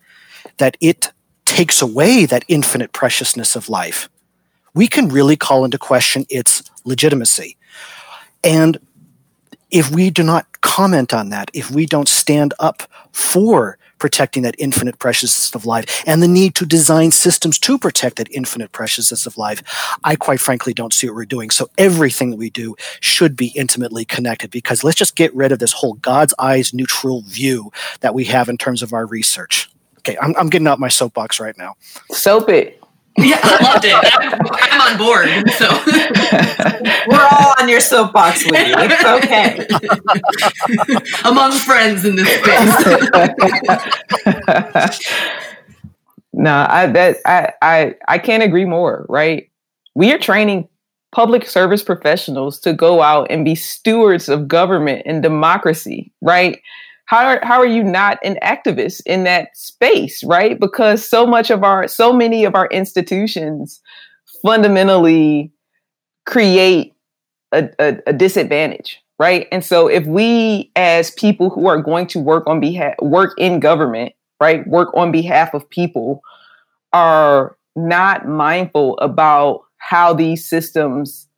that 0.58 0.76
it 0.80 1.12
takes 1.44 1.80
away 1.80 2.26
that 2.26 2.44
infinite 2.48 2.92
preciousness 2.92 3.56
of 3.56 3.68
life, 3.68 4.08
we 4.74 4.86
can 4.86 5.08
really 5.08 5.36
call 5.36 5.64
into 5.64 5.78
question 5.78 6.26
its 6.28 6.62
legitimacy. 6.84 7.56
And 8.44 8.78
if 9.70 9.90
we 9.90 10.10
do 10.10 10.22
not 10.22 10.60
comment 10.60 11.14
on 11.14 11.30
that, 11.30 11.50
if 11.54 11.70
we 11.70 11.86
don't 11.86 12.08
stand 12.08 12.54
up 12.58 12.82
for 13.12 13.78
protecting 13.98 14.42
that 14.42 14.54
infinite 14.58 14.98
preciousness 14.98 15.54
of 15.54 15.66
life 15.66 16.02
and 16.06 16.22
the 16.22 16.28
need 16.28 16.54
to 16.54 16.66
design 16.66 17.10
systems 17.10 17.58
to 17.58 17.78
protect 17.78 18.16
that 18.16 18.28
infinite 18.30 18.72
preciousness 18.72 19.26
of 19.26 19.38
life, 19.38 19.62
I 20.04 20.16
quite 20.16 20.40
frankly 20.40 20.74
don't 20.74 20.92
see 20.92 21.06
what 21.06 21.16
we're 21.16 21.24
doing. 21.24 21.50
So 21.50 21.68
everything 21.78 22.30
that 22.30 22.36
we 22.36 22.50
do 22.50 22.76
should 23.00 23.36
be 23.36 23.48
intimately 23.48 24.04
connected 24.04 24.50
because 24.50 24.84
let's 24.84 24.98
just 24.98 25.16
get 25.16 25.34
rid 25.34 25.52
of 25.52 25.58
this 25.58 25.72
whole 25.72 25.94
God's 25.94 26.34
eyes 26.38 26.74
neutral 26.74 27.22
view 27.22 27.72
that 28.00 28.14
we 28.14 28.24
have 28.24 28.48
in 28.48 28.58
terms 28.58 28.82
of 28.82 28.92
our 28.92 29.06
research. 29.06 29.70
Okay, 29.98 30.16
I'm, 30.22 30.34
I'm 30.36 30.48
getting 30.48 30.68
out 30.68 30.78
my 30.78 30.88
soapbox 30.88 31.40
right 31.40 31.56
now. 31.58 31.74
Soap 32.12 32.48
it. 32.50 32.82
Yeah, 33.18 33.40
I 33.42 33.64
loved 33.64 33.84
it. 33.84 33.94
I'm, 34.72 34.80
on 34.80 34.98
board. 34.98 35.28
So 35.52 35.68
we're 37.08 37.28
all 37.32 37.54
on 37.60 37.68
your 37.68 37.80
soapbox 37.80 38.44
with 38.44 38.68
you. 38.68 38.74
It's 38.76 39.04
okay. 39.24 39.66
Among 41.28 41.52
friends 41.52 42.04
in 42.04 42.16
this 42.16 42.28
space. 42.28 42.76
no, 46.32 46.66
I 46.68 46.86
that 46.88 47.16
I 47.24 47.52
I 47.62 47.94
I 48.06 48.18
can't 48.18 48.42
agree 48.42 48.66
more. 48.66 49.06
Right, 49.08 49.50
we 49.94 50.12
are 50.12 50.18
training 50.18 50.68
public 51.12 51.46
service 51.46 51.82
professionals 51.82 52.60
to 52.60 52.74
go 52.74 53.00
out 53.00 53.28
and 53.30 53.44
be 53.44 53.54
stewards 53.54 54.28
of 54.28 54.46
government 54.46 55.02
and 55.06 55.22
democracy. 55.22 56.12
Right 56.20 56.60
how 57.06 57.24
are, 57.24 57.40
how 57.42 57.58
are 57.58 57.66
you 57.66 57.82
not 57.82 58.18
an 58.22 58.36
activist 58.42 59.00
in 59.06 59.24
that 59.24 59.56
space 59.56 60.22
right? 60.24 60.60
Because 60.60 61.04
so 61.04 61.26
much 61.26 61.50
of 61.50 61.64
our 61.64 61.88
so 61.88 62.12
many 62.12 62.44
of 62.44 62.54
our 62.54 62.66
institutions 62.68 63.80
fundamentally 64.44 65.52
create 66.26 66.92
a, 67.52 67.68
a, 67.78 67.96
a 68.08 68.12
disadvantage 68.12 69.00
right? 69.18 69.48
And 69.50 69.64
so 69.64 69.88
if 69.88 70.04
we 70.04 70.70
as 70.76 71.10
people 71.12 71.48
who 71.48 71.66
are 71.68 71.80
going 71.80 72.06
to 72.08 72.18
work 72.18 72.46
on 72.46 72.60
behalf 72.60 72.94
work 73.00 73.32
in 73.38 73.60
government 73.60 74.12
right 74.40 74.66
work 74.66 74.90
on 74.94 75.12
behalf 75.12 75.54
of 75.54 75.68
people 75.70 76.20
are 76.92 77.56
not 77.74 78.26
mindful 78.26 78.98
about 78.98 79.62
how 79.78 80.12
these 80.12 80.44
systems 80.48 81.28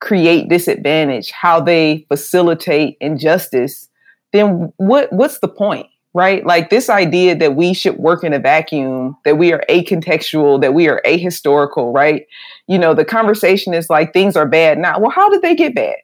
create 0.00 0.48
disadvantage 0.48 1.32
how 1.32 1.60
they 1.60 2.06
facilitate 2.08 2.96
injustice 3.00 3.88
then 4.32 4.72
what 4.76 5.12
what's 5.12 5.38
the 5.40 5.48
point? 5.48 5.86
Right? 6.14 6.44
Like 6.44 6.70
this 6.70 6.88
idea 6.88 7.36
that 7.36 7.54
we 7.54 7.74
should 7.74 7.96
work 7.98 8.24
in 8.24 8.32
a 8.32 8.38
vacuum, 8.38 9.16
that 9.24 9.38
we 9.38 9.52
are 9.52 9.62
acontextual, 9.68 10.60
that 10.60 10.74
we 10.74 10.88
are 10.88 11.02
ahistorical, 11.06 11.94
right? 11.94 12.26
You 12.66 12.78
know, 12.78 12.94
the 12.94 13.04
conversation 13.04 13.74
is 13.74 13.90
like 13.90 14.12
things 14.12 14.34
are 14.34 14.48
bad 14.48 14.78
now. 14.78 14.98
Well, 14.98 15.10
how 15.10 15.28
did 15.28 15.42
they 15.42 15.54
get 15.54 15.74
bad? 15.74 15.96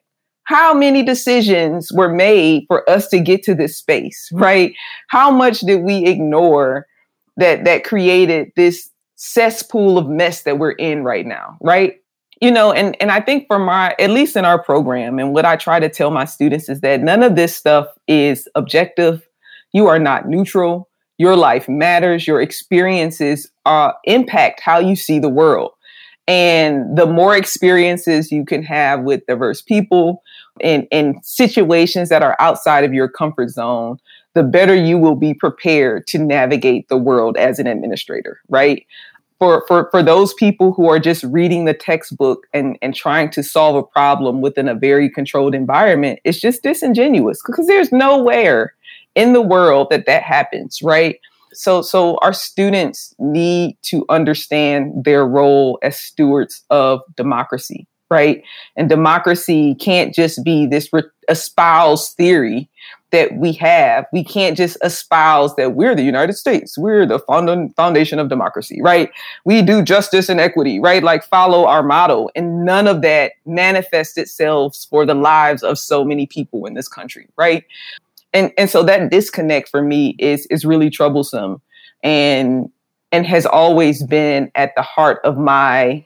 How 0.45 0.75
many 0.75 1.01
decisions 1.01 1.91
were 1.91 2.13
made 2.13 2.65
for 2.67 2.87
us 2.89 3.07
to 3.09 3.19
get 3.19 3.41
to 3.43 3.55
this 3.55 3.75
space, 3.75 4.29
mm-hmm. 4.31 4.43
right? 4.43 4.73
How 5.09 5.31
much 5.31 5.61
did 5.61 5.81
we 5.81 6.05
ignore 6.05 6.85
that 7.37 7.65
that 7.65 7.83
created 7.83 8.51
this 8.55 8.89
cesspool 9.15 9.97
of 9.97 10.07
mess 10.07 10.43
that 10.43 10.59
we're 10.59 10.71
in 10.71 11.03
right 11.03 11.25
now, 11.25 11.57
right? 11.61 11.95
You 12.41 12.51
know 12.51 12.71
and 12.71 12.95
and 13.01 13.11
i 13.11 13.19
think 13.19 13.47
for 13.47 13.59
my 13.59 13.95
at 13.99 14.09
least 14.09 14.35
in 14.35 14.45
our 14.45 14.61
program 14.61 15.19
and 15.19 15.33
what 15.33 15.45
i 15.45 15.55
try 15.55 15.79
to 15.79 15.89
tell 15.89 16.11
my 16.11 16.25
students 16.25 16.69
is 16.69 16.81
that 16.81 17.01
none 17.01 17.23
of 17.23 17.35
this 17.35 17.55
stuff 17.55 17.87
is 18.07 18.47
objective. 18.55 19.27
You 19.73 19.87
are 19.87 19.99
not 19.99 20.27
neutral. 20.27 20.89
Your 21.17 21.35
life 21.35 21.67
matters. 21.69 22.27
Your 22.27 22.41
experiences 22.41 23.49
uh, 23.65 23.91
impact 24.03 24.61
how 24.61 24.79
you 24.79 24.95
see 24.95 25.19
the 25.19 25.29
world. 25.29 25.71
And 26.27 26.97
the 26.97 27.05
more 27.05 27.35
experiences 27.35 28.31
you 28.31 28.45
can 28.45 28.63
have 28.63 29.01
with 29.01 29.25
diverse 29.27 29.61
people 29.61 30.23
in, 30.59 30.87
in 30.91 31.19
situations 31.23 32.09
that 32.09 32.23
are 32.23 32.35
outside 32.39 32.83
of 32.83 32.93
your 32.93 33.07
comfort 33.07 33.49
zone 33.49 33.99
the 34.33 34.43
better 34.43 34.75
you 34.75 34.97
will 34.97 35.15
be 35.15 35.33
prepared 35.33 36.05
to 36.07 36.17
navigate 36.17 36.89
the 36.89 36.97
world 36.97 37.37
as 37.37 37.57
an 37.57 37.67
administrator 37.67 38.41
right 38.49 38.85
for, 39.39 39.65
for, 39.67 39.89
for 39.91 40.01
those 40.01 40.33
people 40.33 40.73
who 40.73 40.87
are 40.87 40.99
just 40.99 41.23
reading 41.25 41.65
the 41.65 41.73
textbook 41.73 42.47
and, 42.53 42.77
and 42.81 42.95
trying 42.95 43.29
to 43.31 43.43
solve 43.43 43.75
a 43.75 43.83
problem 43.83 44.41
within 44.41 44.67
a 44.67 44.75
very 44.75 45.09
controlled 45.09 45.53
environment, 45.53 46.19
it's 46.23 46.39
just 46.39 46.63
disingenuous 46.63 47.41
because 47.45 47.67
there's 47.67 47.91
nowhere 47.91 48.73
in 49.15 49.33
the 49.33 49.41
world 49.41 49.87
that 49.89 50.05
that 50.05 50.23
happens, 50.23 50.81
right? 50.81 51.19
So, 51.53 51.81
so 51.81 52.17
our 52.21 52.33
students 52.33 53.13
need 53.17 53.77
to 53.83 54.05
understand 54.09 55.05
their 55.05 55.25
role 55.25 55.79
as 55.81 55.97
stewards 55.97 56.63
of 56.69 57.01
democracy, 57.15 57.87
right? 58.09 58.43
And 58.75 58.89
democracy 58.89 59.75
can't 59.75 60.13
just 60.13 60.43
be 60.43 60.65
this 60.65 60.91
re- 60.91 61.03
espoused 61.29 62.13
theory 62.17 62.69
that 63.15 63.37
we 63.37 63.53
have. 63.53 64.05
We 64.11 64.25
can't 64.25 64.57
just 64.57 64.77
espouse 64.83 65.55
that 65.55 65.73
we're 65.73 65.95
the 65.95 66.03
United 66.03 66.33
States. 66.33 66.77
We're 66.77 67.05
the 67.05 67.19
foundation 67.77 68.19
of 68.19 68.27
democracy, 68.27 68.81
right? 68.81 69.09
We 69.45 69.61
do 69.61 69.81
justice 69.81 70.27
and 70.27 70.41
equity, 70.41 70.81
right? 70.81 71.01
Like 71.01 71.23
follow 71.23 71.65
our 71.65 71.81
motto. 71.81 72.27
And 72.35 72.65
none 72.65 72.87
of 72.87 73.01
that 73.03 73.33
manifests 73.45 74.17
itself 74.17 74.75
for 74.89 75.05
the 75.05 75.13
lives 75.13 75.63
of 75.63 75.79
so 75.79 76.03
many 76.03 76.27
people 76.27 76.65
in 76.65 76.73
this 76.73 76.89
country, 76.89 77.29
right? 77.37 77.63
And 78.33 78.51
and 78.57 78.69
so 78.69 78.83
that 78.83 79.09
disconnect 79.09 79.69
for 79.69 79.81
me 79.81 80.17
is 80.19 80.45
is 80.47 80.65
really 80.65 80.89
troublesome 80.89 81.61
and 82.03 82.69
and 83.13 83.25
has 83.25 83.45
always 83.45 84.03
been 84.03 84.51
at 84.55 84.73
the 84.75 84.81
heart 84.81 85.21
of 85.23 85.37
my 85.37 86.05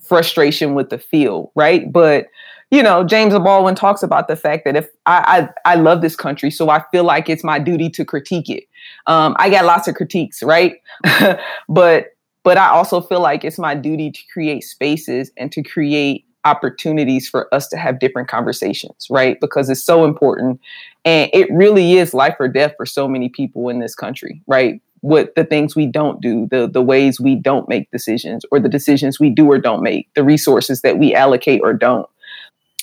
frustration 0.00 0.74
with 0.74 0.88
the 0.88 0.98
field, 0.98 1.50
right? 1.54 1.92
But 1.92 2.28
you 2.70 2.82
know, 2.82 3.02
James 3.02 3.34
Baldwin 3.34 3.74
talks 3.74 4.02
about 4.02 4.28
the 4.28 4.36
fact 4.36 4.64
that 4.64 4.76
if 4.76 4.88
I, 5.04 5.48
I, 5.64 5.72
I 5.72 5.74
love 5.74 6.02
this 6.02 6.14
country, 6.14 6.50
so 6.50 6.70
I 6.70 6.84
feel 6.92 7.04
like 7.04 7.28
it's 7.28 7.42
my 7.42 7.58
duty 7.58 7.90
to 7.90 8.04
critique 8.04 8.48
it. 8.48 8.64
Um, 9.06 9.34
I 9.38 9.50
got 9.50 9.64
lots 9.64 9.88
of 9.88 9.96
critiques, 9.96 10.42
right? 10.42 10.76
but 11.68 12.06
but 12.42 12.56
I 12.56 12.68
also 12.68 13.00
feel 13.00 13.20
like 13.20 13.44
it's 13.44 13.58
my 13.58 13.74
duty 13.74 14.10
to 14.10 14.20
create 14.32 14.64
spaces 14.64 15.30
and 15.36 15.52
to 15.52 15.62
create 15.62 16.24
opportunities 16.46 17.28
for 17.28 17.52
us 17.54 17.68
to 17.68 17.76
have 17.76 17.98
different 17.98 18.28
conversations, 18.28 19.06
right? 19.10 19.38
Because 19.40 19.68
it's 19.68 19.84
so 19.84 20.06
important. 20.06 20.58
And 21.04 21.28
it 21.34 21.52
really 21.52 21.98
is 21.98 22.14
life 22.14 22.36
or 22.40 22.48
death 22.48 22.72
for 22.78 22.86
so 22.86 23.06
many 23.06 23.28
people 23.28 23.68
in 23.68 23.80
this 23.80 23.94
country, 23.94 24.40
right? 24.46 24.80
What 25.00 25.34
the 25.34 25.44
things 25.44 25.76
we 25.76 25.86
don't 25.86 26.20
do, 26.20 26.46
the 26.50 26.68
the 26.68 26.82
ways 26.82 27.20
we 27.20 27.34
don't 27.34 27.68
make 27.68 27.90
decisions, 27.90 28.44
or 28.52 28.60
the 28.60 28.68
decisions 28.68 29.18
we 29.18 29.30
do 29.30 29.50
or 29.50 29.58
don't 29.58 29.82
make, 29.82 30.08
the 30.14 30.22
resources 30.22 30.82
that 30.82 30.98
we 30.98 31.14
allocate 31.14 31.60
or 31.64 31.74
don't 31.74 32.08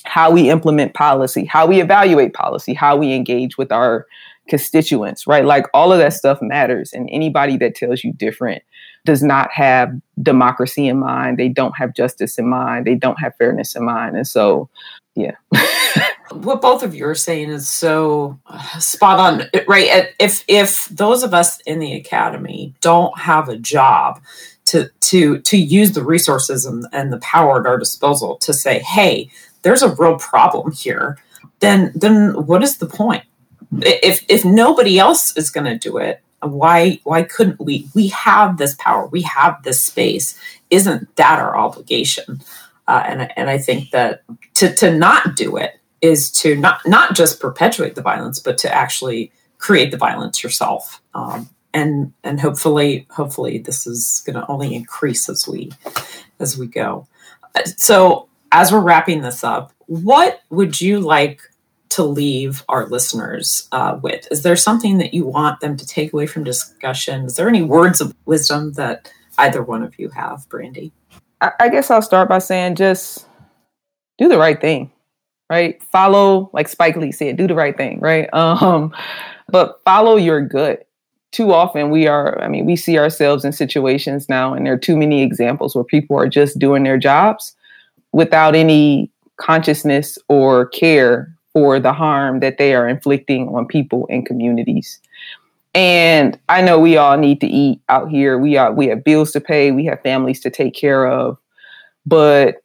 how 0.08 0.30
we 0.30 0.48
implement 0.48 0.94
policy, 0.94 1.44
how 1.44 1.66
we 1.66 1.80
evaluate 1.80 2.32
policy, 2.32 2.72
how 2.72 2.96
we 2.96 3.12
engage 3.12 3.58
with 3.58 3.70
our 3.70 4.06
constituents, 4.48 5.26
right? 5.26 5.44
Like 5.44 5.66
all 5.74 5.92
of 5.92 5.98
that 5.98 6.14
stuff 6.14 6.38
matters. 6.40 6.92
And 6.92 7.08
anybody 7.12 7.58
that 7.58 7.74
tells 7.74 8.02
you 8.02 8.12
different 8.14 8.62
does 9.04 9.22
not 9.22 9.52
have 9.52 9.90
democracy 10.22 10.88
in 10.88 10.98
mind. 10.98 11.38
They 11.38 11.48
don't 11.48 11.76
have 11.76 11.94
justice 11.94 12.38
in 12.38 12.48
mind. 12.48 12.86
They 12.86 12.94
don't 12.94 13.20
have 13.20 13.36
fairness 13.36 13.76
in 13.76 13.84
mind. 13.84 14.16
And 14.16 14.26
so, 14.26 14.70
yeah. 15.14 15.34
what 16.32 16.62
both 16.62 16.82
of 16.82 16.94
you 16.94 17.06
are 17.06 17.14
saying 17.14 17.50
is 17.50 17.68
so 17.68 18.38
uh, 18.46 18.78
spot 18.78 19.18
on, 19.18 19.42
right? 19.66 20.14
If 20.18 20.44
if 20.48 20.86
those 20.86 21.22
of 21.22 21.34
us 21.34 21.60
in 21.60 21.78
the 21.78 21.94
academy 21.94 22.74
don't 22.80 23.18
have 23.18 23.48
a 23.48 23.58
job 23.58 24.20
to 24.66 24.90
to 25.00 25.38
to 25.40 25.56
use 25.56 25.92
the 25.92 26.04
resources 26.04 26.64
and, 26.64 26.86
and 26.92 27.12
the 27.12 27.18
power 27.18 27.60
at 27.60 27.66
our 27.66 27.78
disposal 27.78 28.36
to 28.38 28.52
say, 28.52 28.80
hey, 28.80 29.30
there's 29.62 29.82
a 29.82 29.94
real 29.94 30.18
problem 30.18 30.72
here, 30.72 31.18
then 31.60 31.92
then 31.94 32.46
what 32.46 32.62
is 32.62 32.78
the 32.78 32.86
point? 32.86 33.24
If 33.80 34.24
if 34.28 34.44
nobody 34.44 34.98
else 34.98 35.36
is 35.36 35.50
going 35.50 35.66
to 35.66 35.78
do 35.78 35.98
it, 35.98 36.22
why 36.40 37.00
why 37.04 37.22
couldn't 37.22 37.60
we? 37.60 37.88
We 37.94 38.08
have 38.08 38.58
this 38.58 38.74
power. 38.76 39.06
We 39.06 39.22
have 39.22 39.62
this 39.62 39.82
space. 39.82 40.38
Isn't 40.70 41.14
that 41.16 41.38
our 41.38 41.56
obligation? 41.56 42.40
Uh, 42.86 43.02
and 43.06 43.32
and 43.36 43.50
I 43.50 43.58
think 43.58 43.90
that 43.90 44.22
to 44.54 44.74
to 44.76 44.94
not 44.96 45.36
do 45.36 45.56
it 45.56 45.80
is 46.00 46.30
to 46.32 46.56
not 46.56 46.80
not 46.86 47.14
just 47.14 47.40
perpetuate 47.40 47.94
the 47.94 48.02
violence, 48.02 48.38
but 48.38 48.58
to 48.58 48.74
actually 48.74 49.32
create 49.58 49.90
the 49.90 49.96
violence 49.96 50.42
yourself. 50.42 51.02
Um, 51.14 51.48
and 51.74 52.12
and 52.24 52.40
hopefully 52.40 53.06
hopefully 53.10 53.58
this 53.58 53.86
is 53.86 54.22
going 54.24 54.36
to 54.36 54.46
only 54.48 54.74
increase 54.74 55.28
as 55.28 55.46
we 55.46 55.70
as 56.40 56.56
we 56.56 56.66
go. 56.66 57.06
So 57.76 58.27
as 58.52 58.72
we're 58.72 58.80
wrapping 58.80 59.22
this 59.22 59.44
up, 59.44 59.72
what 59.86 60.40
would 60.50 60.80
you 60.80 61.00
like 61.00 61.40
to 61.90 62.02
leave 62.02 62.64
our 62.68 62.86
listeners 62.86 63.68
uh, 63.72 63.98
with? 64.02 64.26
Is 64.30 64.42
there 64.42 64.56
something 64.56 64.98
that 64.98 65.14
you 65.14 65.26
want 65.26 65.60
them 65.60 65.76
to 65.76 65.86
take 65.86 66.12
away 66.12 66.26
from 66.26 66.44
discussion? 66.44 67.24
Is 67.24 67.36
there 67.36 67.48
any 67.48 67.62
words 67.62 68.00
of 68.00 68.14
wisdom 68.26 68.72
that 68.74 69.12
either 69.38 69.62
one 69.62 69.82
of 69.82 69.98
you 69.98 70.10
have, 70.10 70.46
Brandi? 70.48 70.92
I 71.40 71.68
guess 71.68 71.90
I'll 71.90 72.02
start 72.02 72.28
by 72.28 72.40
saying 72.40 72.74
just 72.74 73.26
do 74.18 74.28
the 74.28 74.38
right 74.38 74.60
thing, 74.60 74.90
right? 75.48 75.80
Follow, 75.84 76.50
like 76.52 76.68
Spike 76.68 76.96
Lee 76.96 77.12
said, 77.12 77.36
do 77.36 77.46
the 77.46 77.54
right 77.54 77.76
thing, 77.76 78.00
right? 78.00 78.28
Um, 78.34 78.92
but 79.50 79.80
follow 79.84 80.16
your 80.16 80.42
gut. 80.42 80.86
Too 81.32 81.52
often 81.52 81.90
we 81.90 82.06
are, 82.06 82.38
I 82.42 82.48
mean, 82.48 82.66
we 82.66 82.76
see 82.76 82.98
ourselves 82.98 83.44
in 83.44 83.52
situations 83.52 84.28
now, 84.28 84.52
and 84.52 84.66
there 84.66 84.74
are 84.74 84.78
too 84.78 84.96
many 84.96 85.22
examples 85.22 85.74
where 85.74 85.84
people 85.84 86.16
are 86.18 86.28
just 86.28 86.58
doing 86.58 86.82
their 86.82 86.98
jobs 86.98 87.54
without 88.12 88.54
any 88.54 89.10
consciousness 89.36 90.18
or 90.28 90.66
care 90.66 91.34
for 91.52 91.80
the 91.80 91.92
harm 91.92 92.40
that 92.40 92.58
they 92.58 92.74
are 92.74 92.88
inflicting 92.88 93.48
on 93.48 93.66
people 93.66 94.06
and 94.10 94.26
communities. 94.26 95.00
And 95.74 96.38
I 96.48 96.62
know 96.62 96.78
we 96.78 96.96
all 96.96 97.16
need 97.16 97.40
to 97.40 97.46
eat 97.46 97.80
out 97.88 98.10
here. 98.10 98.38
We 98.38 98.56
are 98.56 98.72
we 98.72 98.86
have 98.86 99.04
bills 99.04 99.32
to 99.32 99.40
pay, 99.40 99.70
we 99.70 99.84
have 99.86 100.02
families 100.02 100.40
to 100.40 100.50
take 100.50 100.74
care 100.74 101.06
of. 101.06 101.38
But 102.06 102.56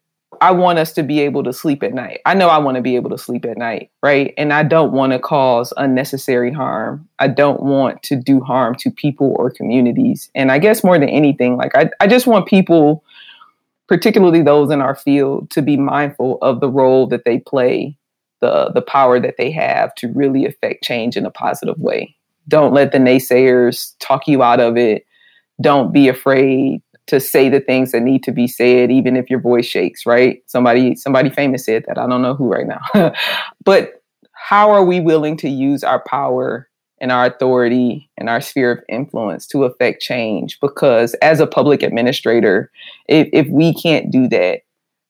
I 0.41 0.51
want 0.51 0.79
us 0.79 0.91
to 0.93 1.03
be 1.03 1.21
able 1.21 1.43
to 1.43 1.53
sleep 1.53 1.83
at 1.83 1.93
night. 1.93 2.19
I 2.25 2.33
know 2.33 2.49
I 2.49 2.57
want 2.57 2.75
to 2.75 2.81
be 2.81 2.95
able 2.95 3.09
to 3.11 3.17
sleep 3.17 3.45
at 3.45 3.57
night, 3.57 3.91
right? 4.01 4.33
And 4.37 4.51
I 4.51 4.63
don't 4.63 4.91
want 4.91 5.13
to 5.13 5.19
cause 5.19 5.71
unnecessary 5.77 6.51
harm. 6.51 7.07
I 7.19 7.27
don't 7.29 7.63
want 7.63 8.03
to 8.03 8.15
do 8.15 8.41
harm 8.41 8.75
to 8.75 8.91
people 8.91 9.35
or 9.37 9.49
communities. 9.51 10.29
And 10.35 10.51
I 10.51 10.59
guess 10.59 10.83
more 10.83 10.99
than 10.99 11.09
anything, 11.09 11.55
like 11.55 11.75
I, 11.75 11.89
I 11.99 12.07
just 12.07 12.27
want 12.27 12.47
people 12.47 13.03
particularly 13.93 14.41
those 14.41 14.71
in 14.71 14.81
our 14.81 14.95
field, 14.95 15.51
to 15.51 15.61
be 15.61 15.77
mindful 15.77 16.39
of 16.41 16.61
the 16.61 16.67
role 16.67 17.05
that 17.05 17.25
they 17.25 17.37
play, 17.37 17.95
the 18.41 18.71
the 18.73 18.81
power 18.81 19.19
that 19.19 19.35
they 19.37 19.51
have 19.51 19.93
to 19.93 20.07
really 20.13 20.47
affect 20.47 20.83
change 20.83 21.15
in 21.15 21.27
a 21.27 21.29
positive 21.29 21.77
way. 21.77 22.15
Don't 22.47 22.73
let 22.73 22.91
the 22.91 22.97
naysayers 22.97 23.93
talk 23.99 24.27
you 24.27 24.41
out 24.41 24.59
of 24.59 24.77
it. 24.77 25.05
Don't 25.61 25.93
be 25.93 26.07
afraid 26.07 26.81
to 27.05 27.19
say 27.19 27.49
the 27.49 27.59
things 27.59 27.91
that 27.91 28.01
need 28.01 28.23
to 28.23 28.31
be 28.31 28.47
said, 28.47 28.89
even 28.89 29.15
if 29.15 29.29
your 29.29 29.39
voice 29.39 29.67
shakes. 29.67 30.07
Right? 30.07 30.41
Somebody 30.47 30.95
somebody 30.95 31.29
famous 31.29 31.63
said 31.63 31.83
that. 31.87 31.99
I 31.99 32.07
don't 32.07 32.23
know 32.23 32.33
who 32.33 32.51
right 32.51 32.65
now, 32.65 33.13
but 33.63 34.01
how 34.33 34.71
are 34.71 34.83
we 34.83 35.01
willing 35.01 35.37
to 35.37 35.49
use 35.49 35.83
our 35.83 36.03
power 36.07 36.67
and 37.03 37.11
our 37.11 37.25
authority 37.25 38.09
and 38.17 38.29
our 38.29 38.39
sphere 38.39 38.71
of 38.71 38.79
influence 38.87 39.45
to 39.45 39.65
affect 39.65 40.01
change. 40.01 40.57
Because 40.61 41.15
as 41.15 41.41
a 41.41 41.45
public 41.45 41.83
administrator, 41.83 42.71
if, 43.09 43.27
if 43.33 43.45
we 43.49 43.73
can't 43.73 44.09
do 44.09 44.29
that 44.29 44.61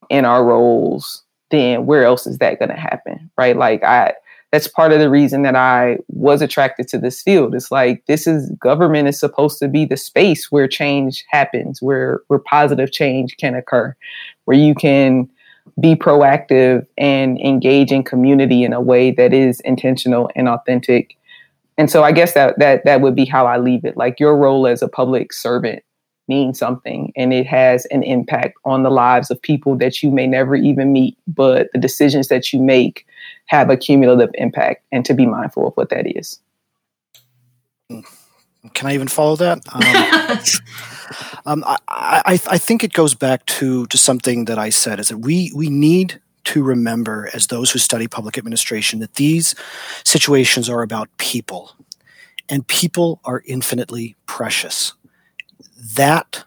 in 0.10 0.26
our 0.26 0.44
roles, 0.44 1.22
then 1.52 1.86
where 1.86 2.04
else 2.04 2.26
is 2.26 2.40
that 2.40 2.58
going 2.58 2.70
to 2.70 2.76
happen? 2.76 3.30
Right. 3.38 3.56
Like, 3.56 3.84
I, 3.84 4.16
that's 4.52 4.68
part 4.68 4.92
of 4.92 5.00
the 5.00 5.10
reason 5.10 5.44
that 5.44 5.56
I 5.56 6.00
was 6.08 6.42
attracted 6.42 6.88
to 6.88 6.98
this 6.98 7.22
field. 7.22 7.54
It's 7.54 7.72
like 7.72 8.04
this 8.08 8.26
is 8.26 8.50
government 8.60 9.08
is 9.08 9.20
supposed 9.20 9.60
to 9.60 9.68
be 9.68 9.86
the 9.86 9.98
space 9.98 10.52
where 10.52 10.68
change 10.68 11.24
happens, 11.30 11.80
where 11.80 12.22
where 12.28 12.40
positive 12.40 12.92
change 12.92 13.38
can 13.38 13.54
occur, 13.54 13.96
where 14.46 14.58
you 14.58 14.74
can 14.74 15.30
be 15.80 15.96
proactive 15.96 16.86
and 16.98 17.40
engage 17.40 17.92
in 17.92 18.04
community 18.04 18.64
in 18.64 18.74
a 18.74 18.82
way 18.82 19.12
that 19.12 19.34
is 19.34 19.60
intentional 19.62 20.30
and 20.36 20.48
authentic 20.48 21.16
and 21.78 21.90
so 21.90 22.04
I 22.04 22.12
guess 22.12 22.34
that 22.34 22.58
that 22.60 22.86
that 22.86 23.02
would 23.02 23.16
be 23.16 23.26
how 23.26 23.46
I 23.46 23.58
leave 23.58 23.86
it. 23.86 23.98
Like 23.98 24.20
your 24.20 24.38
role 24.38 24.68
as 24.68 24.82
a 24.82 24.88
public 24.88 25.34
servant 25.34 25.84
means 26.28 26.58
something 26.58 27.12
and 27.16 27.34
it 27.34 27.46
has 27.46 27.86
an 27.88 28.02
impact 28.04 28.58
on 28.64 28.84
the 28.84 28.90
lives 28.90 29.30
of 29.30 29.42
people 29.42 29.76
that 29.78 30.02
you 30.02 30.10
may 30.10 30.26
never 30.26 30.56
even 30.56 30.94
meet, 30.94 31.18
but 31.28 31.68
the 31.74 31.80
decisions 31.80 32.30
that 32.30 32.54
you 32.54 32.62
make 32.62 33.06
have 33.48 33.70
a 33.70 33.76
cumulative 33.76 34.30
impact 34.36 34.84
and 34.92 35.06
to 35.06 35.14
be 35.14 35.26
mindful 35.26 35.68
of 35.68 35.74
what 35.76 35.90
that 35.90 36.06
is. 36.18 36.40
Can 38.74 38.88
I 38.88 38.94
even 38.94 39.10
follow 39.10 39.36
that? 39.36 39.62
Um, 39.74 41.46
um, 41.46 41.64
I, 41.68 42.22
I, 42.26 42.34
I 42.50 42.58
think 42.58 42.84
it 42.84 42.94
goes 42.94 43.14
back 43.14 43.46
to 43.48 43.86
to 43.88 43.98
something 43.98 44.46
that 44.46 44.58
I 44.58 44.70
said 44.70 45.00
is 45.00 45.10
that 45.10 45.18
we 45.18 45.52
we 45.54 45.70
need 45.70 46.22
to 46.46 46.64
remember 46.64 47.30
as 47.34 47.48
those 47.48 47.72
who 47.72 47.80
study 47.80 48.08
public 48.08 48.38
administration 48.38 49.00
that 49.00 49.16
these 49.16 49.56
situations 50.04 50.70
are 50.70 50.82
about 50.82 51.16
people 51.18 51.72
and 52.50 52.68
people 52.68 53.20
are 53.24 53.44
infinitely 53.46 54.16
precious. 54.26 54.94
That 55.96 56.44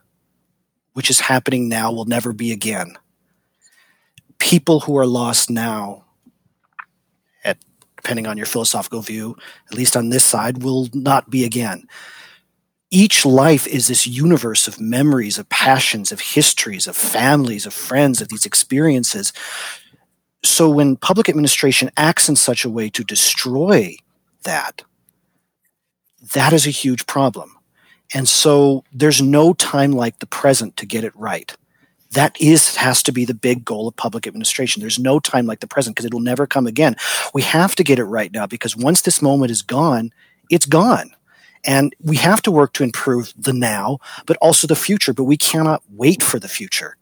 which 0.92 1.10
is 1.10 1.20
happening 1.20 1.68
now 1.68 1.92
will 1.92 2.04
never 2.04 2.32
be 2.32 2.52
again. 2.52 2.96
People 4.38 4.80
who 4.80 4.96
are 4.96 5.06
lost 5.06 5.50
now, 5.50 6.04
at, 7.44 7.58
depending 7.96 8.26
on 8.26 8.36
your 8.36 8.46
philosophical 8.46 9.00
view, 9.00 9.36
at 9.70 9.76
least 9.76 9.96
on 9.96 10.10
this 10.10 10.24
side, 10.24 10.62
will 10.62 10.88
not 10.92 11.30
be 11.30 11.44
again 11.44 11.86
each 12.90 13.26
life 13.26 13.66
is 13.66 13.88
this 13.88 14.06
universe 14.06 14.68
of 14.68 14.80
memories, 14.80 15.38
of 15.38 15.48
passions, 15.48 16.12
of 16.12 16.20
histories, 16.20 16.86
of 16.86 16.96
families, 16.96 17.66
of 17.66 17.74
friends, 17.74 18.20
of 18.20 18.28
these 18.28 18.46
experiences 18.46 19.32
so 20.42 20.70
when 20.70 20.96
public 20.96 21.28
administration 21.28 21.90
acts 21.96 22.28
in 22.28 22.36
such 22.36 22.64
a 22.64 22.70
way 22.70 22.88
to 22.90 23.04
destroy 23.04 23.96
that, 24.42 24.82
that 26.34 26.52
is 26.52 26.66
a 26.66 26.70
huge 26.70 27.06
problem. 27.06 27.56
And 28.14 28.28
so 28.28 28.84
there's 28.92 29.20
no 29.20 29.52
time 29.52 29.92
like 29.92 30.18
the 30.18 30.26
present 30.26 30.76
to 30.76 30.86
get 30.86 31.04
it 31.04 31.14
right. 31.16 31.54
That 32.12 32.40
is 32.40 32.76
has 32.76 33.02
to 33.02 33.12
be 33.12 33.24
the 33.24 33.34
big 33.34 33.64
goal 33.64 33.88
of 33.88 33.96
public 33.96 34.26
administration. 34.26 34.80
There's 34.80 34.98
no 34.98 35.18
time 35.18 35.46
like 35.46 35.60
the 35.60 35.66
present 35.66 35.96
because 35.96 36.06
it 36.06 36.14
will 36.14 36.20
never 36.20 36.46
come 36.46 36.66
again. 36.66 36.96
We 37.34 37.42
have 37.42 37.74
to 37.76 37.84
get 37.84 37.98
it 37.98 38.04
right 38.04 38.32
now 38.32 38.46
because 38.46 38.76
once 38.76 39.02
this 39.02 39.20
moment 39.20 39.50
is 39.50 39.62
gone, 39.62 40.12
it's 40.48 40.66
gone. 40.66 41.10
And 41.64 41.94
we 42.00 42.16
have 42.16 42.42
to 42.42 42.52
work 42.52 42.72
to 42.74 42.84
improve 42.84 43.34
the 43.36 43.52
now, 43.52 43.98
but 44.24 44.36
also 44.36 44.68
the 44.68 44.76
future, 44.76 45.12
but 45.12 45.24
we 45.24 45.36
cannot 45.36 45.82
wait 45.90 46.22
for 46.22 46.38
the 46.38 46.48
future 46.48 46.96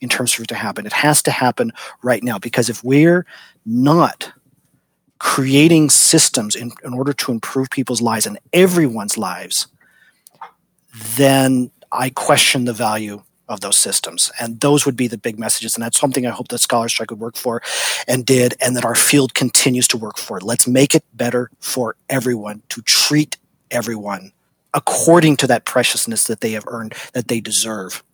in 0.00 0.08
terms 0.08 0.32
for 0.32 0.42
it 0.42 0.48
to 0.48 0.54
happen. 0.54 0.86
It 0.86 0.92
has 0.92 1.22
to 1.22 1.30
happen 1.30 1.72
right 2.02 2.22
now 2.22 2.38
because 2.38 2.68
if 2.68 2.82
we're 2.82 3.26
not 3.66 4.32
creating 5.18 5.90
systems 5.90 6.56
in, 6.56 6.72
in 6.82 6.94
order 6.94 7.12
to 7.12 7.32
improve 7.32 7.70
people's 7.70 8.00
lives 8.00 8.26
and 8.26 8.38
everyone's 8.52 9.18
lives, 9.18 9.66
then 11.16 11.70
I 11.92 12.10
question 12.10 12.64
the 12.64 12.72
value 12.72 13.22
of 13.48 13.60
those 13.60 13.76
systems. 13.76 14.30
And 14.40 14.60
those 14.60 14.86
would 14.86 14.96
be 14.96 15.08
the 15.08 15.18
big 15.18 15.38
messages. 15.38 15.74
And 15.74 15.82
that's 15.82 15.98
something 15.98 16.24
I 16.24 16.30
hope 16.30 16.48
that 16.48 16.58
Scholar 16.58 16.88
Strike 16.88 17.10
would 17.10 17.20
work 17.20 17.36
for 17.36 17.60
and 18.06 18.24
did, 18.24 18.54
and 18.60 18.76
that 18.76 18.84
our 18.84 18.94
field 18.94 19.34
continues 19.34 19.88
to 19.88 19.96
work 19.96 20.18
for. 20.18 20.40
Let's 20.40 20.68
make 20.68 20.94
it 20.94 21.04
better 21.12 21.50
for 21.58 21.96
everyone 22.08 22.62
to 22.70 22.80
treat 22.82 23.36
everyone 23.70 24.32
according 24.72 25.36
to 25.38 25.48
that 25.48 25.64
preciousness 25.64 26.24
that 26.24 26.40
they 26.40 26.52
have 26.52 26.64
earned, 26.68 26.94
that 27.12 27.26
they 27.26 27.40
deserve. 27.40 28.04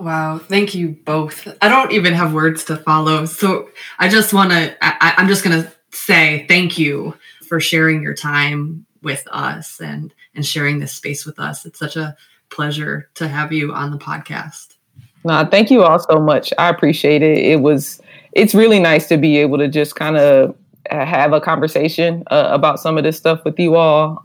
Wow, 0.00 0.38
thank 0.38 0.74
you 0.74 0.96
both. 1.04 1.46
I 1.60 1.68
don't 1.68 1.92
even 1.92 2.14
have 2.14 2.32
words 2.32 2.64
to 2.64 2.76
follow. 2.76 3.26
So 3.26 3.68
I 3.98 4.08
just 4.08 4.32
want 4.32 4.50
to, 4.50 4.74
I'm 4.80 5.28
just 5.28 5.44
going 5.44 5.62
to 5.62 5.70
say 5.92 6.46
thank 6.48 6.78
you 6.78 7.14
for 7.46 7.60
sharing 7.60 8.02
your 8.02 8.14
time 8.14 8.86
with 9.02 9.26
us 9.30 9.80
and 9.80 10.12
and 10.34 10.46
sharing 10.46 10.78
this 10.78 10.92
space 10.92 11.26
with 11.26 11.38
us. 11.38 11.66
It's 11.66 11.78
such 11.78 11.96
a 11.96 12.16
pleasure 12.50 13.10
to 13.14 13.28
have 13.28 13.52
you 13.52 13.72
on 13.72 13.90
the 13.90 13.98
podcast. 13.98 14.76
No, 15.24 15.44
thank 15.50 15.70
you 15.70 15.82
all 15.82 15.98
so 15.98 16.18
much. 16.18 16.52
I 16.58 16.68
appreciate 16.68 17.22
it. 17.22 17.38
It 17.38 17.60
was 17.60 18.00
it's 18.32 18.54
really 18.54 18.78
nice 18.78 19.06
to 19.08 19.18
be 19.18 19.36
able 19.38 19.58
to 19.58 19.68
just 19.68 19.96
kind 19.96 20.16
of 20.16 20.54
have 20.90 21.32
a 21.32 21.40
conversation 21.40 22.22
uh, 22.30 22.48
about 22.50 22.80
some 22.80 22.96
of 22.96 23.04
this 23.04 23.16
stuff 23.16 23.44
with 23.44 23.58
you 23.58 23.76
all. 23.76 24.24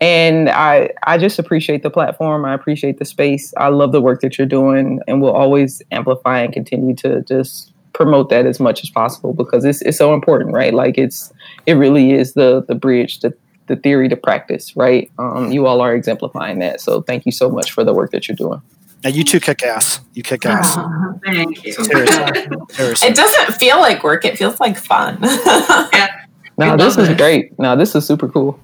And 0.00 0.50
I 0.50 0.90
I 1.04 1.16
just 1.16 1.38
appreciate 1.38 1.82
the 1.82 1.90
platform. 1.90 2.44
I 2.44 2.52
appreciate 2.52 2.98
the 2.98 3.04
space. 3.04 3.54
I 3.56 3.68
love 3.68 3.92
the 3.92 4.00
work 4.00 4.20
that 4.20 4.36
you're 4.36 4.46
doing 4.46 5.00
and 5.06 5.22
we'll 5.22 5.32
always 5.32 5.82
amplify 5.90 6.40
and 6.40 6.52
continue 6.52 6.94
to 6.96 7.22
just 7.22 7.72
promote 7.94 8.28
that 8.28 8.44
as 8.44 8.60
much 8.60 8.82
as 8.82 8.90
possible 8.90 9.32
because 9.32 9.64
it's 9.64 9.80
it's 9.82 9.96
so 9.96 10.12
important, 10.12 10.52
right? 10.52 10.74
Like 10.74 10.98
it's 10.98 11.32
it 11.64 11.74
really 11.74 12.12
is 12.12 12.34
the 12.34 12.62
the 12.68 12.74
bridge 12.74 13.20
to 13.20 13.34
the 13.68 13.76
theory 13.76 14.08
to 14.08 14.16
practice, 14.16 14.76
right? 14.76 15.10
Um, 15.18 15.50
you 15.50 15.66
all 15.66 15.80
are 15.80 15.94
exemplifying 15.94 16.58
that. 16.60 16.80
So 16.80 17.02
thank 17.02 17.26
you 17.26 17.32
so 17.32 17.48
much 17.48 17.72
for 17.72 17.82
the 17.82 17.92
work 17.92 18.10
that 18.12 18.28
you're 18.28 18.36
doing. 18.36 18.60
Now 19.02 19.10
you 19.10 19.24
two 19.24 19.40
kick 19.40 19.62
ass. 19.62 20.00
You 20.14 20.22
kick 20.22 20.44
ass. 20.46 20.74
Oh, 20.76 21.20
thank 21.24 21.64
you. 21.64 21.72
Seriously. 21.72 22.46
Seriously. 22.70 23.08
It 23.08 23.16
doesn't 23.16 23.54
feel 23.56 23.78
like 23.78 24.04
work. 24.04 24.24
It 24.24 24.36
feels 24.36 24.60
like 24.60 24.76
fun. 24.76 25.18
yeah. 25.22 26.24
No, 26.58 26.76
this 26.76 26.96
is 26.96 27.14
great. 27.16 27.58
No, 27.58 27.76
this 27.76 27.94
is 27.94 28.06
super 28.06 28.28
cool. 28.28 28.58